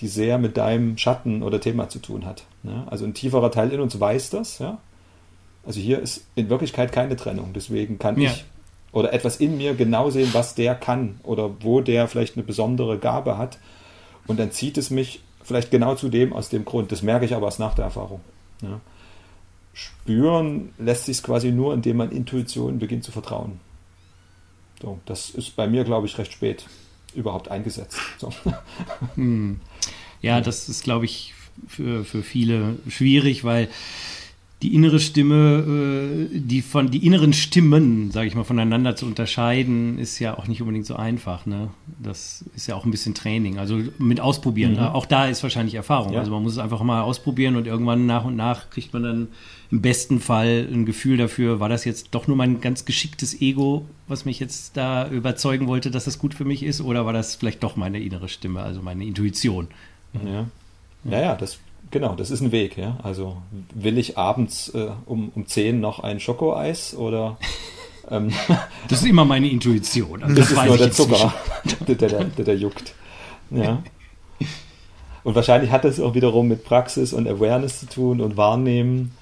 [0.00, 2.44] die sehr mit deinem Schatten oder Thema zu tun hat.
[2.62, 2.86] Ja?
[2.88, 4.78] Also ein tieferer Teil in uns weiß das, ja.
[5.64, 7.52] Also hier ist in Wirklichkeit keine Trennung.
[7.54, 8.30] Deswegen kann ja.
[8.30, 8.44] ich
[8.92, 12.98] oder etwas in mir genau sehen, was der kann oder wo der vielleicht eine besondere
[12.98, 13.58] Gabe hat.
[14.26, 16.92] Und dann zieht es mich vielleicht genau zu dem aus dem Grund.
[16.92, 18.20] Das merke ich aber erst nach der Erfahrung.
[18.62, 18.80] Ja.
[19.72, 23.60] Spüren lässt sich quasi nur, indem man Intuition beginnt zu vertrauen.
[24.82, 26.66] So, das ist bei mir, glaube ich, recht spät
[27.14, 27.98] überhaupt eingesetzt.
[28.18, 28.32] So.
[29.14, 29.60] Hm.
[30.22, 31.34] Ja, das ist, glaube ich,
[31.66, 33.68] für, für viele schwierig, weil
[34.62, 39.98] die innere Stimme, äh, die von die inneren Stimmen, sage ich mal, voneinander zu unterscheiden,
[39.98, 41.46] ist ja auch nicht unbedingt so einfach.
[41.46, 41.70] Ne?
[41.98, 44.72] Das ist ja auch ein bisschen Training, also mit Ausprobieren.
[44.72, 44.78] Mhm.
[44.78, 44.94] Ne?
[44.94, 46.12] Auch da ist wahrscheinlich Erfahrung.
[46.12, 46.18] Ja.
[46.18, 49.28] Also man muss es einfach mal ausprobieren und irgendwann nach und nach kriegt man dann
[49.70, 53.86] im besten Fall ein Gefühl dafür, war das jetzt doch nur mein ganz geschicktes Ego,
[54.08, 57.36] was mich jetzt da überzeugen wollte, dass das gut für mich ist, oder war das
[57.36, 59.68] vielleicht doch meine innere Stimme, also meine Intuition?
[60.12, 60.46] Ja.
[61.04, 61.58] Ja, das
[61.90, 62.98] Genau, das ist ein Weg, ja.
[63.02, 63.38] Also
[63.74, 67.36] will ich abends äh, um, um 10 noch ein Schokoeis oder
[68.10, 68.32] ähm,
[68.88, 70.22] Das ist immer meine Intuition.
[70.22, 71.34] Also das, das ist nur der Zucker,
[71.88, 72.94] der, der, der, der juckt.
[73.50, 73.82] Ja.
[75.24, 79.12] Und wahrscheinlich hat das auch wiederum mit Praxis und Awareness zu tun und Wahrnehmen,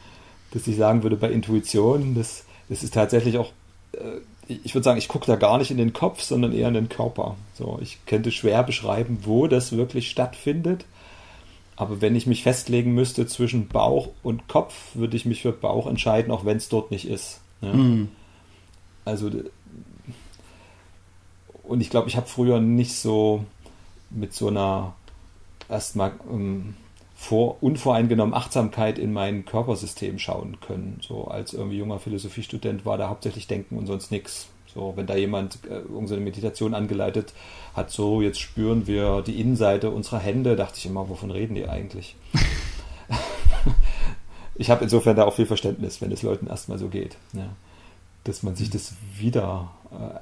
[0.53, 3.51] dass ich sagen würde, bei Intuition, das, das ist tatsächlich auch,
[3.93, 6.75] äh, ich würde sagen, ich gucke da gar nicht in den Kopf, sondern eher in
[6.75, 7.37] den Körper.
[7.55, 10.87] So, ich könnte schwer beschreiben, wo das wirklich stattfindet.
[11.77, 15.87] Aber wenn ich mich festlegen müsste zwischen Bauch und Kopf, würde ich mich für Bauch
[15.87, 17.41] entscheiden, auch wenn es dort nicht ist.
[17.61, 17.73] Ja?
[17.73, 18.09] Mhm.
[19.05, 19.31] Also,
[21.63, 23.45] und ich glaube, ich habe früher nicht so
[24.11, 24.95] mit so einer
[25.69, 26.75] erstmal ähm,
[27.21, 31.01] vor, unvoreingenommen Achtsamkeit in mein Körpersystem schauen können.
[31.03, 34.47] So als irgendwie junger Philosophiestudent war da hauptsächlich Denken und sonst nichts.
[34.73, 37.35] So, wenn da jemand äh, irgendeine Meditation angeleitet
[37.75, 41.69] hat, so jetzt spüren wir die Innenseite unserer Hände, dachte ich immer, wovon reden die
[41.69, 42.15] eigentlich?
[44.55, 47.17] ich habe insofern da auch viel Verständnis, wenn es Leuten erstmal so geht.
[47.33, 47.49] Ja.
[48.23, 50.21] Dass man sich das wieder äh,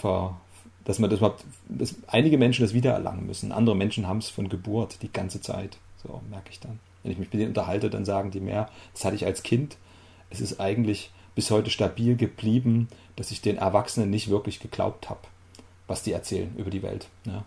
[0.00, 0.40] ver,
[0.88, 3.52] dass man das überhaupt, dass einige Menschen das wieder erlangen müssen.
[3.52, 5.76] Andere Menschen haben es von Geburt die ganze Zeit.
[6.02, 6.80] So merke ich dann.
[7.02, 9.76] Wenn ich mich mit denen unterhalte, dann sagen die mehr, das hatte ich als Kind.
[10.30, 15.20] Es ist eigentlich bis heute stabil geblieben, dass ich den Erwachsenen nicht wirklich geglaubt habe,
[15.88, 17.08] was die erzählen über die Welt.
[17.26, 17.44] Ja.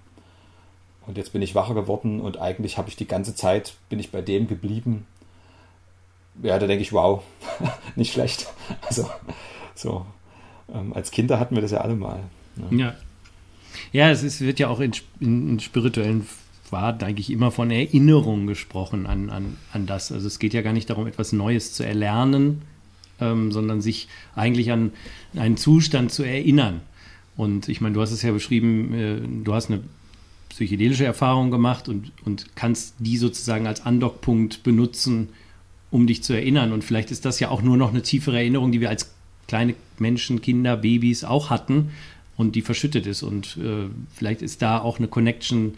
[1.07, 4.11] Und jetzt bin ich wacher geworden und eigentlich habe ich die ganze Zeit, bin ich
[4.11, 5.07] bei dem geblieben.
[6.43, 7.23] Ja, da denke ich, wow,
[7.95, 8.53] nicht schlecht.
[8.87, 9.09] Also,
[9.73, 10.05] so,
[10.71, 12.19] ähm, als Kinder hatten wir das ja alle mal.
[12.69, 12.77] Ja.
[12.77, 12.95] Ja,
[13.91, 16.25] ja es ist, wird ja auch in, in, in spirituellen
[16.71, 20.11] war eigentlich immer von Erinnerung gesprochen an, an, an das.
[20.11, 22.61] Also es geht ja gar nicht darum, etwas Neues zu erlernen,
[23.19, 24.91] ähm, sondern sich eigentlich an
[25.35, 26.81] einen Zustand zu erinnern.
[27.35, 29.81] Und ich meine, du hast es ja beschrieben, äh, du hast eine
[30.49, 35.29] psychedelische Erfahrung gemacht und, und kannst die sozusagen als Andockpunkt benutzen,
[35.91, 36.71] um dich zu erinnern.
[36.71, 39.13] Und vielleicht ist das ja auch nur noch eine tiefere Erinnerung, die wir als
[39.47, 41.91] kleine Menschen, Kinder, Babys auch hatten
[42.41, 43.23] und die verschüttet ist.
[43.23, 45.75] Und äh, vielleicht ist da auch eine Connection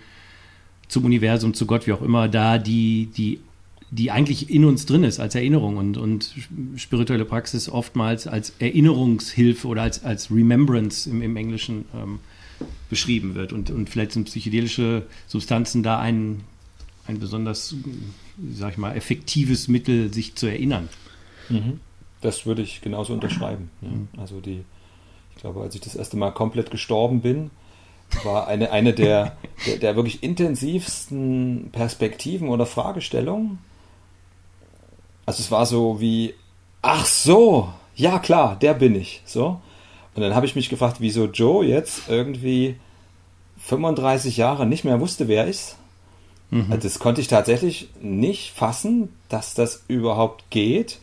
[0.88, 3.40] zum Universum, zu Gott, wie auch immer, da, die, die
[3.94, 6.34] die eigentlich in uns drin ist als Erinnerung und, und
[6.77, 12.18] spirituelle Praxis oftmals als Erinnerungshilfe oder als, als Remembrance im, im Englischen ähm,
[12.90, 13.53] beschrieben wird.
[13.53, 16.41] Und, und vielleicht sind psychedelische Substanzen da ein,
[17.06, 17.76] ein besonders,
[18.52, 20.90] sag ich mal, effektives Mittel, sich zu erinnern.
[21.49, 21.80] Mhm.
[22.22, 23.69] Das würde ich genauso unterschreiben.
[23.84, 23.90] Ja.
[23.90, 24.07] Mhm.
[24.18, 24.64] Also die,
[25.36, 27.52] ich glaube, als ich das erste Mal komplett gestorben bin,
[28.24, 29.36] war eine, eine der,
[29.66, 33.60] der, der wirklich intensivsten Perspektiven oder Fragestellungen
[35.26, 36.34] also es war so wie,
[36.82, 39.22] ach so, ja klar, der bin ich.
[39.26, 39.62] So.
[40.16, 42.76] Und dann habe ich mich gefragt, wieso Joe jetzt irgendwie
[43.60, 45.78] 35 Jahre nicht mehr wusste, wer ist.
[46.50, 46.68] Mhm.
[46.70, 51.00] Also das konnte ich tatsächlich nicht fassen, dass das überhaupt geht,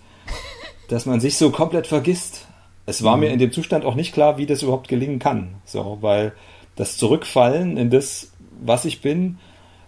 [0.89, 2.47] dass man sich so komplett vergisst.
[2.91, 3.21] Es war mhm.
[3.21, 5.55] mir in dem Zustand auch nicht klar, wie das überhaupt gelingen kann.
[5.65, 6.33] So, weil
[6.75, 9.39] das Zurückfallen in das, was ich bin,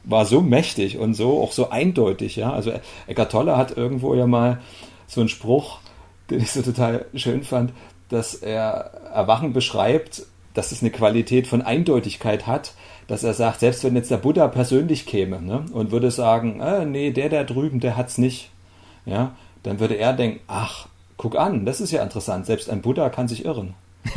[0.05, 2.53] war so mächtig und so auch so eindeutig, ja.
[2.53, 2.73] Also
[3.09, 4.61] Eckart Tolle hat irgendwo ja mal
[5.09, 5.81] so einen Spruch,
[6.31, 7.73] den ich so total schön fand,
[8.09, 10.23] dass er Erwachen beschreibt,
[10.55, 12.75] dass es eine Qualität von Eindeutigkeit hat,
[13.09, 16.85] dass er sagt, selbst wenn jetzt der Buddha persönlich käme ne, und würde sagen, äh,
[16.85, 18.51] nee, der da drüben, der hat's nicht,
[19.07, 19.35] ja,
[19.65, 20.87] dann würde er denken, ach,
[21.23, 23.75] guck an, das ist ja interessant, selbst ein Buddha kann sich irren.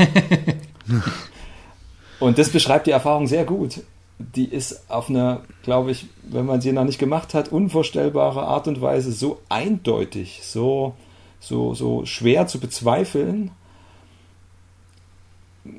[2.20, 3.82] und das beschreibt die Erfahrung sehr gut
[4.18, 8.68] die ist auf eine, glaube ich, wenn man sie noch nicht gemacht hat, unvorstellbare Art
[8.68, 10.94] und Weise so eindeutig, so,
[11.40, 13.52] so, so schwer zu bezweifeln.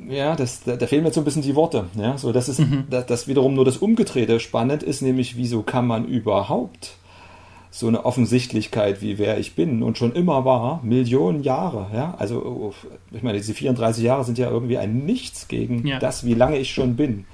[0.09, 1.87] Ja, das, da, da fehlen mir jetzt so ein bisschen die Worte.
[1.97, 2.85] Ja, so, das ist, mhm.
[2.91, 6.97] das, das wiederum nur das Umgedrehte spannend ist, nämlich wieso kann man überhaupt
[7.79, 11.91] so eine Offensichtlichkeit, wie wer ich bin und schon immer war, Millionen Jahre.
[11.93, 12.15] Ja?
[12.17, 12.73] Also,
[13.13, 15.99] ich meine, diese 34 Jahre sind ja irgendwie ein Nichts gegen ja.
[15.99, 17.27] das, wie lange ich schon bin.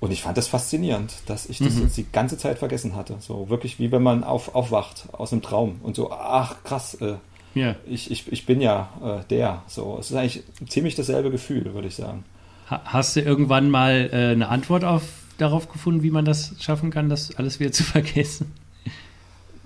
[0.00, 1.82] Und ich fand das faszinierend, dass ich das mhm.
[1.82, 3.16] jetzt die ganze Zeit vergessen hatte.
[3.20, 7.16] So wirklich wie wenn man auf, aufwacht aus einem Traum und so, ach krass, äh,
[7.54, 7.76] ja.
[7.86, 9.62] ich, ich, ich bin ja äh, der.
[9.66, 12.24] So, es ist eigentlich ziemlich dasselbe Gefühl, würde ich sagen.
[12.68, 15.02] Hast du irgendwann mal äh, eine Antwort auf,
[15.36, 18.50] darauf gefunden, wie man das schaffen kann, das alles wieder zu vergessen?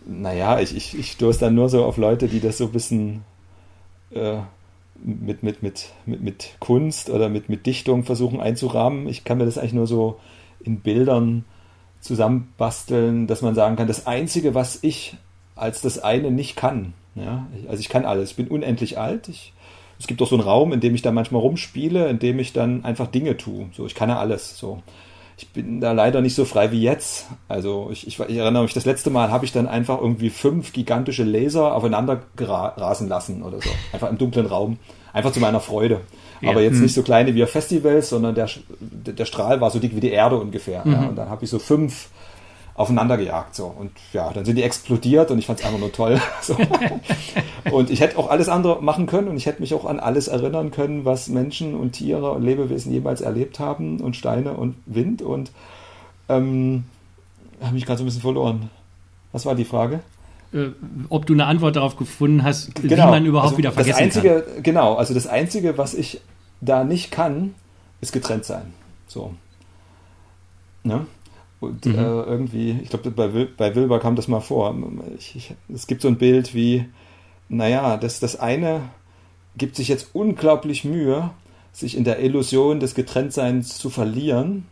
[0.07, 3.25] Naja, ich, ich, ich stoße dann nur so auf Leute, die das so ein bisschen
[4.11, 4.39] äh,
[5.03, 9.09] mit, mit, mit, mit, mit Kunst oder mit, mit Dichtung versuchen einzurahmen.
[9.09, 10.21] Ich kann mir das eigentlich nur so
[10.61, 11.45] in Bildern
[12.01, 15.17] zusammenbasteln, dass man sagen kann, das Einzige, was ich
[15.57, 19.55] als das eine nicht kann, ja, also ich kann alles, ich bin unendlich alt, ich,
[19.99, 22.53] es gibt auch so einen Raum, in dem ich dann manchmal rumspiele, in dem ich
[22.53, 24.83] dann einfach Dinge tue, so, ich kann ja alles, so
[25.39, 27.27] ich bin da leider nicht so frei wie jetzt.
[27.47, 30.73] Also ich, ich, ich erinnere mich, das letzte Mal habe ich dann einfach irgendwie fünf
[30.73, 33.69] gigantische Laser aufeinander rasen lassen oder so.
[33.93, 34.79] Einfach im dunklen Raum.
[35.13, 36.01] Einfach zu meiner Freude.
[36.41, 36.51] Ja.
[36.51, 36.83] Aber jetzt mhm.
[36.83, 38.49] nicht so kleine wie auf Festivals, sondern der,
[38.81, 40.83] der Strahl war so dick wie die Erde ungefähr.
[40.85, 40.93] Mhm.
[40.93, 41.07] Ja.
[41.07, 42.09] Und dann habe ich so fünf
[42.77, 43.55] aufeinander gejagt.
[43.55, 43.67] So.
[43.67, 46.21] Und ja, dann sind die explodiert und ich fand es einfach nur toll.
[46.43, 46.57] So.
[47.73, 50.29] und ich hätte auch alles andere machen können und ich hätte mich auch an alles
[50.29, 55.23] erinnern können, was Menschen und Tiere und Lebewesen jemals erlebt haben und Steine und Wind
[55.23, 55.51] und
[56.29, 56.85] ähm,
[57.61, 58.71] habe mich gerade so ein bisschen verloren.
[59.33, 60.01] Was war die Frage?
[60.53, 60.69] Äh,
[61.09, 63.07] ob du eine Antwort darauf gefunden hast, genau.
[63.07, 64.63] wie man überhaupt also wieder vergessen das einzige, kann.
[64.63, 66.21] Genau, also das Einzige, was ich
[66.61, 67.55] da nicht kann,
[68.01, 68.73] ist getrennt sein.
[69.09, 69.35] So.
[70.85, 71.07] Ne?
[71.67, 71.95] Und mhm.
[71.95, 74.75] äh, irgendwie, ich glaube, bei, Wil bei Wilber kam das mal vor.
[75.19, 76.87] Ich, ich, es gibt so ein Bild wie,
[77.49, 78.83] naja, das, das eine
[79.57, 81.31] gibt sich jetzt unglaublich Mühe,
[81.73, 84.67] sich in der Illusion des Getrenntseins zu verlieren,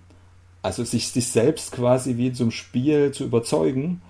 [0.63, 4.01] also sich, sich selbst quasi wie zum Spiel zu überzeugen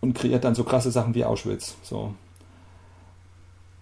[0.00, 1.76] und kreiert dann so krasse Sachen wie Auschwitz.
[1.82, 2.14] So.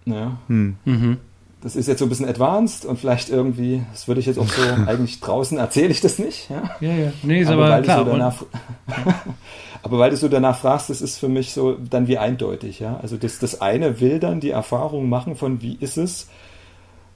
[0.05, 0.37] Naja.
[0.47, 0.77] Hm.
[0.85, 1.17] Mhm
[1.65, 4.47] das ist jetzt so ein bisschen advanced und vielleicht irgendwie, das würde ich jetzt auch
[4.47, 6.47] so, eigentlich draußen erzähle ich das nicht.
[6.51, 7.11] Ja, ja, ja.
[7.23, 8.05] nee, ist aber, aber klar.
[8.05, 8.43] So danach,
[9.81, 12.81] aber weil du so danach fragst, das ist für mich so dann wie eindeutig.
[12.81, 16.27] Ja, also das, das eine will dann die Erfahrung machen von, wie ist es,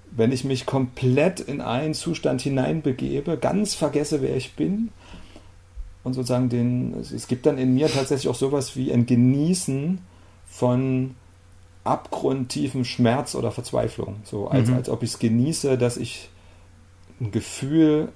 [0.09, 4.89] wenn ich mich komplett in einen Zustand hineinbegebe, ganz vergesse, wer ich bin
[6.03, 9.99] und sozusagen den, es gibt dann in mir tatsächlich auch sowas wie ein Genießen
[10.47, 11.13] von
[11.89, 14.17] abgrundtiefen Schmerz oder Verzweiflung.
[14.23, 14.75] So als, mhm.
[14.75, 16.29] als ob ich es genieße, dass ich
[17.19, 18.09] ein Gefühl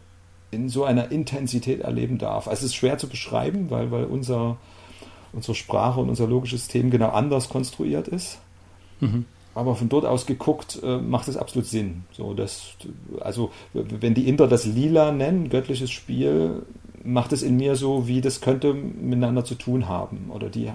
[0.52, 2.48] in so einer Intensität erleben darf.
[2.48, 4.58] Also es ist schwer zu beschreiben, weil, weil unser,
[5.34, 8.40] unsere Sprache und unser logisches System genau anders konstruiert ist.
[9.00, 9.26] Mhm.
[9.56, 12.06] Aber von dort aus geguckt äh, macht es absolut Sinn.
[12.12, 12.74] So, dass,
[13.20, 16.64] also wenn die Inder das Lila nennen, göttliches Spiel,
[17.04, 20.30] macht es in mir so, wie das könnte miteinander zu tun haben.
[20.32, 20.72] Oder die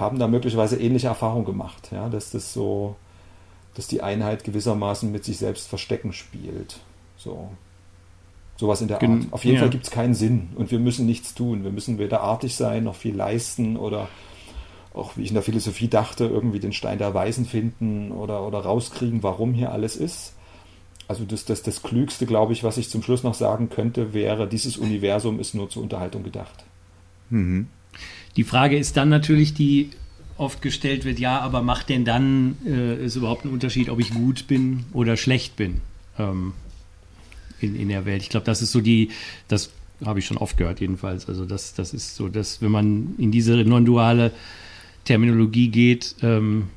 [0.00, 2.96] haben da möglicherweise ähnliche Erfahrungen gemacht, ja, dass das so,
[3.74, 6.80] dass die Einheit gewissermaßen mit sich selbst verstecken spielt.
[7.16, 7.50] So.
[8.56, 9.10] Sowas in der Art.
[9.30, 9.62] Auf jeden ja.
[9.62, 11.64] Fall gibt es keinen Sinn und wir müssen nichts tun.
[11.64, 14.08] Wir müssen weder artig sein noch viel leisten oder
[14.92, 18.58] auch wie ich in der Philosophie dachte, irgendwie den Stein der Weisen finden oder, oder
[18.58, 20.34] rauskriegen, warum hier alles ist.
[21.08, 24.46] Also das, das, das Klügste, glaube ich, was ich zum Schluss noch sagen könnte, wäre,
[24.46, 26.64] dieses Universum ist nur zur Unterhaltung gedacht.
[27.30, 27.68] Mhm.
[28.36, 29.90] Die Frage ist dann natürlich, die
[30.36, 34.10] oft gestellt wird, ja, aber macht denn dann äh, ist überhaupt ein Unterschied, ob ich
[34.10, 35.80] gut bin oder schlecht bin
[36.18, 36.54] ähm,
[37.60, 38.22] in, in der Welt?
[38.22, 39.10] Ich glaube, das ist so die,
[39.48, 39.70] das
[40.04, 41.28] habe ich schon oft gehört jedenfalls.
[41.28, 44.32] Also das, das ist so, dass wenn man in diese non-duale
[45.04, 46.68] Terminologie geht, ähm,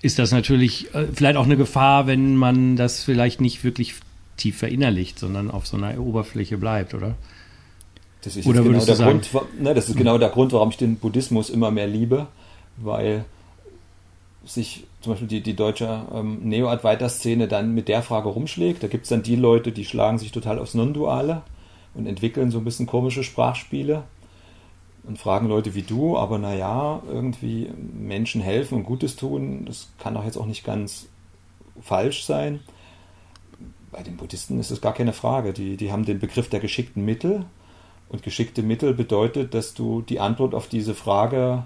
[0.00, 3.94] ist das natürlich äh, vielleicht auch eine Gefahr, wenn man das vielleicht nicht wirklich
[4.36, 7.16] tief verinnerlicht, sondern auf so einer Oberfläche bleibt, oder?
[8.28, 10.96] Das ist Oder genau der Grund, ne, das ist genau der Grund, warum ich den
[10.96, 12.26] Buddhismus immer mehr liebe,
[12.76, 13.24] weil
[14.44, 18.82] sich zum Beispiel die, die deutsche ähm, Neo-Advaita-Szene dann mit der Frage rumschlägt.
[18.82, 21.40] Da gibt es dann die Leute, die schlagen sich total aufs Non-Duale
[21.94, 24.02] und entwickeln so ein bisschen komische Sprachspiele
[25.04, 30.12] und fragen Leute wie du, aber naja, irgendwie Menschen helfen und Gutes tun, das kann
[30.12, 31.06] doch jetzt auch nicht ganz
[31.80, 32.60] falsch sein.
[33.90, 35.54] Bei den Buddhisten ist das gar keine Frage.
[35.54, 37.46] Die, die haben den Begriff der geschickten Mittel
[38.08, 41.64] und geschickte Mittel bedeutet, dass du die Antwort auf diese Frage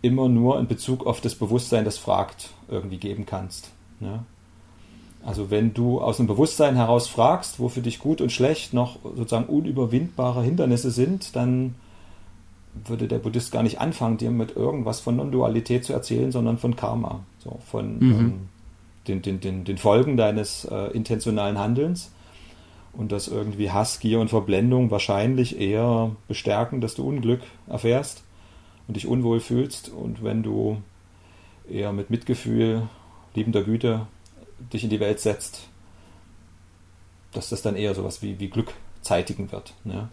[0.00, 3.70] immer nur in Bezug auf das Bewusstsein, das fragt, irgendwie geben kannst.
[4.00, 4.24] Ja?
[5.24, 8.98] Also wenn du aus dem Bewusstsein heraus fragst, wo für dich gut und schlecht noch
[9.02, 11.76] sozusagen unüberwindbare Hindernisse sind, dann
[12.86, 16.74] würde der Buddhist gar nicht anfangen, dir mit irgendwas von Non-Dualität zu erzählen, sondern von
[16.74, 18.12] Karma, so von mhm.
[18.12, 18.34] ähm,
[19.06, 22.10] den, den, den, den Folgen deines äh, intentionalen Handelns
[22.92, 28.22] und dass irgendwie Hass, Gier und Verblendung wahrscheinlich eher bestärken, dass du Unglück erfährst
[28.86, 30.82] und dich unwohl fühlst und wenn du
[31.68, 32.88] eher mit Mitgefühl,
[33.34, 34.06] liebender Güte
[34.72, 35.68] dich in die Welt setzt,
[37.32, 39.74] dass das dann eher sowas wie, wie Glück zeitigen wird.
[39.84, 40.08] Ne?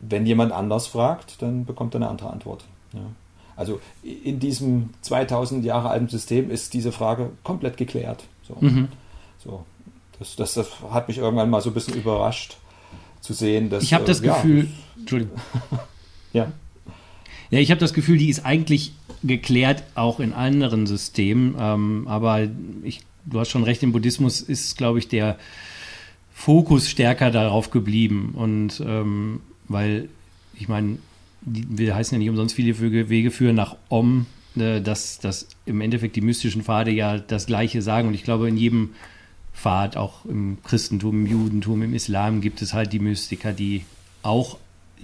[0.00, 2.64] Wenn jemand anders fragt, dann bekommt er eine andere Antwort.
[2.92, 3.00] Ja.
[3.56, 8.24] Also in diesem 2000 Jahre alten System ist diese Frage komplett geklärt.
[8.42, 8.56] So.
[8.58, 8.88] Mhm.
[9.38, 9.64] so.
[10.20, 12.58] Das, das, das, hat mich irgendwann mal so ein bisschen überrascht
[13.20, 13.82] zu sehen, dass.
[13.82, 14.64] Ich habe das äh, Gefühl.
[14.64, 15.36] Ja, Entschuldigung.
[16.32, 16.52] ja.
[17.50, 18.92] Ja, ich habe das Gefühl, die ist eigentlich
[19.22, 21.56] geklärt, auch in anderen Systemen.
[21.58, 22.48] Ähm, aber
[22.84, 25.36] ich, du hast schon recht, im Buddhismus ist, glaube ich, der
[26.32, 28.34] Fokus stärker darauf geblieben.
[28.36, 30.10] Und ähm, weil,
[30.54, 30.98] ich meine,
[31.40, 32.78] wir heißen ja nicht umsonst viele
[33.08, 34.26] Wege führen nach Om,
[34.56, 38.08] äh, dass, dass im Endeffekt die mystischen Pfade ja das Gleiche sagen.
[38.08, 38.90] Und ich glaube, in jedem
[39.60, 43.84] Pfad, auch im Christentum, im Judentum, im Islam, gibt es halt die Mystiker, die
[44.22, 44.58] auch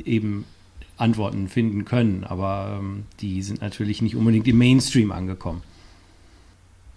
[0.05, 0.47] eben
[0.97, 5.63] Antworten finden können, aber ähm, die sind natürlich nicht unbedingt im Mainstream angekommen.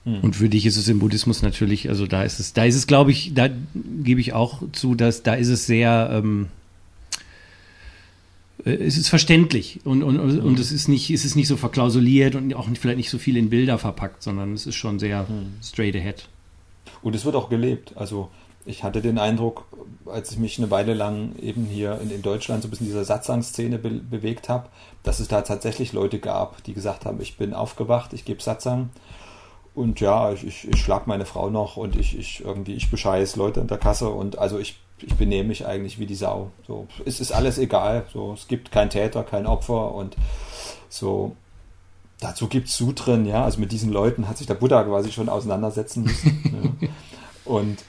[0.06, 0.22] Hm.
[0.22, 2.88] Und für dich ist es im Buddhismus natürlich, also da ist es, da ist es,
[2.88, 3.49] glaube ich, da
[4.03, 6.48] gebe ich auch zu, dass da ist es sehr, ähm,
[8.64, 11.57] äh, es ist verständlich und, und, und, und es ist nicht, es ist nicht so
[11.57, 15.27] verklausuliert und auch vielleicht nicht so viel in Bilder verpackt, sondern es ist schon sehr
[15.27, 15.56] hm.
[15.61, 16.30] straight ahead.
[17.02, 17.94] Und es wird auch gelebt.
[17.96, 18.30] Also
[18.66, 19.66] ich hatte den Eindruck,
[20.06, 23.06] als ich mich eine Weile lang eben hier in, in Deutschland so ein bisschen dieser
[23.06, 24.68] Satsang-Szene be bewegt habe,
[25.04, 28.90] dass es da tatsächlich Leute gab, die gesagt haben, ich bin aufgewacht, ich gebe Satsang
[29.76, 33.38] und ja, ich, ich, ich schlag meine Frau noch und ich, ich irgendwie, ich bescheiß
[33.38, 36.52] Leute in der Kasse und also ich, ich benehme mich eigentlich wie die Sau.
[36.68, 38.06] So, es ist alles egal.
[38.12, 40.18] So, es gibt keinen Täter, kein Opfer und
[40.90, 41.36] so.
[42.20, 43.44] Dazu gibt es Sutren, ja.
[43.44, 46.78] Also mit diesen Leuten hat sich der Buddha quasi schon auseinandersetzen müssen.
[46.82, 46.90] ja.
[47.46, 47.80] Und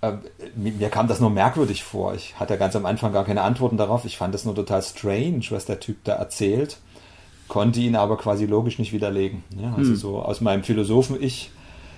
[0.00, 0.12] äh,
[0.54, 2.14] mir kam das nur merkwürdig vor.
[2.14, 4.04] Ich hatte ganz am Anfang gar keine Antworten darauf.
[4.04, 6.78] Ich fand es nur total strange, was der Typ da erzählt,
[7.48, 9.42] konnte ihn aber quasi logisch nicht widerlegen.
[9.60, 9.96] Ja, also hm.
[9.96, 11.50] so aus meinem Philosophen-Ich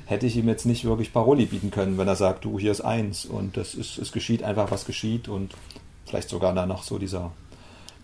[0.07, 2.81] hätte ich ihm jetzt nicht wirklich Paroli bieten können, wenn er sagt, du, hier ist
[2.81, 5.55] eins und das ist, es geschieht einfach, was geschieht und
[6.07, 7.33] vielleicht sogar dann noch so dieser,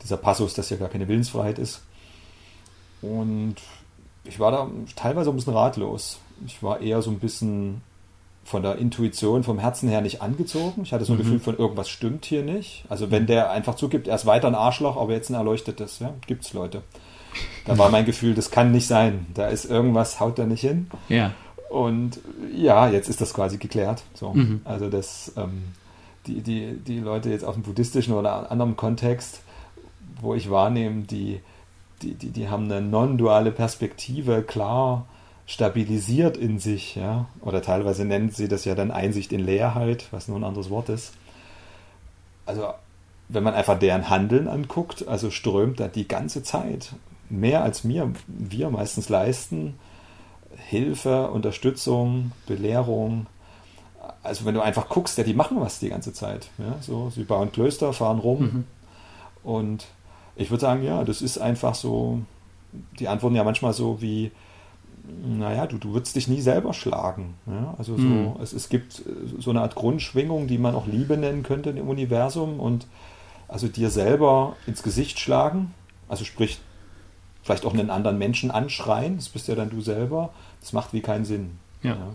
[0.02, 1.82] dieser Passus, dass ja gar keine Willensfreiheit ist.
[3.02, 3.56] Und
[4.24, 6.18] ich war da teilweise ein bisschen ratlos.
[6.46, 7.82] Ich war eher so ein bisschen
[8.44, 10.82] von der Intuition, vom Herzen her nicht angezogen.
[10.82, 11.22] Ich hatte so ein mhm.
[11.22, 12.84] Gefühl von irgendwas stimmt hier nicht.
[12.88, 16.14] Also wenn der einfach zugibt, er ist weiter ein Arschloch, aber jetzt ein erleuchtetes, ja,
[16.26, 16.82] gibt's Leute.
[17.64, 19.26] Da war mein Gefühl, das kann nicht sein.
[19.34, 20.88] Da ist irgendwas, haut da nicht hin.
[21.08, 21.32] Ja.
[21.68, 22.20] Und
[22.54, 24.04] ja, jetzt ist das quasi geklärt.
[24.14, 24.32] So.
[24.32, 24.60] Mhm.
[24.64, 25.64] Also das, ähm,
[26.26, 29.40] die, die, die Leute jetzt aus dem buddhistischen oder anderen Kontext,
[30.20, 31.40] wo ich wahrnehme, die,
[32.02, 35.06] die, die, die haben eine non-duale Perspektive, klar
[35.46, 40.26] stabilisiert in sich, ja, oder teilweise nennen sie das ja dann Einsicht in Leerheit, was
[40.26, 41.12] nur ein anderes Wort ist.
[42.46, 42.66] Also,
[43.28, 46.94] wenn man einfach deren Handeln anguckt, also strömt da die ganze Zeit
[47.28, 49.78] mehr als mir, wir meistens leisten,
[50.68, 53.26] Hilfe, Unterstützung, Belehrung.
[54.22, 56.48] Also wenn du einfach guckst, ja, die machen was die ganze Zeit.
[56.58, 58.40] Ja, so, sie bauen Klöster, fahren rum.
[58.40, 58.64] Mhm.
[59.42, 59.86] Und
[60.36, 62.20] ich würde sagen, ja, das ist einfach so,
[62.98, 64.30] die antworten ja manchmal so wie,
[65.24, 67.34] naja, du, du würdest dich nie selber schlagen.
[67.46, 67.74] Ja?
[67.78, 68.36] Also so, mhm.
[68.42, 69.02] es, es gibt äh,
[69.38, 72.86] so eine Art Grundschwingung, die man auch Liebe nennen könnte im Universum und
[73.48, 75.72] also dir selber ins Gesicht schlagen,
[76.08, 76.60] also sprich
[77.42, 80.30] vielleicht auch einen anderen Menschen anschreien, das bist ja dann du selber,
[80.60, 81.58] das macht wie keinen Sinn.
[81.82, 81.90] Ja.
[81.90, 82.08] ja.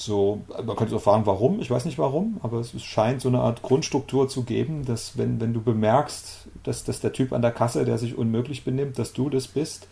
[0.00, 3.40] So, man könnte auch fragen, warum, ich weiß nicht warum, aber es scheint so eine
[3.40, 7.50] Art Grundstruktur zu geben, dass wenn, wenn du bemerkst, dass, dass der Typ an der
[7.50, 9.88] Kasse, der sich unmöglich benimmt, dass du das bist,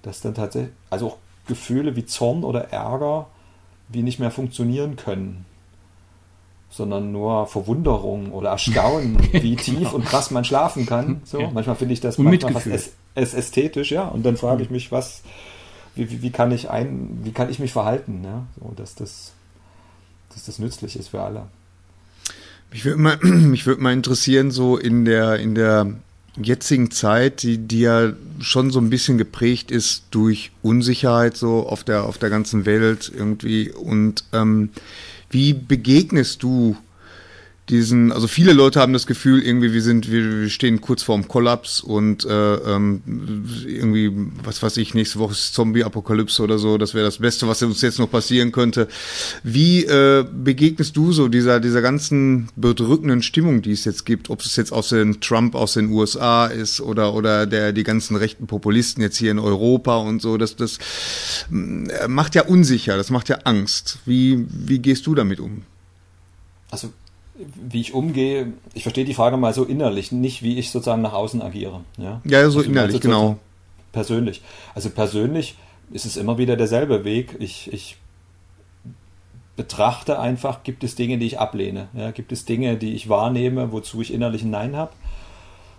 [0.00, 1.16] dass dann tatsächlich, also auch
[1.46, 3.26] Gefühle wie Zorn oder Ärger,
[3.90, 5.44] wie nicht mehr funktionieren können,
[6.70, 9.96] sondern nur Verwunderung oder Erstaunen, wie tief genau.
[9.96, 11.20] und krass man schlafen kann.
[11.24, 11.50] So, ja.
[11.52, 14.08] manchmal finde ich das und manchmal fast äs ästhetisch, ja.
[14.08, 15.22] Und dann frage ich mich, was,
[15.94, 19.34] wie, wie, wie, kann ich ein, wie kann ich mich verhalten, ja, so, dass das,
[20.34, 21.46] dass das nützlich ist für alle.
[22.72, 25.94] Mich würde mal, mich würde mal interessieren, so in der, in der
[26.36, 31.84] jetzigen Zeit, die, die ja schon so ein bisschen geprägt ist durch Unsicherheit so auf
[31.84, 33.70] der, auf der ganzen Welt irgendwie.
[33.70, 34.70] Und ähm,
[35.30, 36.76] wie begegnest du
[37.68, 41.28] diesen, also viele Leute haben das Gefühl, irgendwie wir sind, wir, wir stehen kurz vorm
[41.28, 43.02] Kollaps und äh, ähm,
[43.64, 44.10] irgendwie,
[44.42, 47.80] was weiß ich, nächste Woche ist Zombie-Apokalypse oder so, das wäre das Beste, was uns
[47.80, 48.88] jetzt noch passieren könnte.
[49.44, 54.40] Wie äh, begegnest du so dieser, dieser ganzen bedrückenden Stimmung, die es jetzt gibt, ob
[54.40, 58.48] es jetzt aus den Trump aus den USA ist oder, oder der, die ganzen rechten
[58.48, 60.78] Populisten jetzt hier in Europa und so, das, das
[61.52, 63.98] äh, macht ja unsicher, das macht ja Angst.
[64.04, 65.62] Wie, wie gehst du damit um?
[66.68, 66.92] Also
[67.34, 71.14] wie ich umgehe, ich verstehe die Frage mal so innerlich, nicht wie ich sozusagen nach
[71.14, 71.80] außen agiere.
[71.96, 73.38] Ja, ja so also innerlich, genau.
[73.92, 74.42] Persönlich.
[74.74, 75.56] Also persönlich
[75.92, 77.36] ist es immer wieder derselbe Weg.
[77.38, 77.96] Ich, ich
[79.56, 81.88] betrachte einfach, gibt es Dinge, die ich ablehne.
[81.94, 84.92] Ja, gibt es Dinge, die ich wahrnehme, wozu ich innerlich ein Nein habe.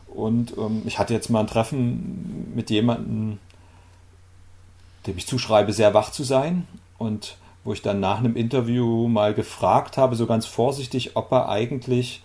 [0.07, 3.39] Und ähm, ich hatte jetzt mal ein Treffen mit jemandem,
[5.07, 6.67] dem ich zuschreibe, sehr wach zu sein.
[6.97, 11.49] Und wo ich dann nach einem Interview mal gefragt habe, so ganz vorsichtig, ob er
[11.49, 12.21] eigentlich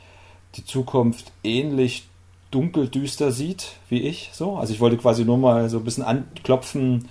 [0.57, 2.09] die Zukunft ähnlich
[2.51, 4.31] dunkel düster sieht wie ich.
[4.33, 7.09] So, also ich wollte quasi nur mal so ein bisschen anklopfen.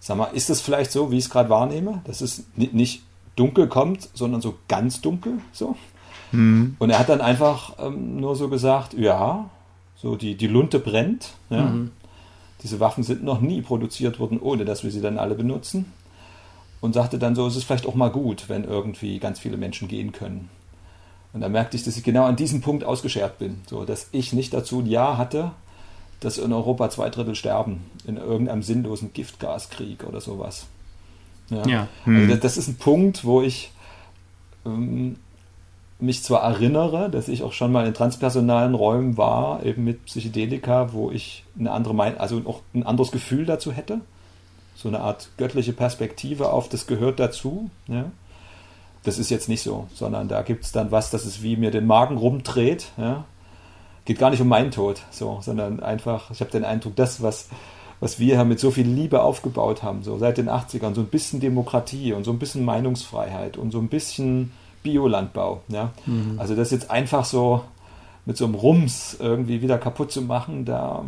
[0.00, 3.02] Sag mal, ist es vielleicht so, wie ich es gerade wahrnehme, dass es nicht
[3.36, 5.76] dunkel kommt, sondern so ganz dunkel so?
[6.32, 6.76] Mhm.
[6.78, 9.50] Und er hat dann einfach ähm, nur so gesagt, ja,
[9.94, 11.34] so die, die Lunte brennt.
[11.50, 11.66] Ja.
[11.66, 11.92] Mhm.
[12.64, 15.92] Diese Waffen sind noch nie produziert worden, ohne dass wir sie dann alle benutzen
[16.82, 19.88] und sagte dann so, es ist vielleicht auch mal gut, wenn irgendwie ganz viele Menschen
[19.88, 20.50] gehen können.
[21.32, 24.34] Und da merkte ich, dass ich genau an diesem Punkt ausgeschert bin, so dass ich
[24.34, 25.52] nicht dazu ein Ja hatte,
[26.20, 30.66] dass in Europa zwei Drittel sterben in irgendeinem sinnlosen Giftgaskrieg oder sowas.
[31.50, 31.66] Ja.
[31.66, 31.88] ja.
[32.04, 32.28] Also hm.
[32.28, 33.70] das, das, ist ein Punkt, wo ich
[34.66, 35.16] ähm,
[36.00, 40.92] mich zwar erinnere, dass ich auch schon mal in transpersonalen Räumen war, eben mit Psychedelika,
[40.92, 44.00] wo ich eine andere Meinung, also auch ein anderes Gefühl dazu hätte
[44.74, 47.70] so eine Art göttliche Perspektive auf, das gehört dazu.
[47.88, 48.06] Ja?
[49.04, 51.70] Das ist jetzt nicht so, sondern da gibt es dann was, das ist wie mir
[51.70, 52.86] den Magen rumdreht.
[52.96, 53.24] Ja?
[54.04, 57.48] Geht gar nicht um meinen Tod, so, sondern einfach, ich habe den Eindruck, das, was,
[58.00, 61.06] was wir hier mit so viel Liebe aufgebaut haben, so seit den 80ern, so ein
[61.06, 65.62] bisschen Demokratie und so ein bisschen Meinungsfreiheit und so ein bisschen Biolandbau.
[65.68, 65.92] Ja?
[66.06, 66.38] Mhm.
[66.38, 67.62] Also das jetzt einfach so
[68.24, 71.04] mit so einem Rums irgendwie wieder kaputt zu machen, da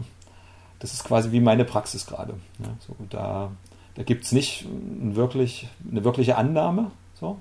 [0.84, 2.34] das ist quasi wie meine Praxis gerade.
[2.58, 3.50] Ja, so, da
[3.94, 6.90] da gibt es nicht wirklich, eine wirkliche Annahme.
[7.18, 7.40] So.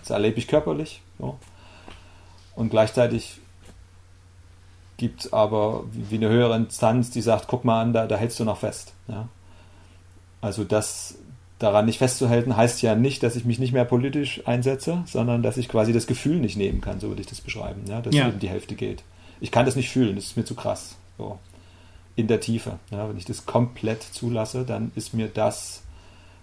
[0.00, 1.02] Das erlebe ich körperlich.
[1.18, 1.38] So.
[2.56, 3.38] Und gleichzeitig
[4.96, 8.40] gibt es aber wie eine höhere Instanz, die sagt, guck mal an, da, da hältst
[8.40, 8.94] du noch fest.
[9.08, 9.28] Ja.
[10.40, 11.16] Also das
[11.58, 15.58] daran nicht festzuhalten, heißt ja nicht, dass ich mich nicht mehr politisch einsetze, sondern dass
[15.58, 18.28] ich quasi das Gefühl nicht nehmen kann, so würde ich das beschreiben, ja, dass ja.
[18.28, 19.02] eben die Hälfte geht.
[19.42, 20.96] Ich kann das nicht fühlen, das ist mir zu krass.
[21.18, 21.38] So
[22.20, 22.78] in der Tiefe.
[22.90, 25.82] Ja, wenn ich das komplett zulasse, dann ist mir das,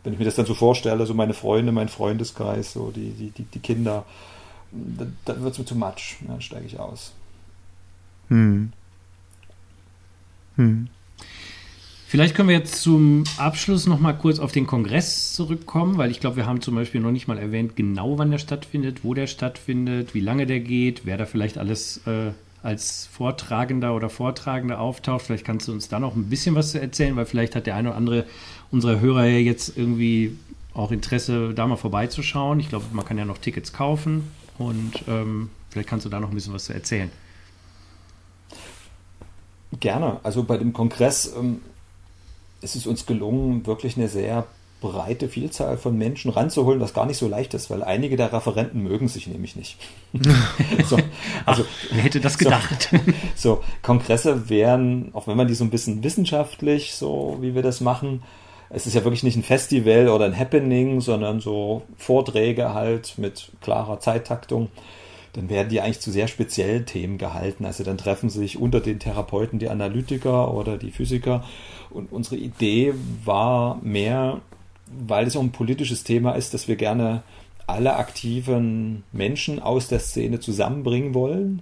[0.04, 3.30] wenn ich mir das dann so vorstelle, so meine Freunde, mein Freundeskreis, so die, die,
[3.32, 4.06] die, die Kinder,
[4.72, 6.18] dann, dann wird es mir zu much.
[6.28, 7.14] Dann steige ich aus.
[8.30, 8.74] Hm.
[10.56, 10.90] Hm.
[12.10, 16.22] Vielleicht können wir jetzt zum Abschluss noch mal kurz auf den Kongress zurückkommen, weil ich
[16.22, 19.28] glaube, wir haben zum Beispiel noch nicht mal erwähnt, genau wann der stattfindet, wo der
[19.28, 22.32] stattfindet, wie lange der geht, wer da vielleicht alles äh,
[22.68, 25.22] als Vortragender oder Vortragende auftaucht.
[25.22, 27.90] Vielleicht kannst du uns da noch ein bisschen was erzählen, weil vielleicht hat der eine
[27.90, 28.26] oder andere
[28.72, 30.38] unserer Hörer ja jetzt irgendwie
[30.74, 32.60] auch Interesse, da mal vorbeizuschauen.
[32.60, 36.28] Ich glaube, man kann ja noch Tickets kaufen und ähm, vielleicht kannst du da noch
[36.28, 37.10] ein bisschen was zu erzählen.
[39.80, 40.20] Gerne.
[40.24, 41.62] Also bei dem Kongress ähm,
[42.60, 44.46] ist es uns gelungen, wirklich eine sehr
[44.82, 48.82] breite Vielzahl von Menschen ranzuholen, was gar nicht so leicht ist, weil einige der Referenten
[48.84, 49.78] mögen sich nämlich nicht.
[50.86, 50.98] so,
[51.46, 52.90] also, Ach, wer hätte das gedacht?
[53.36, 57.64] So, so, Kongresse wären, auch wenn man die so ein bisschen wissenschaftlich, so wie wir
[57.64, 58.24] das machen,
[58.70, 63.52] es ist ja wirklich nicht ein Festival oder ein Happening, sondern so Vorträge halt mit
[63.62, 64.70] klarer Zeittaktung
[65.38, 67.66] dann werden die eigentlich zu sehr speziellen Themen gehalten.
[67.66, 71.44] Also dann treffen sich unter den Therapeuten die Analytiker oder die Physiker.
[71.92, 74.42] Und unsere Idee war mehr,
[74.92, 77.24] weil es auch ein politisches Thema ist, dass wir gerne
[77.68, 81.62] alle aktiven Menschen aus der Szene zusammenbringen wollen.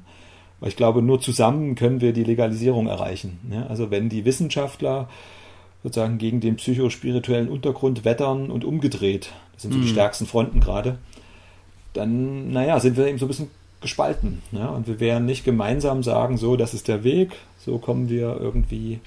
[0.60, 3.40] Weil ich glaube, nur zusammen können wir die Legalisierung erreichen.
[3.52, 5.10] Ja, also wenn die Wissenschaftler
[5.84, 9.90] sozusagen gegen den psychospirituellen Untergrund wettern und umgedreht, das sind so die mhm.
[9.90, 10.98] stärksten Fronten gerade,
[11.94, 13.50] dann, naja, sind wir eben so ein bisschen
[13.82, 14.42] gespalten.
[14.52, 14.68] Ja?
[14.70, 19.00] Und wir werden nicht gemeinsam sagen, so, das ist der Weg, so kommen wir irgendwie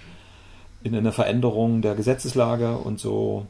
[0.83, 3.47] in eine Veränderung der Gesetzeslage und so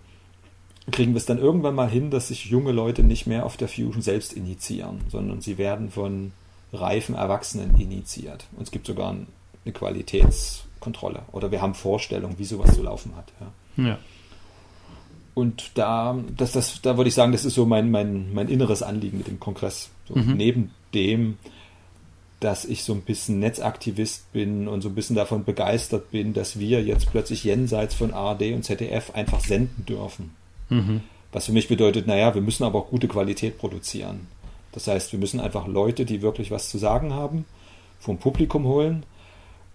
[0.91, 3.69] kriegen wir es dann irgendwann mal hin, dass sich junge Leute nicht mehr auf der
[3.69, 6.33] Fusion selbst initiieren, sondern sie werden von
[6.73, 8.47] reifen Erwachsenen initiiert.
[8.57, 13.33] Und es gibt sogar eine Qualitätskontrolle oder wir haben Vorstellungen, wie sowas zu laufen hat.
[13.41, 13.85] Ja.
[13.85, 13.99] ja.
[15.35, 18.83] Und da, das, das, da würde ich sagen, das ist so mein, mein, mein inneres
[18.83, 19.91] Anliegen mit dem Kongress.
[20.09, 20.37] So mhm.
[20.37, 21.39] Neben dem,
[22.41, 26.59] dass ich so ein bisschen Netzaktivist bin und so ein bisschen davon begeistert bin, dass
[26.59, 30.35] wir jetzt plötzlich jenseits von ARD und ZDF einfach senden dürfen.
[30.69, 31.03] Mhm.
[31.33, 34.29] Was für mich bedeutet, naja, wir müssen aber auch gute Qualität produzieren.
[34.73, 37.45] Das heißt, wir müssen einfach Leute, die wirklich was zu sagen haben,
[38.01, 39.05] vom Publikum holen,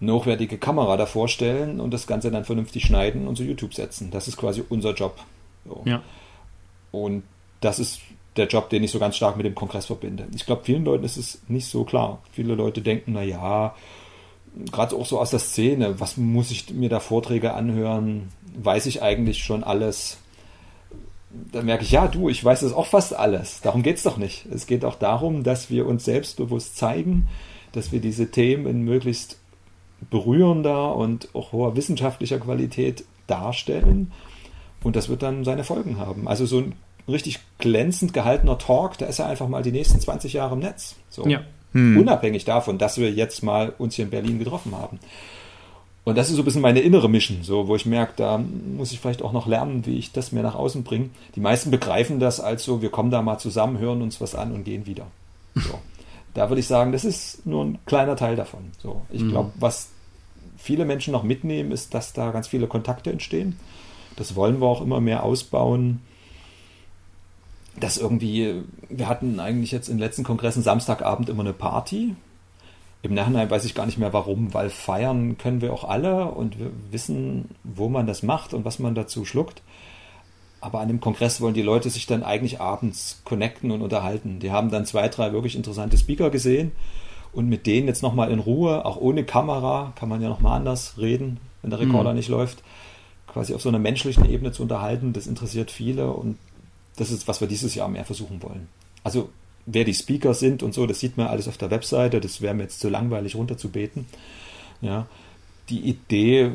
[0.00, 4.10] eine hochwertige Kamera davor stellen und das Ganze dann vernünftig schneiden und zu YouTube setzen.
[4.10, 5.18] Das ist quasi unser Job.
[5.66, 5.82] So.
[5.84, 6.02] Ja.
[6.90, 7.22] Und
[7.60, 8.00] das ist
[8.36, 10.26] der Job, den ich so ganz stark mit dem Kongress verbinde.
[10.34, 12.20] Ich glaube, vielen Leuten ist es nicht so klar.
[12.32, 13.74] Viele Leute denken, na ja,
[14.70, 18.28] gerade auch so aus der Szene, was muss ich mir da Vorträge anhören?
[18.56, 20.18] Weiß ich eigentlich schon alles?
[21.52, 23.60] Da merke ich, ja, du, ich weiß das auch fast alles.
[23.60, 24.46] Darum geht es doch nicht.
[24.46, 27.28] Es geht auch darum, dass wir uns selbstbewusst zeigen,
[27.72, 29.38] dass wir diese Themen in möglichst
[30.10, 34.12] berührender und auch hoher wissenschaftlicher Qualität darstellen.
[34.82, 36.28] Und das wird dann seine Folgen haben.
[36.28, 36.74] Also so ein
[37.08, 40.96] richtig glänzend gehaltener Talk, da ist er einfach mal die nächsten 20 Jahre im Netz.
[41.08, 41.26] So.
[41.26, 41.42] Ja.
[41.72, 41.98] Hm.
[41.98, 45.00] Unabhängig davon, dass wir jetzt mal uns hier in Berlin getroffen haben.
[46.04, 48.92] Und das ist so ein bisschen meine innere Mission, so, wo ich merke, da muss
[48.92, 51.08] ich vielleicht auch noch lernen, wie ich das mir nach außen bringe.
[51.34, 54.52] Die meisten begreifen das als so, wir kommen da mal zusammen, hören uns was an
[54.52, 55.06] und gehen wieder.
[55.54, 55.78] So.
[56.34, 58.72] da würde ich sagen, das ist nur ein kleiner Teil davon.
[58.82, 59.02] So.
[59.10, 59.30] Ich mhm.
[59.30, 59.88] glaube, was
[60.58, 63.58] viele Menschen noch mitnehmen, ist, dass da ganz viele Kontakte entstehen.
[64.16, 66.00] Das wollen wir auch immer mehr ausbauen
[67.78, 72.14] dass irgendwie, wir hatten eigentlich jetzt in den letzten Kongressen Samstagabend immer eine Party.
[73.04, 76.58] Im Nachhinein weiß ich gar nicht mehr warum, weil feiern können wir auch alle und
[76.58, 79.60] wir wissen, wo man das macht und was man dazu schluckt.
[80.62, 84.40] Aber an dem Kongress wollen die Leute sich dann eigentlich abends connecten und unterhalten.
[84.40, 86.72] Die haben dann zwei, drei wirklich interessante Speaker gesehen
[87.34, 90.94] und mit denen jetzt nochmal in Ruhe, auch ohne Kamera, kann man ja nochmal anders
[90.96, 92.16] reden, wenn der Rekorder mhm.
[92.16, 92.62] nicht läuft,
[93.26, 95.12] quasi auf so einer menschlichen Ebene zu unterhalten.
[95.12, 96.38] Das interessiert viele und
[96.96, 98.68] das ist, was wir dieses Jahr mehr versuchen wollen.
[99.02, 99.28] Also
[99.66, 102.54] wer die Speaker sind und so, das sieht man alles auf der Webseite, das wäre
[102.54, 104.06] mir jetzt zu langweilig runterzubeten.
[104.80, 105.06] Ja,
[105.68, 106.52] die Idee,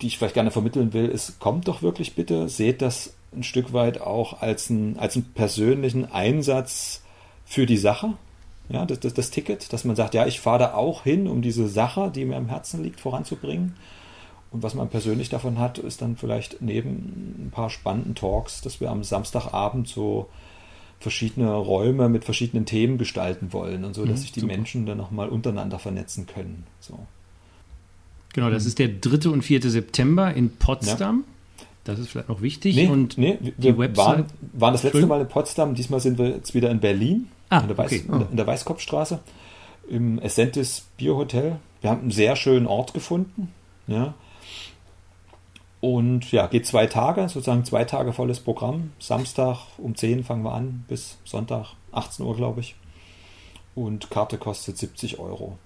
[0.00, 3.72] die ich vielleicht gerne vermitteln will, ist, kommt doch wirklich bitte, seht das ein Stück
[3.72, 7.02] weit auch als, ein, als einen persönlichen Einsatz
[7.44, 8.14] für die Sache.
[8.68, 11.42] Ja, das, das, das Ticket, dass man sagt, ja, ich fahre da auch hin, um
[11.42, 13.74] diese Sache, die mir am Herzen liegt, voranzubringen.
[14.50, 18.80] Und was man persönlich davon hat, ist dann vielleicht neben ein paar spannenden Talks, dass
[18.80, 20.28] wir am Samstagabend so
[21.00, 24.52] verschiedene Räume mit verschiedenen Themen gestalten wollen und so, dass mhm, sich die super.
[24.52, 26.64] Menschen dann nochmal untereinander vernetzen können.
[26.80, 26.98] So.
[28.32, 28.68] Genau, das mhm.
[28.68, 29.30] ist der 3.
[29.30, 29.62] und 4.
[29.70, 31.24] September in Potsdam.
[31.26, 31.64] Ja.
[31.84, 32.76] Das ist vielleicht noch wichtig.
[32.76, 36.28] Nee, und nee, wir Website waren, waren das letzte Mal in Potsdam, diesmal sind wir
[36.28, 38.04] jetzt wieder in Berlin, ah, in, der Weiß, okay.
[38.10, 38.26] oh.
[38.30, 39.20] in der Weißkopfstraße,
[39.88, 41.56] im Essentis Bierhotel.
[41.80, 43.52] Wir haben einen sehr schönen Ort gefunden.
[43.86, 44.14] Ja.
[45.80, 48.92] Und ja, geht zwei Tage, sozusagen zwei Tage volles Programm.
[48.98, 52.74] Samstag um 10 fangen wir an, bis Sonntag 18 Uhr, glaube ich.
[53.74, 55.56] Und Karte kostet 70 Euro.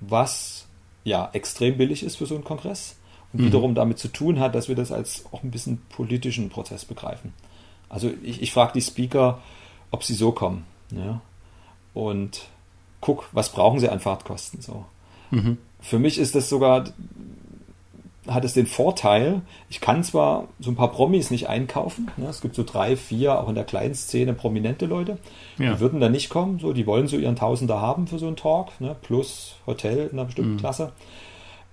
[0.00, 0.66] Was
[1.04, 2.96] ja extrem billig ist für so einen Kongress.
[3.32, 3.46] Und mhm.
[3.46, 7.32] wiederum damit zu tun hat, dass wir das als auch ein bisschen politischen Prozess begreifen.
[7.88, 9.40] Also ich, ich frage die Speaker,
[9.90, 10.66] ob sie so kommen.
[10.90, 11.22] Ja?
[11.94, 12.48] Und
[13.00, 14.84] guck, was brauchen sie an Fahrtkosten so.
[15.30, 15.56] Mhm.
[15.80, 16.84] Für mich ist das sogar
[18.28, 22.28] hat es den Vorteil, ich kann zwar so ein paar Promis nicht einkaufen, ne?
[22.28, 25.18] es gibt so drei, vier, auch in der kleinen Szene prominente Leute,
[25.58, 25.74] ja.
[25.74, 28.36] die würden da nicht kommen, so, die wollen so ihren Tausender haben für so einen
[28.36, 28.94] Talk, ne?
[29.02, 30.58] plus Hotel in einer bestimmten mhm.
[30.58, 30.92] Klasse.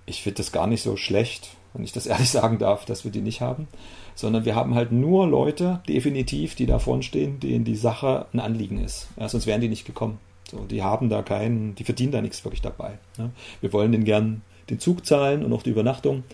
[0.06, 3.12] Ich finde das gar nicht so schlecht, wenn ich das ehrlich sagen darf, dass wir
[3.12, 3.68] die nicht haben,
[4.16, 8.40] sondern wir haben halt nur Leute, definitiv, die da vorne stehen, denen die Sache ein
[8.40, 9.08] Anliegen ist.
[9.18, 10.18] Ja, sonst wären die nicht gekommen.
[10.50, 12.98] So, die haben da keinen, die verdienen da nichts wirklich dabei.
[13.18, 13.30] Ne?
[13.60, 16.24] Wir wollen den gern den Zug zahlen und auch die Übernachtung.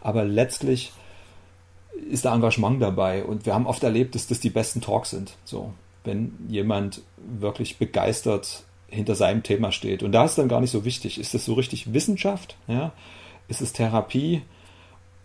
[0.00, 0.92] Aber letztlich
[2.10, 5.36] ist da Engagement dabei und wir haben oft erlebt, dass das die besten Talks sind.
[5.44, 5.72] So,
[6.04, 10.02] wenn jemand wirklich begeistert hinter seinem Thema steht.
[10.02, 12.56] Und da ist dann gar nicht so wichtig, ist das so richtig Wissenschaft?
[12.68, 12.92] Ja?
[13.48, 14.42] Ist es Therapie?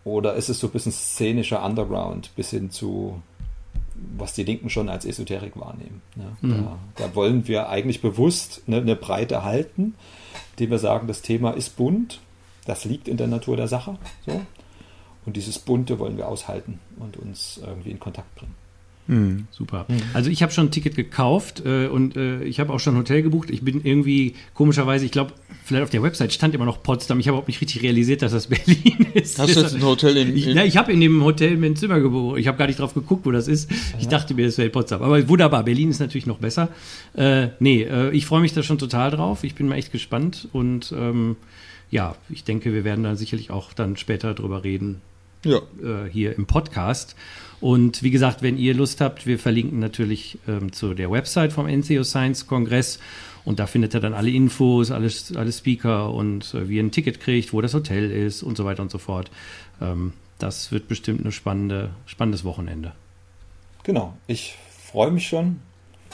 [0.04, 3.22] Oder ist es so ein bisschen szenischer Underground bis hin zu,
[4.18, 6.02] was die Linken schon als Esoterik wahrnehmen?
[6.16, 6.38] Ja?
[6.42, 6.64] Mhm.
[6.96, 9.94] Da, da, wollen wir eigentlich bewusst eine, eine Breite halten,
[10.54, 12.20] indem wir sagen, das Thema ist bunt,
[12.72, 13.98] das liegt in der Natur der Sache.
[14.26, 14.42] So.
[15.26, 18.56] Und dieses Bunte wollen wir aushalten und uns irgendwie in Kontakt bringen.
[19.08, 19.86] Mhm, super.
[19.90, 20.02] Mhm.
[20.14, 23.00] Also ich habe schon ein Ticket gekauft äh, und äh, ich habe auch schon ein
[23.00, 23.50] Hotel gebucht.
[23.50, 25.34] Ich bin irgendwie komischerweise, ich glaube,
[25.66, 27.20] vielleicht auf der Website stand immer noch Potsdam.
[27.20, 29.38] Ich habe auch nicht richtig realisiert, dass das Berlin ist.
[29.38, 30.38] Hast du jetzt ein Hotel in?
[30.38, 32.40] Ich, ich habe in dem Hotel mein Zimmer gebucht.
[32.40, 33.70] Ich habe gar nicht drauf geguckt, wo das ist.
[34.00, 35.02] Ich dachte mir, das wäre Potsdam.
[35.02, 35.64] Aber wunderbar.
[35.64, 36.70] Berlin ist natürlich noch besser.
[37.16, 39.44] Äh, nee, äh, ich freue mich da schon total drauf.
[39.44, 41.36] Ich bin mal echt gespannt und ähm,
[41.92, 45.02] ja, ich denke, wir werden da sicherlich auch dann später drüber reden,
[45.44, 45.58] ja.
[45.58, 47.16] äh, hier im Podcast.
[47.60, 51.68] Und wie gesagt, wenn ihr Lust habt, wir verlinken natürlich ähm, zu der Website vom
[51.68, 53.00] NCO Science Kongress.
[53.44, 56.92] Und da findet ihr dann alle Infos, alles, alle Speaker und äh, wie ihr ein
[56.92, 59.30] Ticket kriegt, wo das Hotel ist und so weiter und so fort.
[59.82, 62.94] Ähm, das wird bestimmt ein spannende, spannendes Wochenende.
[63.84, 65.60] Genau, ich freue mich schon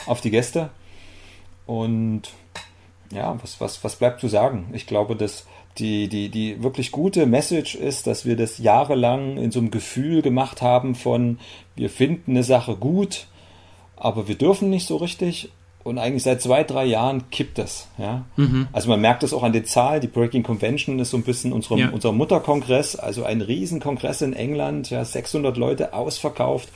[0.06, 0.70] auf die Gäste.
[1.66, 2.34] Und
[3.11, 4.69] ja, was, was, was bleibt zu sagen?
[4.73, 5.45] Ich glaube, dass
[5.77, 10.21] die, die, die wirklich gute Message ist, dass wir das jahrelang in so einem Gefühl
[10.21, 11.39] gemacht haben von,
[11.75, 13.27] wir finden eine Sache gut,
[13.95, 15.49] aber wir dürfen nicht so richtig.
[15.84, 17.88] Und eigentlich seit zwei, drei Jahren kippt das.
[17.97, 18.25] Ja?
[18.35, 18.67] Mhm.
[18.73, 20.01] Also man merkt das auch an den Zahlen.
[20.01, 21.89] Die Breaking Convention ist so ein bisschen unserem, ja.
[21.89, 26.67] unser Mutterkongress, also ein Riesenkongress in England, ja, 600 Leute ausverkauft.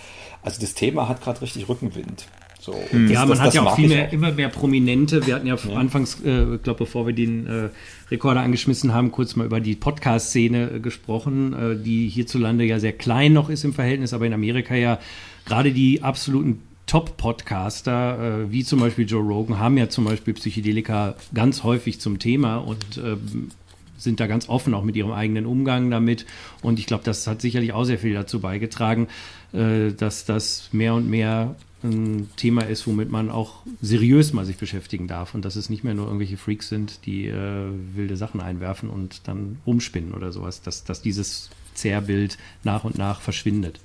[0.43, 2.25] Also das Thema hat gerade richtig Rückenwind.
[2.61, 3.09] So, hm.
[3.09, 4.13] ja, das, man das, hat das ja auch viel mehr, auch.
[4.13, 5.25] immer mehr Prominente.
[5.25, 5.75] Wir hatten ja, ja.
[5.75, 7.69] anfangs, äh, ich glaube, bevor wir den äh,
[8.11, 12.93] Rekorder angeschmissen haben, kurz mal über die Podcast-Szene äh, gesprochen, äh, die hierzulande ja sehr
[12.93, 14.99] klein noch ist im Verhältnis, aber in Amerika ja
[15.45, 21.15] gerade die absoluten Top-Podcaster, äh, wie zum Beispiel Joe Rogan, haben ja zum Beispiel Psychedelika
[21.33, 23.49] ganz häufig zum Thema und ähm,
[23.97, 26.27] sind da ganz offen auch mit ihrem eigenen Umgang damit.
[26.61, 29.07] Und ich glaube, das hat sicherlich auch sehr viel dazu beigetragen,
[29.51, 34.57] äh, dass das mehr und mehr ein Thema ist, womit man auch seriös mal sich
[34.57, 38.41] beschäftigen darf und dass es nicht mehr nur irgendwelche Freaks sind, die äh, wilde Sachen
[38.41, 43.79] einwerfen und dann rumspinnen oder sowas, dass, dass dieses Zerrbild nach und nach verschwindet.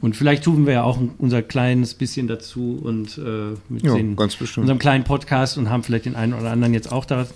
[0.00, 4.16] Und vielleicht tun wir ja auch unser kleines bisschen dazu und äh, mit ja, den,
[4.16, 7.26] unserem kleinen Podcast und haben vielleicht den einen oder anderen jetzt auch da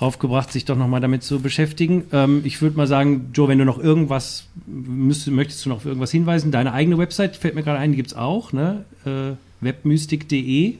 [0.00, 2.04] raufgebracht, sich doch nochmal damit zu beschäftigen.
[2.12, 5.86] Ähm, ich würde mal sagen, Joe, wenn du noch irgendwas, müsst, möchtest du noch auf
[5.86, 6.50] irgendwas hinweisen?
[6.50, 8.84] Deine eigene Website fällt mir gerade ein, die gibt es auch, ne?
[9.04, 10.74] Äh, webmystik.de.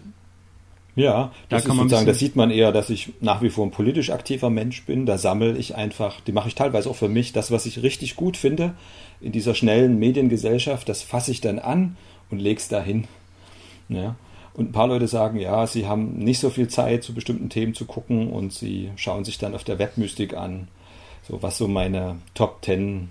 [0.97, 3.73] Ja, da kann man sagen, das sieht man eher, dass ich nach wie vor ein
[3.73, 5.07] politisch aktiver Mensch bin.
[5.07, 8.15] Da sammle ich einfach, die mache ich teilweise auch für mich, das, was ich richtig
[8.15, 8.75] gut finde
[9.21, 11.97] in dieser schnellen Mediengesellschaft, das fasse ich dann an
[12.31, 13.09] und lege es dahin.
[13.89, 14.15] Ja.
[14.55, 17.75] Und ein paar Leute sagen, ja, sie haben nicht so viel Zeit, zu bestimmten Themen
[17.75, 20.69] zu gucken und sie schauen sich dann auf der Webmystik an,
[21.29, 23.11] so was so meine Top Ten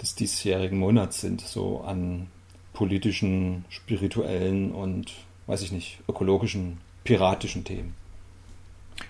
[0.00, 2.28] des diesjährigen Monats sind, so an
[2.72, 5.12] politischen, spirituellen und,
[5.46, 7.94] weiß ich nicht, ökologischen, piratischen Themen.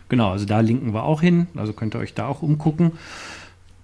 [0.08, 2.92] Genau, also da linken wir auch hin, also könnt ihr euch da auch umgucken.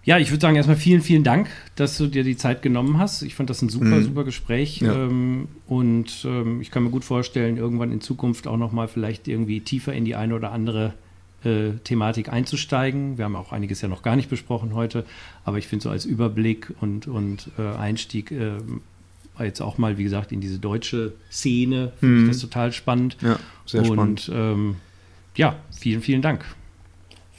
[0.04, 3.22] Ja, ich würde sagen, erstmal vielen, vielen Dank, dass du dir die Zeit genommen hast.
[3.22, 4.02] Ich fand das ein super, mhm.
[4.02, 4.80] super Gespräch.
[4.80, 4.92] Ja.
[4.92, 9.60] Ähm, und ähm, ich kann mir gut vorstellen, irgendwann in Zukunft auch nochmal vielleicht irgendwie
[9.60, 10.94] tiefer in die eine oder andere
[11.44, 13.16] äh, Thematik einzusteigen.
[13.16, 15.04] Wir haben auch einiges ja noch gar nicht besprochen heute,
[15.44, 18.58] aber ich finde so als Überblick und, und äh, Einstieg äh,
[19.38, 22.24] jetzt auch mal, wie gesagt, in diese deutsche Szene, finde mhm.
[22.24, 23.16] ich das total spannend.
[23.20, 24.30] Ja, sehr und, spannend.
[24.34, 24.76] Ähm,
[25.36, 26.44] ja, vielen, vielen Dank.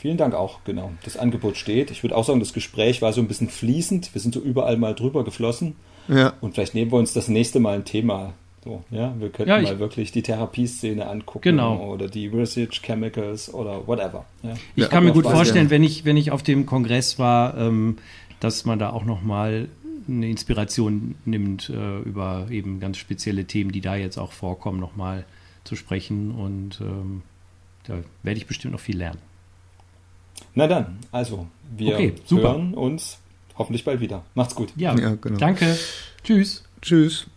[0.03, 0.91] Vielen Dank auch, genau.
[1.05, 1.89] Das Angebot steht.
[1.89, 4.13] Ich würde auch sagen, das Gespräch war so ein bisschen fließend.
[4.13, 5.77] Wir sind so überall mal drüber geflossen.
[6.09, 6.33] Ja.
[6.41, 8.33] Und vielleicht nehmen wir uns das nächste Mal ein Thema.
[8.65, 11.85] So, ja, wir könnten ja, mal wirklich die Therapieszene angucken genau.
[11.85, 14.25] oder die Research Chemicals oder whatever.
[14.41, 14.55] Ja.
[14.75, 17.95] Ich kann mir gut vorstellen, wenn ich, wenn ich auf dem Kongress war, ähm,
[18.41, 19.69] dass man da auch nochmal
[20.05, 25.23] eine Inspiration nimmt, äh, über eben ganz spezielle Themen, die da jetzt auch vorkommen, nochmal
[25.63, 26.31] zu sprechen.
[26.31, 27.21] Und ähm,
[27.87, 29.19] da werde ich bestimmt noch viel lernen.
[30.55, 33.17] Na dann, also, wir okay, hören uns
[33.57, 34.23] hoffentlich bald wieder.
[34.35, 34.71] Macht's gut.
[34.75, 35.37] Ja, ja genau.
[35.37, 35.77] danke.
[36.23, 36.63] Tschüss.
[36.81, 37.27] Tschüss.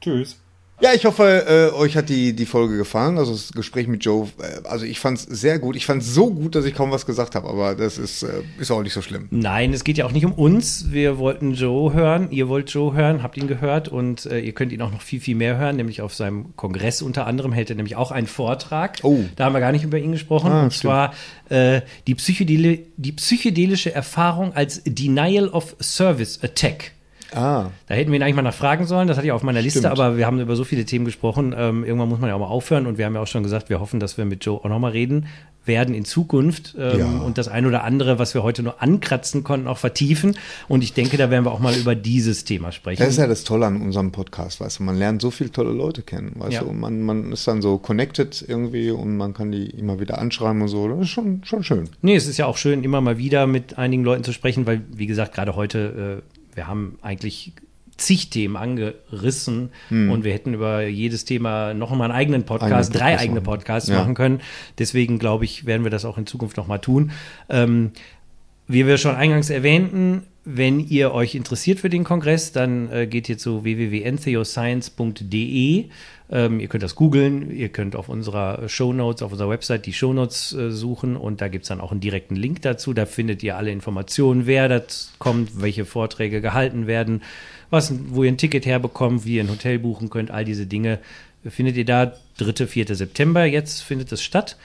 [0.00, 0.38] Tschüss.
[0.80, 3.18] Ja, ich hoffe, äh, euch hat die, die Folge gefallen.
[3.18, 5.74] Also das Gespräch mit Joe, äh, also ich fand es sehr gut.
[5.74, 8.42] Ich fand es so gut, dass ich kaum was gesagt habe, aber das ist, äh,
[8.60, 9.26] ist auch nicht so schlimm.
[9.32, 10.92] Nein, es geht ja auch nicht um uns.
[10.92, 14.70] Wir wollten Joe hören, ihr wollt Joe hören, habt ihn gehört und äh, ihr könnt
[14.70, 17.76] ihn auch noch viel, viel mehr hören, nämlich auf seinem Kongress unter anderem hält er
[17.76, 18.98] nämlich auch einen Vortrag.
[19.02, 19.24] Oh.
[19.34, 20.52] Da haben wir gar nicht über ihn gesprochen.
[20.52, 20.92] Ah, und stimmt.
[20.92, 21.14] zwar
[21.48, 26.92] äh, die, Psychedel die psychedelische Erfahrung als Denial of Service Attack.
[27.34, 27.70] Ah.
[27.86, 29.08] Da hätten wir ihn eigentlich mal nachfragen sollen.
[29.08, 29.92] Das hatte ich auf meiner Liste, Stimmt.
[29.92, 31.54] aber wir haben über so viele Themen gesprochen.
[31.56, 32.86] Ähm, irgendwann muss man ja auch mal aufhören.
[32.86, 34.92] Und wir haben ja auch schon gesagt, wir hoffen, dass wir mit Joe auch nochmal
[34.92, 35.26] reden
[35.68, 37.06] werden in Zukunft ähm, ja.
[37.06, 40.36] und das ein oder andere, was wir heute nur ankratzen konnten, auch vertiefen.
[40.66, 43.00] Und ich denke, da werden wir auch mal über dieses Thema sprechen.
[43.00, 45.70] Das ist ja das Tolle an unserem Podcast, weißt du, man lernt so viele tolle
[45.70, 46.60] Leute kennen, weißt ja.
[46.62, 50.18] du, und man, man ist dann so connected irgendwie und man kann die immer wieder
[50.18, 50.88] anschreiben und so.
[50.88, 51.88] Das ist schon, schon schön.
[52.02, 54.80] Nee, es ist ja auch schön, immer mal wieder mit einigen Leuten zu sprechen, weil,
[54.90, 57.52] wie gesagt, gerade heute äh, wir haben eigentlich
[57.96, 60.10] zig Themen angerissen hm.
[60.10, 63.40] und wir hätten über jedes Thema noch mal einen eigenen Podcast, Eine drei Podcast eigene
[63.40, 63.98] Podcasts ja.
[63.98, 64.40] machen können.
[64.78, 67.12] Deswegen glaube ich, werden wir das auch in Zukunft noch mal tun.
[67.48, 67.92] Ähm,
[68.66, 73.28] wie wir schon eingangs erwähnten, wenn ihr euch interessiert für den Kongress, dann äh, geht
[73.28, 75.90] ihr zu www.entheoscience.de.
[76.30, 80.54] Ähm, ihr könnt das googeln, ihr könnt auf unserer Shownotes, auf unserer Website die Shownotes
[80.54, 82.94] äh, suchen und da gibt es dann auch einen direkten Link dazu.
[82.94, 87.20] Da findet ihr alle Informationen, wer das kommt, welche Vorträge gehalten werden,
[87.68, 90.98] was, wo ihr ein Ticket herbekommt, wie ihr ein Hotel buchen könnt, all diese Dinge
[91.46, 92.14] findet ihr da.
[92.38, 92.94] 3., 4.
[92.94, 94.56] September, jetzt findet es statt.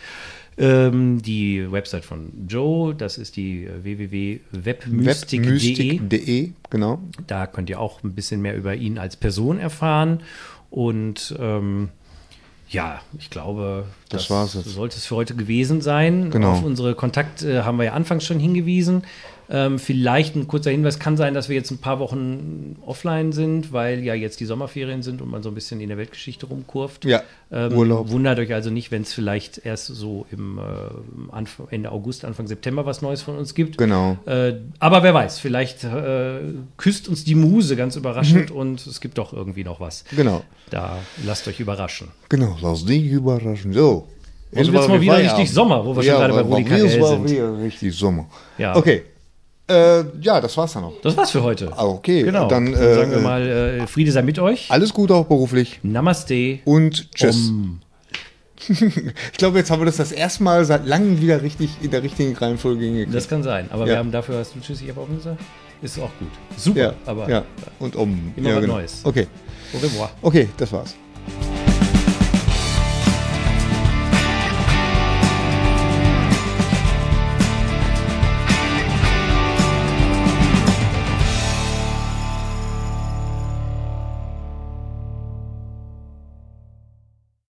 [0.58, 5.46] Ähm, die Website von Joe, das ist die www.webmystik.de.
[5.46, 7.00] Webmystik.de, genau.
[7.28, 10.22] Da könnt ihr auch ein bisschen mehr über ihn als Person erfahren.
[10.70, 11.90] Und ähm,
[12.70, 16.32] ja, ich glaube, das, das sollte es für heute gewesen sein.
[16.32, 16.54] Genau.
[16.54, 19.04] Auf unsere Kontakte haben wir ja anfangs schon hingewiesen.
[19.50, 23.74] Ähm, vielleicht ein kurzer Hinweis kann sein, dass wir jetzt ein paar Wochen offline sind,
[23.74, 27.06] weil ja jetzt die Sommerferien sind und man so ein bisschen in der Weltgeschichte rumkurft.
[27.06, 28.10] Ja, ähm, Urlaub.
[28.10, 32.48] Wundert euch also nicht, wenn es vielleicht erst so im äh, Anfang, Ende August, Anfang
[32.48, 33.78] September was Neues von uns gibt.
[33.78, 34.18] Genau.
[34.26, 36.40] Äh, aber wer weiß, vielleicht äh,
[36.78, 38.56] küsst uns die Muse ganz überraschend mhm.
[38.56, 40.06] und es gibt doch irgendwie noch was.
[40.16, 40.44] Genau.
[40.70, 42.10] Da lasst euch überraschen.
[42.30, 43.74] Genau, lasst dich überraschen.
[43.74, 44.08] So.
[44.52, 46.90] Jetzt wird es mal wieder richtig Sommer, wo wir ja, schon gerade bei Rudi KL
[46.90, 47.30] sind.
[47.30, 48.28] Wieder richtig Sommer.
[48.58, 48.76] Ja.
[48.76, 49.04] Okay.
[49.74, 50.94] Äh, ja, das war's dann noch.
[51.02, 51.72] Das war's für heute.
[51.76, 52.24] Ah, okay.
[52.24, 52.48] Genau.
[52.48, 54.70] Dann, Dann äh, sagen wir mal, äh, Friede sei mit euch.
[54.70, 55.80] Alles Gute auch beruflich.
[55.84, 56.60] Namaste.
[56.66, 57.50] Und tschüss.
[57.50, 57.80] Um.
[58.70, 62.04] ich glaube, jetzt haben wir das das erste Mal seit langem wieder richtig in der
[62.04, 63.16] richtigen Reihenfolge hingekriegt.
[63.16, 63.68] Das kann sein.
[63.72, 63.94] Aber Ja.
[63.94, 65.42] wir haben dafür, hast du Tschüss, ich habe auch gesagt?
[65.82, 66.30] Ist auch gut.
[66.56, 66.80] Super.
[66.80, 67.44] ja, aber ja.
[67.80, 68.32] Und um.
[68.38, 68.74] Immer ja, was genau.
[68.76, 69.02] Neues.
[69.04, 69.28] Okay.
[69.74, 70.12] au revoir.
[70.22, 70.96] Okay, das war's.